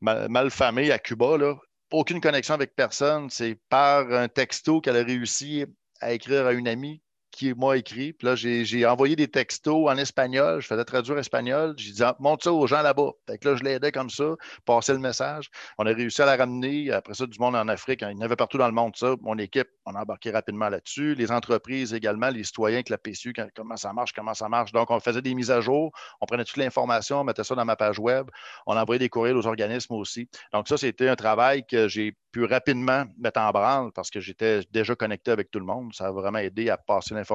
malfamé 0.00 0.92
à 0.92 0.98
Cuba. 0.98 1.38
Là. 1.38 1.56
Aucune 1.90 2.20
connexion 2.20 2.54
avec 2.54 2.74
personne. 2.74 3.30
C'est 3.30 3.56
par 3.68 4.12
un 4.12 4.28
texto 4.28 4.80
qu'elle 4.80 4.96
a 4.96 5.02
réussi 5.02 5.64
à 6.00 6.12
écrire 6.12 6.46
à 6.46 6.52
une 6.52 6.68
amie 6.68 7.02
qui 7.40 7.54
écrit. 7.74 8.12
Puis 8.12 8.26
là, 8.26 8.34
j'ai 8.34 8.86
envoyé 8.86 9.16
des 9.16 9.28
textos 9.28 9.88
en 9.88 9.96
espagnol. 9.96 10.60
Je 10.60 10.66
faisais 10.66 10.84
traduire 10.84 11.16
espagnol. 11.16 11.72
J'ai 11.78 11.92
dit, 11.92 12.02
montre 12.18 12.44
ça 12.44 12.52
aux 12.52 12.66
gens 12.66 12.82
là-bas. 12.82 13.12
Fait 13.26 13.38
que 13.38 13.48
là, 13.48 13.56
je 13.56 13.64
l'aidais 13.64 13.92
comme 13.92 14.10
ça, 14.10 14.34
passer 14.66 14.92
le 14.92 14.98
message. 14.98 15.48
On 15.78 15.86
a 15.86 15.90
réussi 15.90 16.20
à 16.20 16.26
la 16.26 16.36
ramener. 16.36 16.92
Après 16.92 17.14
ça, 17.14 17.26
du 17.26 17.38
monde 17.38 17.56
en 17.56 17.66
Afrique. 17.68 18.02
Il 18.02 18.10
y 18.10 18.14
en 18.14 18.20
avait 18.20 18.36
partout 18.36 18.58
dans 18.58 18.66
le 18.66 18.74
monde, 18.74 18.94
ça. 18.94 19.14
Mon 19.22 19.38
équipe, 19.38 19.68
on 19.86 19.94
a 19.94 20.02
embarqué 20.02 20.30
rapidement 20.30 20.68
là-dessus. 20.68 21.14
Les 21.14 21.32
entreprises 21.32 21.94
également, 21.94 22.28
les 22.28 22.44
citoyens 22.44 22.76
avec 22.76 22.90
la 22.90 22.98
PSU, 22.98 23.32
comment 23.56 23.76
ça 23.76 23.94
marche, 23.94 24.12
comment 24.12 24.34
ça 24.34 24.50
marche. 24.50 24.72
Donc, 24.72 24.90
on 24.90 25.00
faisait 25.00 25.22
des 25.22 25.34
mises 25.34 25.50
à 25.50 25.62
jour. 25.62 25.92
On 26.20 26.26
prenait 26.26 26.44
toute 26.44 26.58
l'information, 26.58 27.20
on 27.20 27.24
mettait 27.24 27.44
ça 27.44 27.54
dans 27.54 27.64
ma 27.64 27.76
page 27.76 27.98
web. 27.98 28.28
On 28.66 28.76
envoyait 28.76 28.98
des 28.98 29.08
courriels 29.08 29.36
aux 29.38 29.46
organismes 29.46 29.94
aussi. 29.94 30.28
Donc, 30.52 30.68
ça, 30.68 30.76
c'était 30.76 31.08
un 31.08 31.16
travail 31.16 31.64
que 31.66 31.88
j'ai 31.88 32.14
pu 32.32 32.44
rapidement 32.44 33.04
mettre 33.18 33.40
en 33.40 33.50
branle 33.50 33.92
parce 33.92 34.10
que 34.10 34.20
j'étais 34.20 34.60
déjà 34.70 34.94
connecté 34.94 35.30
avec 35.30 35.50
tout 35.50 35.58
le 35.58 35.64
monde. 35.64 35.94
Ça 35.94 36.08
a 36.08 36.12
vraiment 36.12 36.38
aidé 36.38 36.68
à 36.68 36.76
passer 36.76 37.14
l'information 37.14 37.29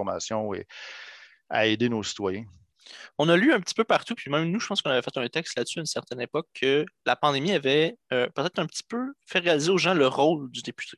et 0.55 0.67
à 1.49 1.65
aider 1.67 1.89
nos 1.89 2.03
citoyens. 2.03 2.45
On 3.17 3.29
a 3.29 3.37
lu 3.37 3.53
un 3.53 3.59
petit 3.59 3.73
peu 3.73 3.83
partout, 3.83 4.15
puis 4.15 4.29
même 4.29 4.51
nous, 4.51 4.59
je 4.59 4.67
pense 4.67 4.81
qu'on 4.81 4.91
avait 4.91 5.01
fait 5.01 5.17
un 5.17 5.27
texte 5.27 5.57
là-dessus 5.57 5.79
à 5.79 5.81
une 5.81 5.87
certaine 5.87 6.21
époque, 6.21 6.47
que 6.53 6.85
la 7.05 7.15
pandémie 7.15 7.51
avait 7.51 7.97
euh, 8.13 8.27
peut-être 8.35 8.59
un 8.59 8.67
petit 8.67 8.83
peu 8.87 9.13
fait 9.25 9.39
réaliser 9.39 9.71
aux 9.71 9.77
gens 9.77 9.93
le 9.93 10.07
rôle 10.07 10.51
du 10.51 10.61
député. 10.61 10.97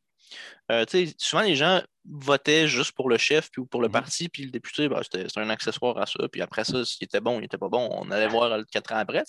Euh, 0.71 0.85
souvent, 1.17 1.43
les 1.43 1.55
gens 1.55 1.81
votaient 2.03 2.67
juste 2.67 2.91
pour 2.91 3.09
le 3.09 3.17
chef 3.17 3.49
puis, 3.51 3.61
ou 3.61 3.65
pour 3.65 3.81
le 3.81 3.87
mm-hmm. 3.87 3.91
parti, 3.91 4.29
puis 4.29 4.43
le 4.43 4.51
député, 4.51 4.89
ben, 4.89 5.01
c'était 5.01 5.25
un 5.39 5.49
accessoire 5.49 5.97
à 5.97 6.05
ça. 6.05 6.27
Puis 6.29 6.41
après 6.41 6.65
ça, 6.65 6.83
s'il 6.83 7.05
était 7.05 7.21
bon, 7.21 7.37
il 7.39 7.43
n'était 7.43 7.57
pas 7.57 7.69
bon, 7.69 7.87
on 7.91 8.11
allait 8.11 8.27
voir 8.27 8.59
quatre 8.69 8.91
ans 8.91 8.97
après. 8.97 9.23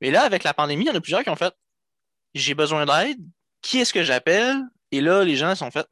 Mais 0.00 0.10
là, 0.10 0.22
avec 0.22 0.44
la 0.44 0.54
pandémie, 0.54 0.84
il 0.84 0.88
y 0.88 0.90
en 0.90 0.94
a 0.94 1.00
plusieurs 1.00 1.24
qui 1.24 1.30
ont 1.30 1.36
fait 1.36 1.54
j'ai 2.34 2.54
besoin 2.54 2.84
d'aide, 2.86 3.18
qui 3.62 3.78
est-ce 3.78 3.92
que 3.92 4.02
j'appelle? 4.02 4.62
Et 4.92 5.00
là, 5.00 5.24
les 5.24 5.36
gens 5.36 5.54
sont 5.54 5.70
fait, 5.70 5.86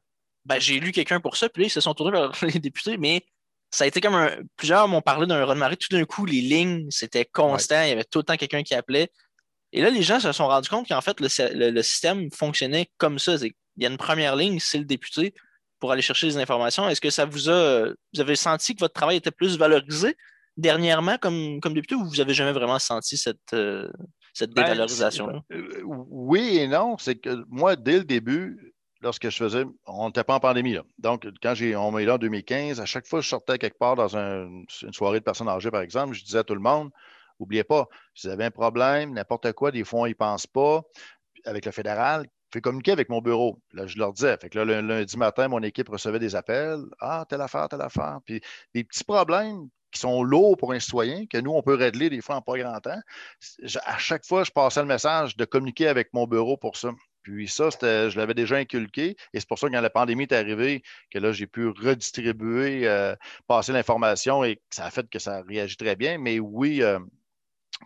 ben, 0.45 0.59
j'ai 0.59 0.79
lu 0.79 0.91
quelqu'un 0.91 1.19
pour 1.19 1.37
ça, 1.37 1.49
puis 1.49 1.63
là, 1.63 1.67
ils 1.67 1.71
se 1.71 1.81
sont 1.81 1.93
tournés 1.93 2.17
vers 2.17 2.31
les 2.43 2.59
députés, 2.59 2.97
mais 2.97 3.25
ça 3.71 3.83
a 3.83 3.87
été 3.87 3.99
comme 3.99 4.15
un. 4.15 4.31
Plusieurs 4.55 4.87
m'ont 4.87 5.01
parlé 5.01 5.27
d'un 5.27 5.43
run 5.43 5.75
Tout 5.75 5.89
d'un 5.91 6.05
coup, 6.05 6.25
les 6.25 6.41
lignes, 6.41 6.87
c'était 6.89 7.25
constant, 7.25 7.81
il 7.83 7.89
y 7.89 7.91
avait 7.91 8.03
tout 8.03 8.19
le 8.19 8.23
temps 8.23 8.37
quelqu'un 8.37 8.63
qui 8.63 8.73
appelait. 8.73 9.09
Et 9.73 9.81
là, 9.81 9.89
les 9.89 10.03
gens 10.03 10.19
se 10.19 10.31
sont 10.31 10.47
rendus 10.47 10.69
compte 10.69 10.87
qu'en 10.87 11.01
fait, 11.01 11.19
le, 11.19 11.81
système 11.81 12.31
fonctionnait 12.31 12.89
comme 12.97 13.19
ça. 13.19 13.35
Il 13.35 13.83
y 13.83 13.85
a 13.85 13.89
une 13.89 13.97
première 13.97 14.35
ligne, 14.37 14.59
c'est 14.59 14.77
le 14.77 14.85
député 14.85 15.33
pour 15.79 15.91
aller 15.91 16.01
chercher 16.01 16.27
les 16.27 16.37
informations. 16.37 16.87
Est-ce 16.87 17.01
que 17.01 17.09
ça 17.09 17.25
vous 17.25 17.49
a. 17.49 17.89
Vous 18.13 18.21
avez 18.21 18.37
senti 18.37 18.75
que 18.75 18.79
votre 18.79 18.93
travail 18.93 19.17
était 19.17 19.31
plus 19.31 19.57
valorisé 19.57 20.15
dernièrement 20.55 21.17
comme, 21.17 21.59
comme 21.59 21.73
député 21.73 21.95
ou 21.95 22.05
vous 22.05 22.15
n'avez 22.15 22.33
jamais 22.33 22.53
vraiment 22.53 22.79
senti 22.79 23.17
cette, 23.17 23.53
euh, 23.53 23.91
cette 24.33 24.51
ben, 24.51 24.63
dévalorisation-là? 24.63 25.41
Euh, 25.51 25.81
oui 25.83 26.59
et 26.59 26.67
non. 26.67 26.97
C'est 26.97 27.15
que 27.15 27.43
moi, 27.49 27.75
dès 27.75 27.97
le 27.97 28.05
début, 28.05 28.64
lorsque 29.05 29.29
je 29.29 29.37
faisais, 29.37 29.65
on 29.85 30.07
n'était 30.07 30.23
pas 30.23 30.35
en 30.35 30.39
pandémie. 30.39 30.77
Donc, 30.97 31.27
quand 31.41 31.53
j'ai, 31.53 31.75
on 31.75 31.91
m'a 31.91 32.01
là 32.01 32.15
en 32.15 32.17
2015, 32.17 32.81
à 32.81 32.85
chaque 32.85 33.05
fois 33.05 33.19
que 33.19 33.23
je 33.23 33.29
sortais 33.29 33.59
quelque 33.59 33.77
part 33.77 33.95
dans 33.95 34.17
une 34.17 34.65
soirée 34.91 35.19
de 35.19 35.23
personnes 35.23 35.47
âgées, 35.47 35.69
par 35.69 35.81
exemple, 35.81 36.15
je 36.15 36.23
disais 36.23 36.39
à 36.39 36.43
tout 36.43 36.55
le 36.55 36.59
monde, 36.59 36.89
n'oubliez 37.39 37.63
pas, 37.63 37.87
si 38.15 38.25
vous 38.25 38.33
avez 38.33 38.45
un 38.45 38.51
problème, 38.51 39.13
n'importe 39.13 39.53
quoi, 39.53 39.71
des 39.71 39.83
fois, 39.83 40.09
ils 40.09 40.13
ne 40.13 40.15
pensent 40.15 40.47
pas, 40.47 40.81
avec 41.45 41.65
le 41.65 41.71
fédéral, 41.71 42.25
fais 42.51 42.61
communiquer 42.61 42.93
avec 42.93 43.09
mon 43.09 43.21
bureau. 43.21 43.61
Là, 43.73 43.85
je 43.85 43.99
leur 43.99 44.11
disais. 44.11 44.37
Fait 44.37 44.49
que 44.49 44.57
là, 44.57 44.65
le 44.65 44.81
lundi 44.81 45.17
matin, 45.17 45.49
mon 45.49 45.61
équipe 45.61 45.89
recevait 45.89 46.19
des 46.19 46.35
appels. 46.35 46.81
Ah, 46.99 47.25
telle 47.29 47.41
affaire, 47.41 47.69
telle 47.69 47.81
affaire. 47.81 48.19
Puis 48.25 48.41
des 48.73 48.83
petits 48.83 49.03
problèmes 49.03 49.69
qui 49.91 49.99
sont 49.99 50.23
lourds 50.23 50.57
pour 50.57 50.73
un 50.73 50.79
citoyen, 50.79 51.27
que 51.27 51.37
nous, 51.37 51.51
on 51.51 51.61
peut 51.61 51.75
régler 51.75 52.09
des 52.09 52.21
fois 52.21 52.37
en 52.37 52.41
pas 52.41 52.57
grand 52.57 52.79
temps. 52.79 52.99
À 53.85 53.97
chaque 53.99 54.25
fois, 54.25 54.43
je 54.43 54.51
passais 54.51 54.81
le 54.81 54.87
message 54.87 55.37
de 55.37 55.45
communiquer 55.45 55.87
avec 55.87 56.11
mon 56.13 56.25
bureau 56.25 56.57
pour 56.57 56.75
ça. 56.75 56.89
Puis 57.25 57.47
ça, 57.47 57.69
je 57.71 58.15
l'avais 58.19 58.35
déjà 58.35 58.57
inculqué. 58.57 59.17
Et 59.33 59.39
c'est 59.39 59.47
pour 59.47 59.57
ça 59.57 59.67
que 59.67 59.73
quand 59.73 59.81
la 59.81 59.89
pandémie 59.89 60.23
est 60.23 60.31
arrivée, 60.31 60.83
que 61.09 61.17
là, 61.17 61.31
j'ai 61.31 61.47
pu 61.47 61.69
redistribuer, 61.69 62.87
euh, 62.87 63.15
passer 63.47 63.73
l'information 63.73 64.43
et 64.43 64.61
ça 64.69 64.85
a 64.85 64.91
fait 64.91 65.09
que 65.09 65.17
ça 65.17 65.41
réagit 65.41 65.75
très 65.75 65.95
bien. 65.95 66.19
Mais 66.19 66.39
oui, 66.39 66.83
euh, 66.83 66.99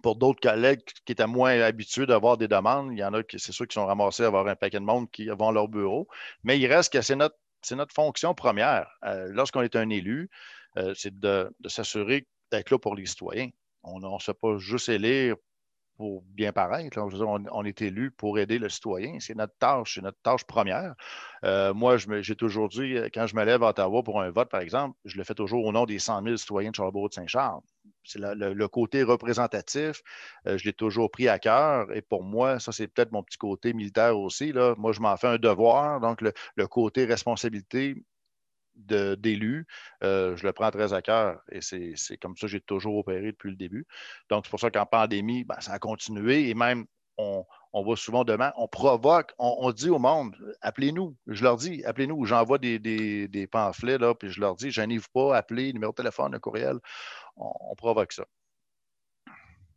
pour 0.03 0.17
d'autres 0.17 0.41
collègues 0.41 0.81
qui 1.05 1.13
étaient 1.13 1.25
moins 1.25 1.57
habitués 1.61 2.05
d'avoir 2.05 2.37
des 2.37 2.49
demandes, 2.49 2.91
il 2.91 2.99
y 2.99 3.03
en 3.03 3.13
a 3.13 3.23
qui, 3.23 3.39
c'est 3.39 3.53
sûr, 3.53 3.65
qui 3.65 3.75
sont 3.75 3.85
ramassés 3.85 4.23
à 4.23 4.27
avoir 4.27 4.45
un 4.45 4.55
paquet 4.57 4.81
de 4.81 4.85
monde 4.85 5.09
qui 5.09 5.27
vont 5.29 5.51
leur 5.51 5.69
bureau. 5.69 6.09
Mais 6.43 6.59
il 6.59 6.67
reste 6.67 6.91
que 6.91 7.01
c'est 7.01 7.15
notre, 7.15 7.37
notre 7.71 7.93
fonction 7.93 8.33
première. 8.33 8.89
Euh, 9.05 9.29
lorsqu'on 9.31 9.61
est 9.61 9.77
un 9.77 9.89
élu, 9.89 10.29
c'est 10.95 11.17
de, 11.17 11.49
s'assurer 11.65 12.25
d'être 12.51 12.71
là 12.71 12.77
pour 12.77 12.95
les 12.95 13.05
citoyens. 13.05 13.49
On 13.83 13.99
ne 13.99 14.19
se 14.19 14.31
pas 14.31 14.57
juste 14.57 14.89
élire 14.89 15.35
pour 15.99 16.21
bien 16.21 16.53
paraître. 16.53 16.97
on, 16.97 17.65
est 17.65 17.81
élu 17.81 18.09
pour 18.09 18.39
aider 18.39 18.57
le 18.57 18.69
citoyen. 18.69 19.19
C'est 19.19 19.35
notre 19.35 19.57
tâche, 19.57 19.95
c'est 19.95 20.01
notre 20.01 20.17
tâche 20.23 20.45
première. 20.45 20.95
Euh, 21.43 21.73
moi, 21.73 21.97
j'ai 21.97 22.37
toujours 22.37 22.69
dit, 22.69 22.95
quand 23.13 23.27
je 23.27 23.35
me 23.35 23.43
lève 23.43 23.63
à 23.63 23.71
Ottawa 23.71 24.01
pour 24.01 24.21
un 24.21 24.29
vote, 24.29 24.47
par 24.49 24.61
exemple, 24.61 24.97
je 25.03 25.17
le 25.17 25.25
fais 25.25 25.33
toujours 25.33 25.65
au 25.65 25.73
nom 25.73 25.85
des 25.85 25.99
100 25.99 26.23
000 26.23 26.37
citoyens 26.37 26.69
de 26.69 26.75
Charlebourg-de-Saint-Charles. 26.75 27.59
C'est 28.05 28.19
le, 28.21 28.67
côté 28.69 29.03
représentatif. 29.03 30.01
Euh, 30.47 30.57
je 30.57 30.63
l'ai 30.63 30.73
toujours 30.73 31.11
pris 31.11 31.27
à 31.27 31.37
cœur. 31.37 31.93
Et 31.93 32.01
pour 32.01 32.23
moi, 32.23 32.61
ça, 32.61 32.71
c'est 32.71 32.87
peut-être 32.87 33.11
mon 33.11 33.21
petit 33.21 33.37
côté 33.37 33.73
militaire 33.73 34.17
aussi. 34.17 34.53
Là. 34.53 34.75
Moi, 34.77 34.93
je 34.93 35.01
m'en 35.01 35.17
fais 35.17 35.27
un 35.27 35.37
devoir. 35.37 35.99
Donc, 35.99 36.21
le 36.21 36.67
côté 36.67 37.03
responsabilité, 37.03 37.95
d'élus, 38.79 39.67
euh, 40.03 40.35
je 40.35 40.45
le 40.45 40.53
prends 40.53 40.71
très 40.71 40.93
à 40.93 41.01
cœur 41.01 41.41
et 41.51 41.61
c'est 41.61 42.17
comme 42.17 42.35
ça 42.35 42.47
que 42.47 42.51
j'ai 42.51 42.61
toujours 42.61 42.97
opéré 42.97 43.31
depuis 43.31 43.49
le 43.49 43.55
début. 43.55 43.85
Donc, 44.29 44.45
c'est 44.45 44.49
pour 44.49 44.59
ça 44.59 44.71
qu'en 44.71 44.85
pandémie, 44.85 45.43
ben, 45.43 45.59
ça 45.59 45.73
a 45.73 45.79
continué 45.79 46.49
et 46.49 46.53
même 46.53 46.85
on, 47.73 47.83
va 47.83 47.95
souvent 47.95 48.23
demain, 48.23 48.53
on 48.55 48.67
provoque, 48.67 49.33
on, 49.37 49.71
dit 49.71 49.89
au 49.89 49.99
monde, 49.99 50.35
appelez-nous. 50.61 51.15
Je 51.27 51.43
leur 51.43 51.57
dis, 51.57 51.83
appelez-nous. 51.83 52.25
J'envoie 52.25 52.57
des, 52.57 53.49
pamphlets, 53.51 53.97
là, 53.97 54.15
puis 54.15 54.29
je 54.29 54.39
leur 54.39 54.55
dis, 54.55 54.71
je 54.71 54.81
vous 54.81 55.01
pas, 55.13 55.37
appelez, 55.37 55.73
numéro 55.73 55.91
de 55.91 55.95
téléphone, 55.95 56.31
le 56.31 56.39
courriel. 56.39 56.77
On, 57.35 57.75
provoque 57.75 58.13
ça. 58.13 58.25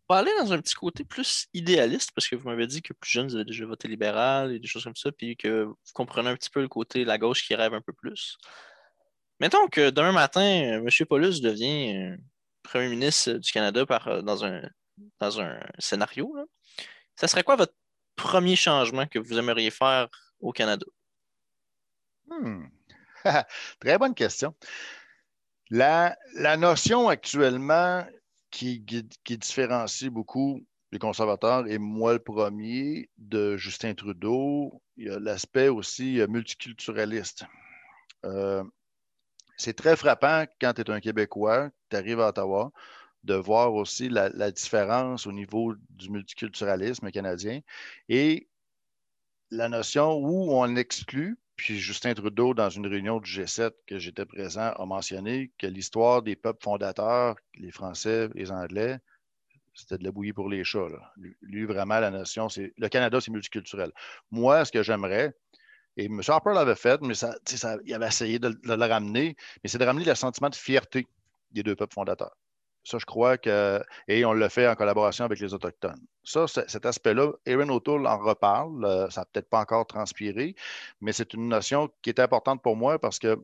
On 0.09 0.15
aller 0.15 0.33
dans 0.41 0.53
un 0.53 0.59
petit 0.59 0.75
côté 0.75 1.05
plus 1.05 1.49
idéaliste, 1.55 2.11
parce 2.15 2.29
que 2.29 2.37
vous 2.37 2.47
m'avez 2.47 2.67
dit 2.67 2.83
que 2.83 2.93
plus 2.93 3.11
jeune, 3.11 3.29
vous 3.29 3.37
avez 3.37 3.47
déjà 3.47 3.65
voté 3.65 3.89
libéral 3.89 4.53
et 4.53 4.59
des 4.59 4.67
choses 4.67 4.85
comme 4.85 4.97
ça, 4.97 5.11
puis 5.11 5.37
que 5.37 5.65
vous 5.65 5.77
comprenez 5.95 6.29
un 6.29 6.37
petit 6.37 6.51
peu 6.51 6.61
le 6.61 6.69
côté 6.69 7.05
la 7.05 7.17
gauche 7.17 7.47
qui 7.47 7.55
rêve 7.55 7.73
un 7.73 7.81
peu 7.81 7.95
plus. 7.95 8.37
Mettons 9.43 9.67
que 9.67 9.91
demain 9.91 10.13
matin, 10.13 10.41
M. 10.41 10.89
Paulus 11.09 11.41
devient 11.41 11.97
euh, 11.97 12.17
premier 12.63 12.89
ministre 12.89 13.33
du 13.33 13.51
Canada 13.51 13.85
par, 13.85 14.07
euh, 14.07 14.23
dans, 14.23 14.45
un, 14.45 14.63
dans 15.19 15.41
un 15.41 15.59
scénario. 15.81 16.33
Ça 17.17 17.27
serait 17.27 17.43
quoi 17.43 17.57
votre 17.57 17.75
premier 18.15 18.55
changement 18.55 19.05
que 19.09 19.19
vous 19.19 19.37
aimeriez 19.37 19.73
faire 19.73 20.09
au 20.39 20.53
Canada? 20.53 20.87
Hmm. 22.29 22.67
Très 23.81 23.99
bonne 23.99 24.15
question. 24.15 24.55
La, 25.71 26.17
notion 26.57 27.09
actuellement 27.09 28.07
qui, 28.53 28.85
qui, 29.25 29.39
différencie 29.39 30.09
beaucoup 30.09 30.65
les 30.93 31.01
conservateurs 31.01 31.67
et 31.67 31.79
moi 31.79 32.13
le 32.13 32.21
premier 32.21 33.11
de 33.19 33.57
Justin 33.57 33.95
Trudeau, 33.95 34.81
il 34.97 35.09
y 35.09 35.11
a 35.11 35.19
l'aspect 35.19 35.67
aussi 35.67 36.21
euh, 36.21 36.29
multiculturaliste. 36.29 37.45
C'est 39.57 39.75
très 39.75 39.97
frappant 39.97 40.45
quand 40.61 40.73
tu 40.75 40.83
es 40.83 40.91
un 40.91 41.01
Québécois, 41.01 41.71
tu 41.91 41.97
arrives 41.97 42.21
à 42.21 42.29
Ottawa, 42.29 42.73
de 43.25 43.35
voir 43.35 43.75
aussi 43.75 44.09
la, 44.09 44.51
différence 44.51 45.27
au 45.27 45.33
niveau 45.33 45.75
du 45.91 46.11
multiculturalisme 46.11 47.11
canadien 47.11 47.61
et 48.09 48.49
la 49.51 49.69
notion 49.69 50.15
où 50.15 50.53
on 50.53 50.77
exclut, 50.77 51.39
puis 51.57 51.79
Justin 51.79 52.15
Trudeau, 52.15 52.55
dans 52.55 52.71
une 52.71 52.87
réunion 52.87 53.21
du 53.21 53.31
G7 53.31 53.73
que 53.87 53.99
j'étais 53.99 54.25
présent, 54.25 54.73
a 54.73 54.87
mentionné 54.87 55.53
que 55.59 55.67
l'histoire 55.67 56.23
des 56.23 56.35
peuples 56.35 56.63
fondateurs, 56.63 57.37
les 57.55 57.71
Français, 57.71 58.29
les 58.35 58.51
Anglais, 58.51 58.99
c'était 59.75 59.99
de 59.99 60.05
la 60.05 60.11
bouillie 60.11 60.33
pour 60.33 60.49
les 60.49 60.65
chats. 60.65 60.89
Lui, 61.41 61.65
vraiment, 61.65 62.01
la 62.01 62.11
notion, 62.11 62.49
c'est 62.49 62.73
le 62.77 62.89
Canada, 62.89 63.21
c'est 63.21 63.31
multiculturel. 63.31 63.93
Moi, 64.31 64.65
ce 64.65 64.73
que 64.73 64.83
j'aimerais, 64.83 65.35
Et 65.97 66.07
M. 66.07 66.21
Harper 66.27 66.53
l'avait 66.55 66.75
fait, 66.75 67.01
mais 67.03 67.15
ça, 67.15 67.37
il 67.85 67.95
avait 67.95 68.07
essayé 68.07 68.39
de, 68.39 68.59
le 68.63 68.87
ramener, 68.87 69.37
mais 69.63 69.69
c'est 69.69 69.79
de 69.79 69.85
ramener 69.85 70.05
le 70.05 70.15
sentiment 70.15 70.49
de 70.49 70.55
fierté 70.55 71.07
des 71.51 71.63
deux 71.63 71.77
peuples 71.77 71.95
fondateurs. 71.95 72.35
Ça, 72.85 72.99
je 72.99 73.05
crois 73.05 73.39
que. 73.39 73.81
Et 74.09 74.25
on 74.25 74.33
le 74.33 74.49
fait 74.49 74.67
en 74.67 74.75
collaboration 74.75 75.25
avec 75.25 75.39
les 75.39 75.55
Autochtones. 75.55 76.05
Ça, 76.25 76.47
cet 76.49 76.85
aspect-là, 76.85 77.33
Erin 77.47 77.69
O'Toole 77.69 78.07
en 78.07 78.19
reparle. 78.19 78.85
Euh, 78.85 79.09
ça 79.09 79.21
n'a 79.21 79.25
peut-être 79.27 79.49
pas 79.49 79.61
encore 79.61 79.87
transpiré, 79.87 80.57
mais 81.01 81.13
c'est 81.13 81.33
une 81.35 81.49
notion 81.49 81.91
qui 82.03 82.11
est 82.11 82.19
importante 82.19 82.61
pour 82.61 82.75
moi 82.75 82.99
parce 82.99 83.21
que 83.21 83.39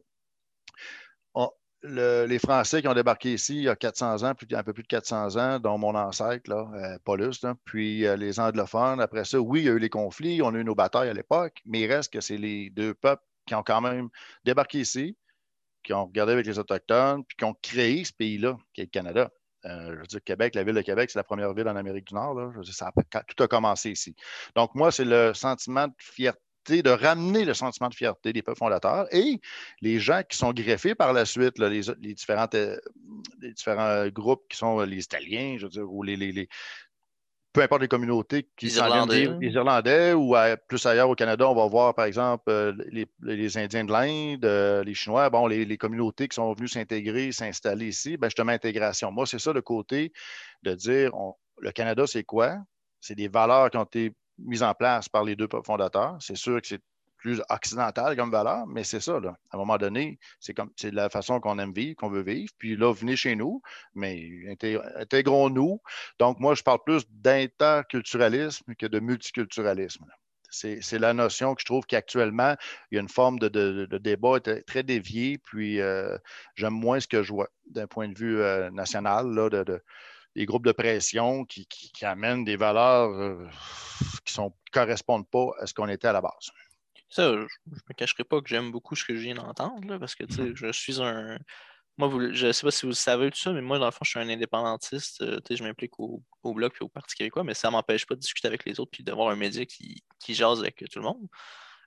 les 1.82 2.38
Français 2.38 2.82
qui 2.82 2.88
ont 2.88 2.94
débarqué 2.94 3.34
ici 3.34 3.56
il 3.56 3.62
y 3.62 3.68
a 3.68 3.76
400 3.76 4.24
ans, 4.24 4.32
un 4.52 4.62
peu 4.62 4.72
plus 4.72 4.82
de 4.82 4.88
400 4.88 5.36
ans, 5.36 5.58
dont 5.60 5.78
mon 5.78 5.94
ancêtre, 5.94 6.50
là, 6.50 6.68
euh, 6.74 6.98
Paulus, 7.04 7.44
puis 7.64 8.06
euh, 8.06 8.16
les 8.16 8.40
anglophones. 8.40 9.00
Après 9.00 9.24
ça, 9.24 9.40
oui, 9.40 9.60
il 9.60 9.64
y 9.66 9.68
a 9.68 9.72
eu 9.72 9.78
les 9.78 9.88
conflits, 9.88 10.42
on 10.42 10.54
a 10.54 10.58
eu 10.58 10.64
nos 10.64 10.74
batailles 10.74 11.08
à 11.08 11.14
l'époque, 11.14 11.60
mais 11.66 11.80
il 11.80 11.92
reste 11.92 12.12
que 12.12 12.20
c'est 12.20 12.36
les 12.36 12.70
deux 12.70 12.94
peuples 12.94 13.22
qui 13.46 13.54
ont 13.54 13.62
quand 13.62 13.80
même 13.80 14.08
débarqué 14.44 14.80
ici, 14.80 15.16
qui 15.82 15.92
ont 15.92 16.06
regardé 16.06 16.32
avec 16.32 16.46
les 16.46 16.58
Autochtones, 16.58 17.24
puis 17.24 17.36
qui 17.36 17.44
ont 17.44 17.56
créé 17.62 18.04
ce 18.04 18.12
pays-là, 18.12 18.56
qui 18.74 18.82
est 18.82 18.84
le 18.84 18.90
Canada. 18.90 19.30
Euh, 19.64 19.94
je 19.94 20.00
veux 20.00 20.06
dire, 20.06 20.20
Québec, 20.24 20.54
la 20.54 20.64
ville 20.64 20.74
de 20.74 20.82
Québec, 20.82 21.10
c'est 21.10 21.18
la 21.18 21.24
première 21.24 21.52
ville 21.54 21.68
en 21.68 21.76
Amérique 21.76 22.08
du 22.08 22.14
Nord. 22.14 22.52
Tout 22.54 23.42
a 23.42 23.48
commencé 23.48 23.90
ici. 23.90 24.14
Donc, 24.54 24.74
moi, 24.74 24.92
c'est 24.92 25.04
le 25.04 25.34
sentiment 25.34 25.88
de 25.88 25.94
fierté 25.98 26.40
de 26.70 26.90
ramener 26.90 27.44
le 27.44 27.54
sentiment 27.54 27.88
de 27.88 27.94
fierté 27.94 28.32
des 28.32 28.42
peuples 28.42 28.58
fondateurs 28.58 29.06
et 29.12 29.40
les 29.80 29.98
gens 29.98 30.22
qui 30.28 30.36
sont 30.36 30.52
greffés 30.52 30.94
par 30.94 31.12
la 31.12 31.24
suite, 31.24 31.58
les, 31.58 31.82
différentes, 32.14 32.54
euh, 32.54 32.78
les 33.40 33.52
différents 33.52 34.06
groupes 34.08 34.44
qui 34.48 34.56
sont 34.56 34.80
les 34.80 35.04
Italiens, 35.04 35.56
je 35.58 35.64
veux 35.64 35.70
dire, 35.70 35.92
ou 35.92 36.02
les, 36.02 36.48
peu 37.52 37.62
importe 37.62 37.82
les 37.82 37.88
communautés 37.88 38.48
qui 38.56 38.66
les 38.66 38.76
Irlandais. 38.76 39.28
les 39.40 39.50
Irlandais 39.50 40.12
ou 40.12 40.34
plus 40.68 40.84
ailleurs 40.86 41.08
au 41.08 41.14
Canada, 41.14 41.48
on 41.48 41.54
va 41.54 41.66
voir 41.66 41.94
par 41.94 42.04
exemple 42.04 42.44
euh, 42.48 42.72
les, 43.20 43.58
Indiens 43.58 43.84
de 43.84 43.92
l'Inde, 43.92 44.44
euh, 44.44 44.84
les 44.84 44.94
Chinois, 44.94 45.28
bon, 45.30 45.46
les, 45.46 45.78
communautés 45.78 46.28
qui 46.28 46.36
sont 46.36 46.52
venues 46.52 46.68
s'intégrer, 46.68 47.32
s'installer 47.32 47.88
ici, 47.88 48.16
ben, 48.16 48.28
justement, 48.28 48.52
intégration. 48.52 49.10
Moi, 49.10 49.26
c'est 49.26 49.38
ça 49.38 49.52
le 49.52 49.62
côté 49.62 50.12
de 50.62 50.74
dire 50.74 51.12
le 51.60 51.72
Canada, 51.72 52.06
c'est 52.06 52.24
quoi? 52.24 52.58
C'est 53.00 53.14
des 53.14 53.28
valeurs 53.28 53.70
qui 53.70 53.76
ont 53.76 53.84
été 53.84 54.12
mise 54.38 54.62
en 54.62 54.74
place 54.74 55.08
par 55.08 55.24
les 55.24 55.36
deux 55.36 55.48
fondateurs. 55.64 56.16
C'est 56.20 56.36
sûr 56.36 56.60
que 56.60 56.66
c'est 56.68 56.82
plus 57.18 57.42
occidental 57.50 58.16
comme 58.16 58.30
valeur, 58.30 58.66
mais 58.66 58.84
c'est 58.84 59.00
ça. 59.00 59.20
Là. 59.20 59.36
À 59.50 59.56
un 59.56 59.58
moment 59.58 59.76
donné, 59.76 60.18
c'est 60.40 60.54
comme 60.54 60.70
c'est 60.76 60.92
la 60.92 61.10
façon 61.10 61.40
qu'on 61.40 61.58
aime 61.58 61.72
vivre, 61.72 61.96
qu'on 61.96 62.08
veut 62.08 62.22
vivre. 62.22 62.52
Puis 62.58 62.76
là, 62.76 62.92
venez 62.92 63.16
chez 63.16 63.36
nous, 63.36 63.60
mais 63.94 64.30
intégrons-nous. 64.96 65.80
Donc, 66.18 66.40
moi, 66.40 66.54
je 66.54 66.62
parle 66.62 66.78
plus 66.84 67.04
d'interculturalisme 67.10 68.74
que 68.76 68.86
de 68.86 69.00
multiculturalisme. 69.00 70.06
C'est 70.50 70.98
la 70.98 71.12
notion 71.12 71.54
que 71.54 71.60
je 71.60 71.66
trouve 71.66 71.84
qu'actuellement, 71.84 72.54
il 72.90 72.94
y 72.94 72.98
a 72.98 73.02
une 73.02 73.08
forme 73.10 73.38
de, 73.38 73.98
débat 73.98 74.40
très 74.66 74.82
dévié, 74.82 75.36
puis 75.36 75.78
euh, 75.80 76.16
j'aime 76.54 76.72
moins 76.72 77.00
ce 77.00 77.06
que 77.06 77.22
je 77.22 77.32
vois 77.34 77.48
d'un 77.66 77.86
point 77.86 78.08
de 78.08 78.16
vue 78.16 78.40
euh, 78.40 78.70
national, 78.70 79.28
là, 79.28 79.50
de, 79.50 79.82
des 80.38 80.46
groupes 80.46 80.64
de 80.64 80.72
pression 80.72 81.44
qui, 81.44 81.66
amènent 82.02 82.44
des 82.44 82.56
valeurs 82.56 83.10
euh, 83.10 83.44
qui 84.24 84.40
ne 84.40 84.46
correspondent 84.70 85.28
pas 85.28 85.50
à 85.58 85.66
ce 85.66 85.74
qu'on 85.74 85.88
était 85.88 86.06
à 86.06 86.12
la 86.12 86.20
base. 86.20 86.52
Ça, 87.10 87.32
je 87.32 87.38
ne 87.38 87.42
me 87.42 87.94
cacherai 87.96 88.22
pas 88.22 88.40
que 88.40 88.48
j'aime 88.48 88.70
beaucoup 88.70 88.94
ce 88.94 89.04
que 89.04 89.16
je 89.16 89.20
viens 89.20 89.34
d'entendre, 89.34 89.98
parce 89.98 90.14
que 90.14 90.24
mm-hmm. 90.24 90.54
je 90.54 90.72
suis 90.72 91.02
un. 91.02 91.38
Moi, 91.96 92.08
je 92.32 92.46
ne 92.46 92.52
sais 92.52 92.64
pas 92.64 92.70
si 92.70 92.82
vous 92.82 92.90
le 92.90 92.94
savez 92.94 93.28
tout 93.32 93.38
ça, 93.38 93.52
mais 93.52 93.62
moi, 93.62 93.80
dans 93.80 93.86
le 93.86 93.90
fond, 93.90 94.04
je 94.04 94.10
suis 94.10 94.20
un 94.20 94.28
indépendantiste. 94.28 95.20
Euh, 95.22 95.40
je 95.50 95.64
m'implique 95.64 95.98
au, 95.98 96.22
Bloc 96.44 96.76
et 96.80 96.84
au 96.84 96.88
Parti 96.88 97.16
québécois, 97.16 97.42
mais 97.42 97.54
ça 97.54 97.68
ne 97.68 97.72
m'empêche 97.72 98.06
pas 98.06 98.14
de 98.14 98.20
discuter 98.20 98.46
avec 98.46 98.64
les 98.64 98.78
autres 98.78 98.92
et 99.00 99.02
d'avoir 99.02 99.30
un 99.30 99.36
média 99.36 99.66
qui, 99.66 100.04
qui 100.20 100.34
jase 100.34 100.60
avec 100.60 100.76
tout 100.76 101.00
le 101.00 101.04
monde. 101.04 101.26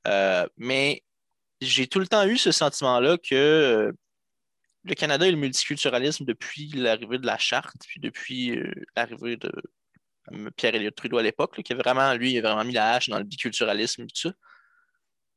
Euh, 0.07 0.45
mais 0.57 1.03
j'ai 1.61 1.87
tout 1.87 1.99
le 1.99 2.07
temps 2.07 2.27
eu 2.27 2.37
ce 2.37 2.51
sentiment-là 2.51 3.17
que 3.17 3.93
le 4.83 4.95
Canada 4.95 5.27
et 5.27 5.31
le 5.31 5.37
multiculturalisme 5.37 6.25
depuis 6.25 6.69
l'arrivée 6.69 7.19
de 7.19 7.25
la 7.25 7.37
charte, 7.37 7.75
puis 7.87 7.99
depuis 7.99 8.57
euh, 8.57 8.71
l'arrivée 8.95 9.37
de 9.37 9.51
Pierre-Éliott 10.55 10.95
Trudeau 10.95 11.17
à 11.17 11.23
l'époque, 11.23 11.61
qui 11.61 11.73
a 11.73 11.75
vraiment, 11.75 12.13
lui, 12.13 12.37
a 12.37 12.41
vraiment 12.41 12.63
mis 12.63 12.73
la 12.73 12.93
hache 12.93 13.09
dans 13.09 13.17
le 13.17 13.23
biculturalisme 13.23 14.03
et 14.03 14.07
tout 14.07 14.29
ça. 14.29 14.31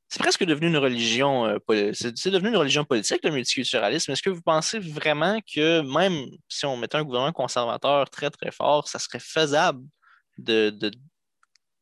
C'est 0.09 0.21
presque 0.21 0.45
devenu 0.45 0.69
une 0.69 0.77
religion, 0.77 1.47
euh, 1.47 1.93
c'est 1.93 2.31
devenu 2.31 2.51
une 2.51 2.57
religion 2.57 2.85
politique, 2.85 3.21
le 3.25 3.31
multiculturalisme. 3.31 4.13
Est-ce 4.13 4.23
que 4.23 4.31
vous 4.31 4.43
pensez 4.43 4.79
vraiment 4.79 5.41
que 5.41 5.81
même 5.81 6.27
si 6.49 6.67
on 6.67 6.77
mettait 6.77 6.97
un 6.97 7.05
gouvernement 7.05 7.33
conservateur 7.33 8.09
très, 8.11 8.31
très 8.31 8.51
fort, 8.51 8.87
ça 8.87 8.99
serait 8.99 9.19
faisable 9.19 9.83
de. 10.39 10.91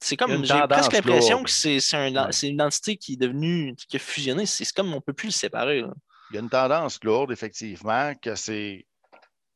c'est 0.00 0.16
comme, 0.16 0.44
j'ai 0.44 0.54
presque 0.68 0.92
l'impression 0.92 1.42
que 1.42 1.50
c'est 1.50 1.78
une 1.92 2.54
identité 2.54 2.96
qui 2.96 3.14
est 3.14 3.16
devenue, 3.16 3.74
qui 3.88 3.96
a 3.96 4.00
fusionné. 4.00 4.46
C'est 4.46 4.70
comme 4.72 4.92
on 4.92 4.96
ne 4.96 5.00
peut 5.00 5.12
plus 5.12 5.28
le 5.28 5.32
séparer. 5.32 5.84
Il 6.32 6.36
y 6.36 6.38
a 6.38 6.40
une 6.40 6.48
tendance 6.48 6.98
lourde, 7.04 7.30
effectivement, 7.30 8.14
que 8.14 8.34
c'est 8.34 8.86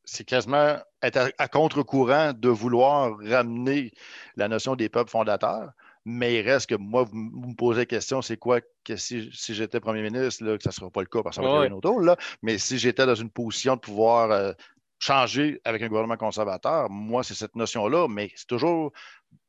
c'est 0.07 0.23
quasiment 0.23 0.77
être 1.01 1.33
à, 1.37 1.47
contre-courant 1.49 2.31
de 2.33 2.47
vouloir 2.47 3.17
ramener 3.17 3.91
la 4.37 4.47
notion 4.47 4.75
des 4.75 4.87
peuples 4.87 5.11
fondateurs. 5.11 5.71
Mais 6.05 6.35
il 6.35 6.49
reste 6.49 6.69
que 6.69 6.75
moi, 6.75 7.03
vous, 7.03 7.17
me 7.17 7.55
posez 7.55 7.79
la 7.79 7.85
question, 7.85 8.21
c'est 8.21 8.37
quoi 8.37 8.61
que 8.85 8.95
si, 8.95 9.29
j'étais 9.49 9.81
premier 9.81 10.01
ministre, 10.01 10.45
là, 10.45 10.55
que 10.55 10.63
ça 10.63 10.69
ne 10.69 10.73
sera 10.73 10.89
pas 10.89 11.01
le 11.01 11.07
cas 11.07 11.21
parce 11.21 11.35
que 11.35 11.43
ça 11.43 11.49
va 11.49 11.65
être 11.65 11.73
un 11.73 11.75
autre, 11.75 11.99
là, 11.99 12.15
mais 12.41 12.57
si 12.57 12.77
j'étais 12.77 13.05
dans 13.05 13.15
une 13.15 13.29
position 13.29 13.75
de 13.75 13.81
pouvoir 13.81 14.31
euh, 14.31 14.53
changer 14.99 15.59
avec 15.65 15.81
un 15.81 15.89
gouvernement 15.89 16.15
conservateur, 16.15 16.89
moi, 16.89 17.23
c'est 17.23 17.33
cette 17.33 17.55
notion-là, 17.55 18.07
mais 18.07 18.31
c'est 18.35 18.47
toujours 18.47 18.93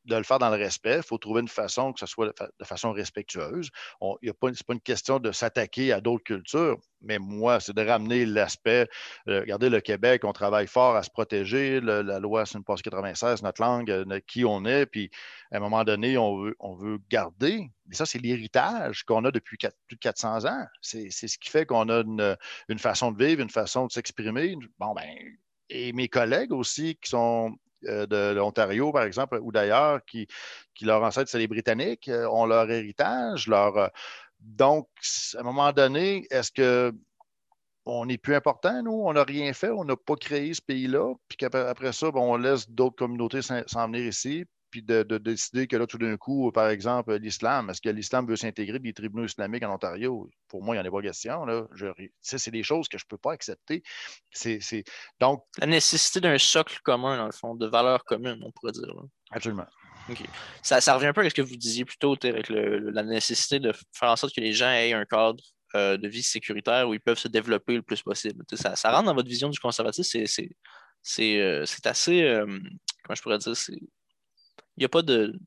de 0.09 0.17
le 0.17 0.23
faire 0.23 0.39
dans 0.39 0.51
le 0.51 0.57
respect. 0.57 0.97
Il 0.97 1.03
faut 1.03 1.19
trouver 1.19 1.43
une 1.43 1.49
façon 1.49 1.93
que 1.93 2.01
ce 2.01 2.07
soit 2.07 2.27
de 2.27 2.65
façon 2.65 2.93
respectueuse. 2.93 3.71
Ce 4.01 4.07
n'est 4.23 4.33
pas, 4.33 4.51
pas, 4.67 4.75
une 4.75 4.81
question 4.81 5.19
de 5.19 5.33
s'attaquer 5.33 5.93
à 5.93 6.01
d'autres 6.01 6.25
cultures, 6.25 6.79
mais 7.03 7.19
moi, 7.19 7.61
c'est 7.61 7.75
de 7.75 7.87
ramener 7.87 8.25
l'aspect. 8.25 8.89
Euh, 9.29 9.41
regardez, 9.41 9.69
le 9.69 9.81
Québec, 9.81 10.25
on 10.25 10.33
travaille 10.33 10.67
fort 10.67 10.97
à 10.97 11.03
se 11.03 11.11
protéger. 11.11 11.81
la 11.81 12.19
loi 12.19 12.47
c'est 12.47 12.59
une 12.59 12.65
passe 12.65 12.83
96, 12.83 13.43
notre 13.43 13.63
langue, 13.63 13.91
euh, 13.91 14.21
qui 14.27 14.45
on 14.45 14.65
est. 14.65 14.87
Puis, 14.87 15.11
à 15.53 15.59
un 15.59 15.61
moment 15.61 15.85
donné, 15.85 16.17
on 16.17 16.39
veut, 16.39 16.57
on 16.59 16.75
veut 16.75 16.99
garder. 17.11 17.71
Mais 17.87 17.95
ça, 17.95 18.07
c'est 18.07 18.19
l'héritage 18.19 19.05
qu'on 19.05 19.25
a 19.25 19.31
depuis 19.31 19.57
plus 19.59 19.97
de 19.97 20.01
400 20.01 20.47
ans. 20.47 20.67
C'est 20.81 21.11
ce 21.11 21.39
qui 21.39 21.51
fait 21.51 21.67
qu'on 21.67 21.89
a 21.89 22.01
une, 22.01 22.37
une 22.69 22.79
façon 22.79 23.13
de 23.13 23.23
vivre, 23.23 23.43
une 23.43 23.51
façon 23.51 23.87
de 23.87 23.93
s'exprimer. 23.93 24.57
Bon, 24.79 24.95
ben, 24.95 25.07
et 25.71 25.93
mes 25.93 26.09
collègues 26.09 26.53
aussi 26.53 26.97
qui 26.97 27.11
sont 27.11 27.55
euh, 27.87 28.07
de 28.07 28.35
l'Ontario, 28.35 28.93
par 28.93 29.05
exemple, 29.05 29.39
ou 29.41 29.53
d'ailleurs, 29.53 30.05
qui, 30.05 30.27
leur 30.83 31.03
ancêtres, 31.03 31.31
c'est 31.31 31.39
les 31.39 31.47
Britanniques, 31.47 32.09
euh, 32.09 32.29
ont 32.29 32.47
leur 32.47 32.71
héritage, 32.71 33.47
leur. 33.47 33.77
Euh, 33.77 33.89
donc, 34.41 34.89
à 35.37 35.41
un 35.41 35.43
moment 35.43 35.73
donné, 35.73 36.27
est-ce 36.31 36.53
que 36.53 36.93
on 37.87 38.07
n'est 38.07 38.19
plus 38.19 38.35
important, 38.35 38.83
nous, 38.83 38.93
on 38.93 39.13
n'a 39.15 39.25
rien 39.25 39.53
fait, 39.53 39.71
on 39.71 39.85
n'a 39.85 39.97
pas 39.97 40.17
créé 40.17 40.53
ce 40.53 40.61
pays-là, 40.61 41.15
puis 41.27 41.39
qu'après 41.39 41.93
ça, 41.93 42.11
on 42.15 42.37
laisse 42.37 42.69
d'autres 42.69 42.97
communautés 42.97 43.41
s'en 43.43 43.87
venir 43.87 44.05
ici, 44.07 44.45
puis 44.71 44.83
de, 44.83 45.03
décider 45.19 45.67
que 45.67 45.77
là, 45.77 45.87
tout 45.87 45.99
d'un 45.99 46.17
coup, 46.17 46.51
par 46.53 46.69
exemple, 46.69 47.15
l'islam, 47.17 47.71
est-ce 47.71 47.81
que 47.81 47.89
l'islam 47.89 48.27
veut 48.27 48.37
s'intégrer 48.37 48.79
des 48.79 48.93
tribunaux 48.93 49.27
islamiques 49.27 49.63
en 49.65 49.75
Ontario? 49.75 50.31
Pour 50.49 50.63
moi, 50.63 50.75
il 50.75 50.81
n'y 50.81 50.87
en 50.87 50.89
a 50.89 50.93
pas 50.93 51.03
question. 51.03 51.45
Là. 51.45 51.67
c'est 52.21 52.51
des 52.51 52.63
choses 52.63 52.89
que 52.89 52.99
je 52.99 53.05
ne 53.05 53.09
peux 53.09 53.19
pas 53.19 53.33
accepter. 53.33 53.83
C'est, 54.31 54.85
donc... 55.21 55.45
La 55.59 55.67
nécessité 55.67 56.21
d'un 56.21 56.39
socle 56.39 56.79
commun, 56.83 57.17
dans 57.17 57.27
le 57.27 57.33
fond, 57.33 57.55
de 57.55 57.67
valeurs 57.67 58.05
communes, 58.05 58.41
on 58.45 58.53
pourrait 58.53 58.73
dire. 58.73 58.93
Absolument. 59.31 59.67
Ça, 60.63 60.95
revient 60.95 61.07
un 61.07 61.13
peu 61.13 61.25
à 61.25 61.31
ce 61.31 61.35
que 61.35 61.43
vous 61.43 61.57
disiez 61.57 61.85
plus 61.85 61.99
tôt, 61.99 62.17
avec 62.23 62.49
la 62.49 63.03
nécessité 63.03 63.61
de 63.61 63.73
faire 63.93 64.11
en 64.11 64.17
sorte 64.17 64.35
que 64.35 64.41
les 64.41 64.53
gens 64.53 64.71
aient 64.71 64.93
un 64.93 65.05
cadre 65.05 65.43
euh, 65.75 65.97
de 65.99 66.09
vie 66.09 66.23
sécuritaire 66.23 66.89
où 66.89 66.95
ils 66.95 67.01
peuvent 67.01 67.19
se 67.19 67.29
développer 67.29 67.75
le 67.75 67.83
plus 67.83 68.03
possible. 68.03 68.43
Ça, 68.55 68.75
ça 68.75 68.91
rentre 68.91 69.05
dans 69.05 69.15
votre 69.15 69.29
vision 69.29 69.49
du 69.51 69.59
conservatisme, 69.59 70.25
c'est, 71.03 71.41
euh, 71.41 71.65
assez, 71.85 72.23
euh, 72.23 72.47
comment 72.47 73.15
je 73.15 73.23
pourrais 73.23 73.39
dire, 73.39 73.57
c'est 73.57 73.79
n'y 74.79 74.85
a 74.85 74.89
pas 74.89 75.03
de. 75.03 75.39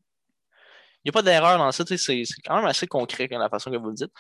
Il 1.04 1.10
a 1.10 1.12
pas 1.12 1.24
d'erreur 1.24 1.58
dans 1.58 1.72
ça. 1.72 1.84
C'est 1.86 2.24
quand 2.46 2.56
même 2.58 2.66
assez 2.66 2.88
concret 2.88 3.28
la 3.32 3.50
façon 3.50 3.72
que 3.72 3.78
vous 3.78 3.90
le 3.90 3.96
dites. 3.96 4.12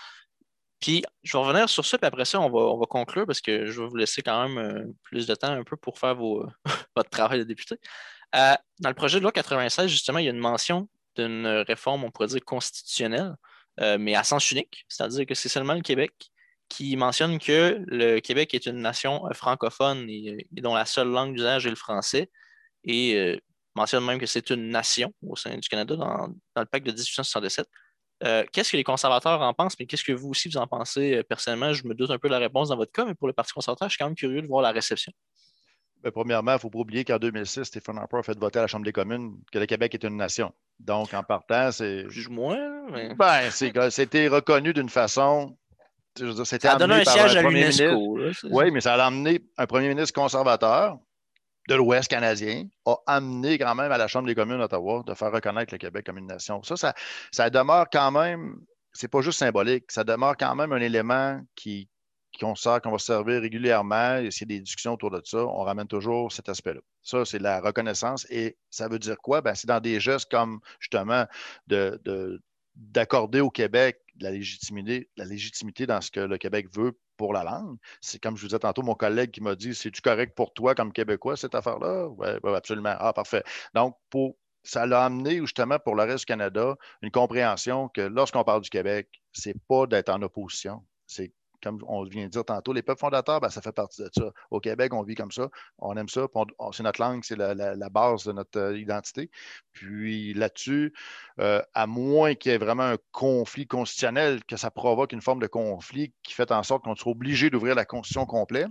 Puis, 0.81 1.03
je 1.23 1.37
vais 1.37 1.43
revenir 1.43 1.69
sur 1.69 1.85
ça, 1.85 1.97
puis 1.99 2.07
après 2.07 2.25
ça, 2.25 2.41
on 2.41 2.49
va, 2.49 2.59
on 2.59 2.79
va 2.79 2.87
conclure 2.87 3.27
parce 3.27 3.39
que 3.39 3.67
je 3.67 3.81
vais 3.81 3.87
vous 3.87 3.95
laisser 3.95 4.23
quand 4.23 4.47
même 4.47 4.57
euh, 4.57 4.83
plus 5.03 5.27
de 5.27 5.35
temps 5.35 5.51
un 5.51 5.63
peu 5.63 5.77
pour 5.77 5.99
faire 5.99 6.15
vos, 6.15 6.43
votre 6.95 7.09
travail 7.11 7.37
de 7.37 7.43
député. 7.43 7.75
Euh, 8.35 8.55
dans 8.79 8.89
le 8.89 8.95
projet 8.95 9.19
de 9.19 9.23
loi 9.23 9.31
96, 9.31 9.87
justement, 9.89 10.17
il 10.17 10.25
y 10.25 10.27
a 10.27 10.31
une 10.31 10.39
mention 10.39 10.89
d'une 11.15 11.45
réforme, 11.67 12.03
on 12.03 12.09
pourrait 12.09 12.29
dire, 12.29 12.43
constitutionnelle, 12.43 13.35
euh, 13.79 13.97
mais 13.99 14.15
à 14.15 14.23
sens 14.23 14.49
unique, 14.51 14.85
c'est-à-dire 14.89 15.25
que 15.27 15.35
c'est 15.35 15.49
seulement 15.49 15.75
le 15.75 15.81
Québec 15.81 16.13
qui 16.67 16.95
mentionne 16.95 17.37
que 17.37 17.83
le 17.85 18.19
Québec 18.19 18.53
est 18.55 18.65
une 18.65 18.77
nation 18.77 19.21
francophone 19.33 20.09
et, 20.09 20.47
dont 20.51 20.73
la 20.73 20.85
seule 20.85 21.09
langue 21.09 21.35
d'usage 21.35 21.67
est 21.67 21.69
le 21.69 21.75
français. 21.75 22.31
Et 22.85 23.39
mentionne 23.75 24.05
même 24.05 24.19
que 24.19 24.25
c'est 24.25 24.49
une 24.49 24.69
nation 24.69 25.13
au 25.25 25.35
sein 25.35 25.57
du 25.57 25.67
Canada 25.67 25.95
dans, 25.95 26.27
le 26.27 26.65
pacte 26.65 26.85
de 26.85 26.91
1867. 26.91 27.67
Euh, 28.23 28.43
qu'est-ce 28.51 28.71
que 28.71 28.77
les 28.77 28.83
conservateurs 28.83 29.41
en 29.41 29.53
pensent, 29.53 29.75
mais 29.79 29.87
qu'est-ce 29.87 30.03
que 30.03 30.11
vous 30.11 30.29
aussi 30.29 30.47
vous 30.47 30.57
en 30.57 30.67
pensez 30.67 31.15
euh, 31.15 31.23
personnellement? 31.23 31.73
Je 31.73 31.87
me 31.87 31.95
doute 31.95 32.11
un 32.11 32.19
peu 32.19 32.27
de 32.27 32.33
la 32.33 32.39
réponse 32.39 32.69
dans 32.69 32.75
votre 32.75 32.91
cas, 32.91 33.05
mais 33.05 33.15
pour 33.15 33.27
le 33.27 33.33
Parti 33.33 33.51
conservateur, 33.53 33.89
je 33.89 33.93
suis 33.93 33.97
quand 33.97 34.05
même 34.05 34.15
curieux 34.15 34.41
de 34.41 34.47
voir 34.47 34.61
la 34.61 34.71
réception. 34.71 35.11
Ben, 36.03 36.11
premièrement, 36.11 36.51
il 36.51 36.55
ne 36.55 36.59
faut 36.59 36.69
pas 36.69 36.79
oublier 36.79 37.03
qu'en 37.03 37.17
2006, 37.17 37.63
Stephen 37.63 37.97
Harper 37.97 38.17
a 38.17 38.23
fait 38.23 38.39
voter 38.39 38.59
à 38.59 38.63
la 38.63 38.67
Chambre 38.67 38.85
des 38.85 38.91
communes 38.91 39.37
que 39.51 39.59
le 39.59 39.65
Québec 39.65 39.93
est 39.93 40.03
une 40.03 40.17
nation. 40.17 40.51
Donc, 40.79 41.13
en 41.13 41.23
partant, 41.23 41.71
c'est. 41.71 42.05
Moins, 42.29 42.57
mais. 42.91 43.13
Ben, 43.15 43.49
c'était 43.51 44.27
reconnu 44.27 44.73
d'une 44.73 44.89
façon. 44.89 45.57
Dire, 46.15 46.45
c'était 46.45 46.67
ça 46.67 46.73
a 46.73 46.77
donné 46.77 46.95
un 46.95 47.05
siège 47.05 47.35
à 47.35 47.41
l'UNESCO. 47.41 48.17
Oui, 48.49 48.71
mais 48.71 48.81
ça 48.81 48.95
a 48.95 49.05
amené 49.05 49.41
un 49.57 49.65
premier 49.65 49.89
ministre 49.89 50.13
conservateur 50.13 50.97
de 51.67 51.75
l'Ouest 51.75 52.09
canadien, 52.09 52.67
a 52.85 52.95
amené 53.07 53.57
quand 53.57 53.75
même 53.75 53.91
à 53.91 53.97
la 53.97 54.07
Chambre 54.07 54.27
des 54.27 54.35
communes 54.35 54.57
d'Ottawa 54.57 55.03
de 55.05 55.13
faire 55.13 55.31
reconnaître 55.31 55.73
le 55.73 55.77
Québec 55.77 56.05
comme 56.05 56.17
une 56.17 56.27
nation. 56.27 56.63
Ça, 56.63 56.75
ça, 56.75 56.93
ça 57.31 57.49
demeure 57.49 57.87
quand 57.91 58.11
même, 58.11 58.55
c'est 58.93 59.07
pas 59.07 59.21
juste 59.21 59.39
symbolique, 59.39 59.91
ça 59.91 60.03
demeure 60.03 60.35
quand 60.37 60.55
même 60.55 60.71
un 60.71 60.81
élément 60.81 61.41
qui, 61.55 61.87
qu'on 62.39 62.55
sert, 62.55 62.81
qu'on 62.81 62.91
va 62.91 62.97
servir 62.97 63.41
régulièrement, 63.41 64.17
et 64.17 64.31
s'il 64.31 64.49
y 64.49 64.55
a 64.55 64.57
des 64.57 64.63
discussions 64.63 64.93
autour 64.93 65.11
de 65.11 65.21
ça, 65.23 65.39
on 65.45 65.63
ramène 65.63 65.87
toujours 65.87 66.31
cet 66.31 66.49
aspect-là. 66.49 66.81
Ça, 67.03 67.25
c'est 67.25 67.39
la 67.39 67.59
reconnaissance. 67.59 68.25
Et 68.29 68.57
ça 68.69 68.87
veut 68.87 68.99
dire 68.99 69.17
quoi? 69.17 69.41
Ben, 69.41 69.55
c'est 69.55 69.67
dans 69.67 69.79
des 69.79 69.99
gestes 69.99 70.29
comme 70.29 70.59
justement 70.79 71.25
de, 71.67 72.41
d'accorder 72.75 73.41
au 73.41 73.49
Québec 73.49 73.99
la 74.19 74.31
légitimité, 74.31 75.09
la 75.17 75.25
légitimité 75.25 75.85
dans 75.85 76.01
ce 76.01 76.11
que 76.11 76.19
le 76.19 76.37
Québec 76.37 76.67
veut 76.73 76.97
la 77.29 77.43
langue. 77.43 77.77
C'est 78.01 78.19
comme 78.19 78.35
je 78.35 78.41
vous 78.41 78.47
disais 78.47 78.59
tantôt, 78.59 78.81
mon 78.81 78.95
collègue 78.95 79.31
qui 79.31 79.41
m'a 79.41 79.55
dit 79.55 79.75
C'est-tu 79.75 80.01
correct 80.01 80.35
pour 80.35 80.53
toi 80.53 80.75
comme 80.75 80.91
Québécois, 80.91 81.37
cette 81.37 81.55
affaire-là? 81.55 82.07
Oui, 82.07 82.27
absolument. 82.55 82.95
Ah, 82.99 83.13
parfait. 83.13 83.43
Donc, 83.73 83.95
pour, 84.09 84.35
ça 84.63 84.85
l'a 84.85 85.05
amené 85.05 85.37
justement 85.39 85.79
pour 85.79 85.95
le 85.95 86.03
reste 86.03 86.19
du 86.19 86.25
Canada 86.25 86.75
une 87.01 87.11
compréhension 87.11 87.89
que 87.89 88.01
lorsqu'on 88.01 88.43
parle 88.43 88.61
du 88.61 88.69
Québec, 88.69 89.09
c'est 89.33 89.55
pas 89.67 89.87
d'être 89.87 90.09
en 90.09 90.21
opposition, 90.21 90.83
c'est 91.07 91.31
comme 91.61 91.79
on 91.87 92.03
vient 92.03 92.25
de 92.25 92.29
dire 92.29 92.45
tantôt, 92.45 92.73
les 92.73 92.81
peuples 92.81 92.99
fondateurs, 92.99 93.39
ben, 93.39 93.49
ça 93.49 93.61
fait 93.61 93.71
partie 93.71 94.01
de 94.01 94.09
ça. 94.13 94.31
Au 94.49 94.59
Québec, 94.59 94.93
on 94.93 95.03
vit 95.03 95.15
comme 95.15 95.31
ça, 95.31 95.49
on 95.77 95.95
aime 95.97 96.09
ça, 96.09 96.27
c'est 96.71 96.83
notre 96.83 97.01
langue, 97.01 97.23
c'est 97.23 97.35
la, 97.35 97.89
base 97.89 98.23
de 98.23 98.31
notre 98.31 98.59
euh, 98.59 98.77
identité. 98.77 99.29
Puis 99.73 100.33
là-dessus, 100.33 100.93
euh, 101.39 101.61
à 101.73 101.87
moins 101.87 102.35
qu'il 102.35 102.51
y 102.51 102.55
ait 102.55 102.57
vraiment 102.57 102.83
un 102.83 102.97
conflit 103.11 103.67
constitutionnel, 103.67 104.43
que 104.45 104.55
ça 104.57 104.71
provoque 104.71 105.11
une 105.11 105.21
forme 105.21 105.39
de 105.39 105.47
conflit 105.47 106.13
qui 106.23 106.33
fait 106.33 106.51
en 106.51 106.63
sorte 106.63 106.83
qu'on 106.83 106.95
soit 106.95 107.11
obligé 107.11 107.49
d'ouvrir 107.49 107.75
la 107.75 107.85
Constitution 107.85 108.25
complète. 108.25 108.69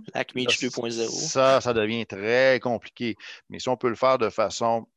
2.0. 0.69 1.07
Ça, 1.09 1.61
ça 1.61 1.73
devient 1.73 2.05
très 2.05 2.59
compliqué. 2.59 3.15
Mais 3.49 3.59
si 3.59 3.69
on 3.69 3.77
peut 3.77 3.89
le 3.89 3.95
faire 3.95 4.17
de 4.17 4.29
façon 4.29 4.87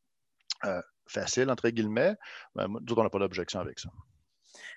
euh, 0.64 0.80
facile, 1.06 1.50
entre 1.50 1.68
guillemets, 1.68 2.14
ben, 2.54 2.68
nous, 2.68 2.94
on 2.96 3.02
n'a 3.02 3.10
pas 3.10 3.18
d'objection 3.18 3.60
avec 3.60 3.78
ça. 3.78 3.90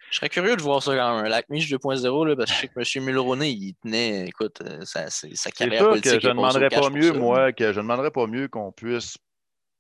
Je 0.09 0.17
serais 0.17 0.29
curieux 0.29 0.55
de 0.55 0.61
voir 0.61 0.81
ça 0.81 0.95
quand 0.95 1.21
même. 1.21 1.41
Mich 1.49 1.69
2.0, 1.69 2.35
parce 2.35 2.49
que 2.49 2.55
je 2.55 2.61
sais 2.61 2.67
que 2.67 2.99
M. 2.99 3.05
Mulroney, 3.05 3.51
il 3.51 3.73
tenait, 3.83 4.25
écoute, 4.27 4.61
euh, 4.61 4.79
sa, 4.83 5.09
sa 5.09 5.51
carrière 5.51 5.89
politique. 5.89 6.13
Que 6.13 6.19
je 6.19 6.27
ne 6.27 6.33
demanderais 6.33 6.69
pas 6.69 6.89
mieux, 6.89 7.11
moi, 7.11 7.51
que 7.51 7.65
je 7.65 7.77
ne 7.77 7.83
demanderais 7.83 8.11
pas 8.11 8.27
mieux 8.27 8.47
qu'on 8.47 8.71
puisse 8.71 9.17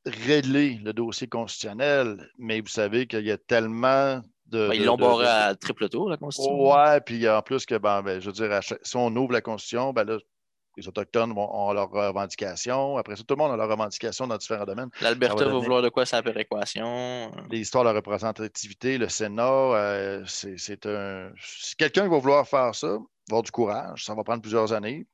régler 0.05 0.79
le 0.83 0.93
dossier 0.93 1.27
constitutionnel, 1.27 2.29
mais 2.37 2.61
vous 2.61 2.67
savez 2.67 3.07
qu'il 3.07 3.25
y 3.25 3.31
a 3.31 3.37
tellement 3.37 4.21
de. 4.47 4.69
Ben, 4.69 4.73
ils 4.73 4.85
l'ont 4.85 4.97
barré 4.97 5.27
à 5.27 5.55
triple 5.55 5.89
tour, 5.89 6.09
la 6.09 6.17
Constitution. 6.17 6.71
Ouais, 6.71 7.01
puis 7.01 7.27
en 7.29 7.41
plus 7.41 7.65
que, 7.65 7.75
ben, 7.75 8.01
ben, 8.01 8.19
je 8.19 8.27
veux 8.27 8.33
dire, 8.33 8.59
si 8.81 8.97
on 8.97 9.15
ouvre 9.15 9.33
la 9.33 9.41
Constitution, 9.41 9.93
ben 9.93 10.05
là, 10.05 10.17
les 10.77 10.87
Autochtones 10.87 11.33
ont 11.35 11.73
leurs 11.73 11.89
revendications. 11.89 12.97
Après 12.97 13.15
ça, 13.15 13.23
tout 13.23 13.35
le 13.35 13.39
monde 13.39 13.51
a 13.51 13.57
leurs 13.57 13.69
revendications 13.69 14.27
dans 14.27 14.37
différents 14.37 14.65
domaines. 14.65 14.89
L'Alberta 15.01 15.45
va, 15.45 15.51
vouloir 15.51 15.81
de 15.81 15.89
quoi 15.89 16.05
sa 16.05 16.21
péréquation? 16.21 17.31
L'histoire 17.49 17.83
de 17.83 17.89
la 17.89 17.95
représentativité, 17.95 18.97
le 18.97 19.09
Sénat, 19.09 19.43
euh, 19.43 20.23
c'est 20.25 20.85
un. 20.85 21.31
Si 21.41 21.75
quelqu'un 21.75 22.07
va 22.07 22.19
vouloir 22.19 22.47
faire 22.47 22.75
ça, 22.75 22.87
va 22.87 23.03
avoir 23.29 23.43
du 23.43 23.51
courage. 23.51 24.05
Ça 24.05 24.13
va 24.13 24.23
prendre 24.23 24.41
plusieurs 24.41 24.71
années. 24.71 25.07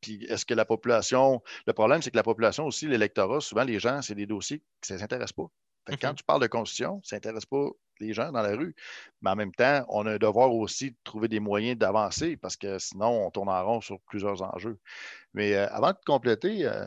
Puis 0.00 0.24
est-ce 0.28 0.44
que 0.44 0.54
la 0.54 0.64
population. 0.64 1.42
Le 1.66 1.72
problème, 1.72 2.02
c'est 2.02 2.10
que 2.10 2.16
la 2.16 2.22
population 2.22 2.66
aussi, 2.66 2.86
l'électorat, 2.86 3.40
souvent, 3.40 3.64
les 3.64 3.78
gens, 3.78 4.02
c'est 4.02 4.14
des 4.14 4.26
dossiers 4.26 4.62
qui 4.82 4.92
ne 4.92 4.98
s'intéressent 4.98 5.32
pas. 5.32 5.50
Quand 5.86 6.10
mhm. 6.10 6.14
tu 6.14 6.24
parles 6.24 6.42
de 6.42 6.46
constitution, 6.46 7.00
ça 7.04 7.16
n'intéresse 7.16 7.46
pas 7.46 7.68
les 8.00 8.12
gens 8.12 8.32
dans 8.32 8.42
la 8.42 8.56
rue. 8.56 8.74
Mais 9.22 9.30
en 9.30 9.36
même 9.36 9.52
temps, 9.52 9.84
on 9.88 10.06
a 10.06 10.12
un 10.12 10.16
devoir 10.16 10.52
aussi 10.52 10.90
de 10.90 10.96
trouver 11.04 11.28
des 11.28 11.40
moyens 11.40 11.78
d'avancer 11.78 12.36
parce 12.36 12.56
que 12.56 12.78
sinon, 12.78 13.26
on 13.26 13.30
tourne 13.30 13.48
en 13.48 13.64
rond 13.64 13.80
sur 13.80 14.00
plusieurs 14.00 14.42
enjeux. 14.42 14.78
Mais 15.34 15.54
euh, 15.54 15.68
avant 15.70 15.90
de 15.90 15.98
compléter, 16.06 16.64
euh, 16.64 16.86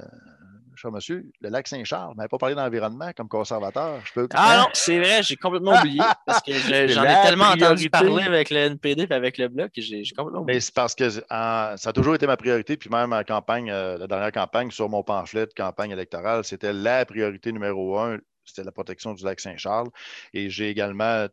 cher 0.76 0.92
monsieur, 0.92 1.26
le 1.42 1.50
lac 1.50 1.68
Saint-Charles, 1.68 2.12
vous 2.12 2.18
n'avez 2.18 2.28
pas 2.28 2.38
parlé 2.38 2.56
d'environnement 2.56 3.12
comme 3.16 3.28
conservateur. 3.28 4.02
Ah 4.34 4.58
non, 4.58 4.70
c'est 4.74 4.98
vrai, 5.00 5.24
j'ai 5.24 5.36
complètement 5.36 5.80
oublié 5.80 6.02
parce 6.26 6.42
que 6.42 6.52
j'en 6.88 7.04
ai 7.04 7.22
tellement 7.24 7.46
entendu 7.46 7.90
parler 7.90 8.24
avec 8.24 8.50
le 8.50 8.58
NPD 8.58 9.08
et 9.10 9.14
avec 9.14 9.38
le 9.38 9.48
Bloc 9.48 9.72
que 9.72 9.82
j'ai 9.82 10.04
complètement 10.16 10.42
oublié. 10.42 10.56
Mais 10.56 10.60
c'est 10.60 10.74
parce 10.74 10.96
que 10.96 11.10
ça 11.10 11.26
a 11.30 11.94
toujours 11.94 12.16
été 12.16 12.28
ma 12.28 12.38
priorité, 12.38 12.76
puis 12.78 12.90
même 12.90 13.14
en 13.14 13.24
campagne, 13.24 13.70
euh, 13.72 13.98
la 13.98 14.08
dernière 14.08 14.32
campagne, 14.32 14.72
sur 14.72 14.90
mon 14.90 15.04
pamphlet 15.04 15.46
de 15.46 15.54
campagne 15.56 15.92
électorale, 15.92 16.44
c'était 16.44 16.74
la 16.74 17.06
priorité 17.06 17.52
numéro 17.52 18.00
un, 18.00 18.18
c'était 18.46 18.64
la 18.64 18.72
protection 18.72 19.14
du 19.14 19.24
lac 19.24 19.40
Saint-Charles. 19.40 19.90
Et 20.34 20.50
j'ai 20.50 20.70
également 20.70 21.28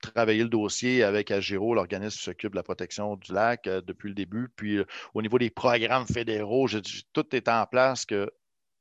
travaillé 0.00 0.42
le 0.42 0.48
dossier 0.48 1.02
avec 1.02 1.30
Agiro, 1.30 1.74
l'organisme 1.74 2.16
qui 2.16 2.24
s'occupe 2.24 2.52
de 2.52 2.56
la 2.56 2.62
protection 2.62 3.16
du 3.16 3.32
lac 3.32 3.66
euh, 3.66 3.82
depuis 3.82 4.08
le 4.08 4.14
début. 4.14 4.48
Puis 4.56 4.78
euh, 4.78 4.84
au 5.14 5.22
niveau 5.22 5.38
des 5.38 5.50
programmes 5.50 6.06
fédéraux, 6.06 6.68
tout 7.12 7.36
est 7.36 7.48
en 7.48 7.66
place 7.66 8.06
que 8.06 8.30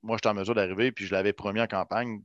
moi, 0.01 0.17
j'étais 0.17 0.29
en 0.29 0.33
mesure 0.33 0.55
d'arriver, 0.55 0.91
puis 0.91 1.05
je 1.05 1.13
l'avais 1.13 1.33
promis 1.33 1.59
en 1.61 1.67
campagne 1.67 2.21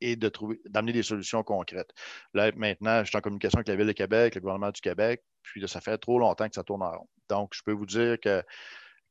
et 0.00 0.16
de 0.16 0.28
trouver, 0.28 0.60
d'amener 0.66 0.92
des 0.92 1.02
solutions 1.02 1.42
concrètes. 1.42 1.90
Là, 2.34 2.50
maintenant, 2.56 3.04
je 3.04 3.08
suis 3.08 3.16
en 3.16 3.20
communication 3.20 3.58
avec 3.58 3.68
la 3.68 3.76
Ville 3.76 3.86
de 3.86 3.92
Québec, 3.92 4.34
le 4.34 4.40
gouvernement 4.40 4.70
du 4.70 4.80
Québec, 4.80 5.22
puis 5.42 5.66
ça 5.68 5.80
fait 5.80 5.98
trop 5.98 6.18
longtemps 6.18 6.48
que 6.48 6.54
ça 6.54 6.64
tourne 6.64 6.82
en 6.82 6.90
rond. 6.90 7.08
Donc, 7.28 7.52
je 7.54 7.62
peux 7.62 7.72
vous 7.72 7.86
dire 7.86 8.18
que 8.18 8.42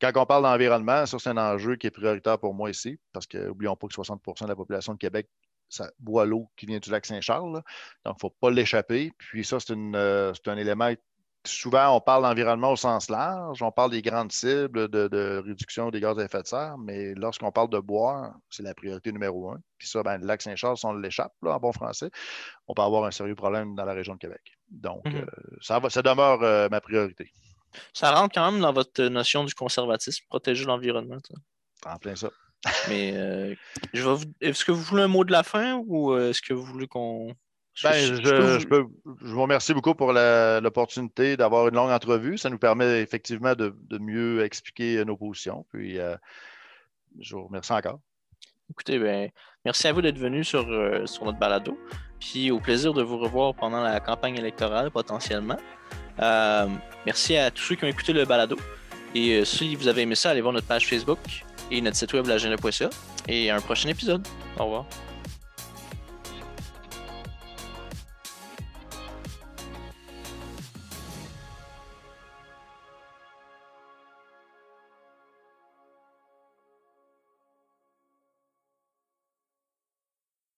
quand 0.01 0.11
on 0.15 0.25
parle 0.25 0.43
d'environnement, 0.43 1.05
ça, 1.05 1.19
c'est 1.19 1.29
un 1.29 1.37
enjeu 1.37 1.75
qui 1.75 1.87
est 1.87 1.91
prioritaire 1.91 2.39
pour 2.39 2.53
moi 2.53 2.69
ici, 2.69 2.99
parce 3.13 3.27
que 3.27 3.37
n'oublions 3.37 3.75
pas 3.75 3.87
que 3.87 3.93
60% 3.93 4.43
de 4.43 4.47
la 4.47 4.55
population 4.55 4.93
de 4.93 4.97
Québec 4.97 5.27
ça 5.71 5.89
boit 5.99 6.25
l'eau 6.25 6.49
qui 6.57 6.65
vient 6.65 6.79
du 6.79 6.91
lac 6.91 7.05
Saint-Charles. 7.05 7.53
Donc, 7.53 7.63
il 8.05 8.09
ne 8.09 8.19
faut 8.19 8.29
pas 8.29 8.51
l'échapper. 8.51 9.11
Puis 9.17 9.43
ça, 9.43 9.57
euh, 9.69 10.33
c'est 10.33 10.51
un 10.51 10.57
élément. 10.57 10.91
Souvent, 11.43 11.95
on 11.95 12.01
parle 12.01 12.21
d'environnement 12.21 12.71
au 12.71 12.75
sens 12.75 13.09
large, 13.09 13.63
on 13.63 13.71
parle 13.71 13.89
des 13.89 14.03
grandes 14.03 14.31
cibles 14.31 14.89
de, 14.89 15.41
réduction 15.43 15.89
des 15.89 15.99
gaz 15.99 16.19
à 16.19 16.25
effet 16.25 16.43
de 16.43 16.47
serre, 16.47 16.77
mais 16.77 17.15
lorsqu'on 17.15 17.51
parle 17.51 17.69
de 17.69 17.79
boire, 17.79 18.35
c'est 18.51 18.61
la 18.61 18.75
priorité 18.75 19.11
numéro 19.11 19.49
un. 19.49 19.59
Puis 19.79 19.87
ça, 19.87 20.03
ben, 20.03 20.19
le 20.19 20.27
lac 20.27 20.43
Saint-Charles, 20.43 20.77
si 20.77 20.85
on 20.85 20.93
l'échappe 20.93 21.33
en 21.43 21.57
bon 21.57 21.71
français, 21.71 22.11
on 22.67 22.75
peut 22.75 22.83
avoir 22.83 23.05
un 23.05 23.11
sérieux 23.11 23.33
problème 23.33 23.73
dans 23.73 23.85
la 23.85 23.93
région 23.93 24.13
de 24.13 24.19
Québec. 24.19 24.59
Donc, 24.69 25.03
mm-hmm. 25.05 25.23
euh, 25.23 25.57
ça, 25.61 25.81
ça, 25.89 26.03
demeure 26.03 26.43
euh, 26.43 26.69
ma 26.69 26.79
priorité. 26.79 27.31
Ça 27.93 28.11
rentre 28.11 28.35
quand 28.35 28.51
même 28.51 28.61
dans 28.61 28.73
votre 28.73 29.03
notion 29.03 29.43
du 29.43 29.53
conservatisme, 29.53 30.25
protéger 30.29 30.65
l'environnement. 30.65 31.17
En 31.85 31.97
plein 31.97 32.15
ça. 32.15 32.29
Mais 32.89 33.13
euh, 33.15 33.55
est-ce 34.41 34.65
que 34.65 34.71
vous 34.71 34.81
voulez 34.81 35.03
un 35.03 35.07
mot 35.07 35.23
de 35.23 35.31
la 35.31 35.43
fin 35.43 35.81
ou 35.87 36.13
euh, 36.13 36.29
est-ce 36.29 36.41
que 36.41 36.53
vous 36.53 36.63
voulez 36.63 36.87
qu'on. 36.87 37.33
Ben, 37.83 37.93
je, 37.93 38.75
vous 39.21 39.41
remercie 39.41 39.73
beaucoup 39.73 39.95
pour 39.95 40.11
l'opportunité 40.11 41.37
d'avoir 41.37 41.69
une 41.69 41.75
longue 41.75 41.89
entrevue. 41.89 42.37
Ça 42.37 42.49
nous 42.49 42.59
permet 42.59 43.01
effectivement 43.01 43.55
de, 43.55 43.73
mieux 43.97 44.43
expliquer 44.43 45.03
nos 45.05 45.15
positions. 45.15 45.65
Puis, 45.71 45.97
euh, 45.97 46.15
je 47.19 47.33
vous 47.33 47.45
remercie 47.45 47.71
encore. 47.71 47.99
Écoutez, 48.69 48.99
ben, 48.99 49.31
merci 49.63 49.87
à 49.87 49.93
vous 49.93 50.01
d'être 50.01 50.17
venu 50.17 50.43
sur, 50.43 50.65
sur 51.07 51.23
notre 51.23 51.39
balado. 51.39 51.79
Puis, 52.19 52.51
au 52.51 52.59
plaisir 52.59 52.93
de 52.93 53.03
vous 53.03 53.17
revoir 53.17 53.55
pendant 53.55 53.81
la 53.81 54.01
campagne 54.01 54.35
électorale 54.35 54.91
potentiellement. 54.91 55.57
Euh, 56.19 56.67
merci 57.05 57.37
à 57.37 57.51
tous 57.51 57.63
ceux 57.63 57.75
qui 57.75 57.85
ont 57.85 57.87
écouté 57.87 58.13
le 58.13 58.25
balado. 58.25 58.57
Et 59.13 59.35
euh, 59.35 59.45
si 59.45 59.75
vous 59.75 59.87
avez 59.87 60.01
aimé 60.03 60.15
ça, 60.15 60.31
allez 60.31 60.41
voir 60.41 60.53
notre 60.53 60.67
page 60.67 60.87
Facebook 60.87 61.19
et 61.69 61.81
notre 61.81 61.97
site 61.97 62.13
web 62.13 62.27
lagenda.ca. 62.27 62.89
Et 63.27 63.49
un 63.49 63.59
prochain 63.59 63.89
épisode. 63.89 64.25
Au 64.57 64.65
revoir. 64.65 64.85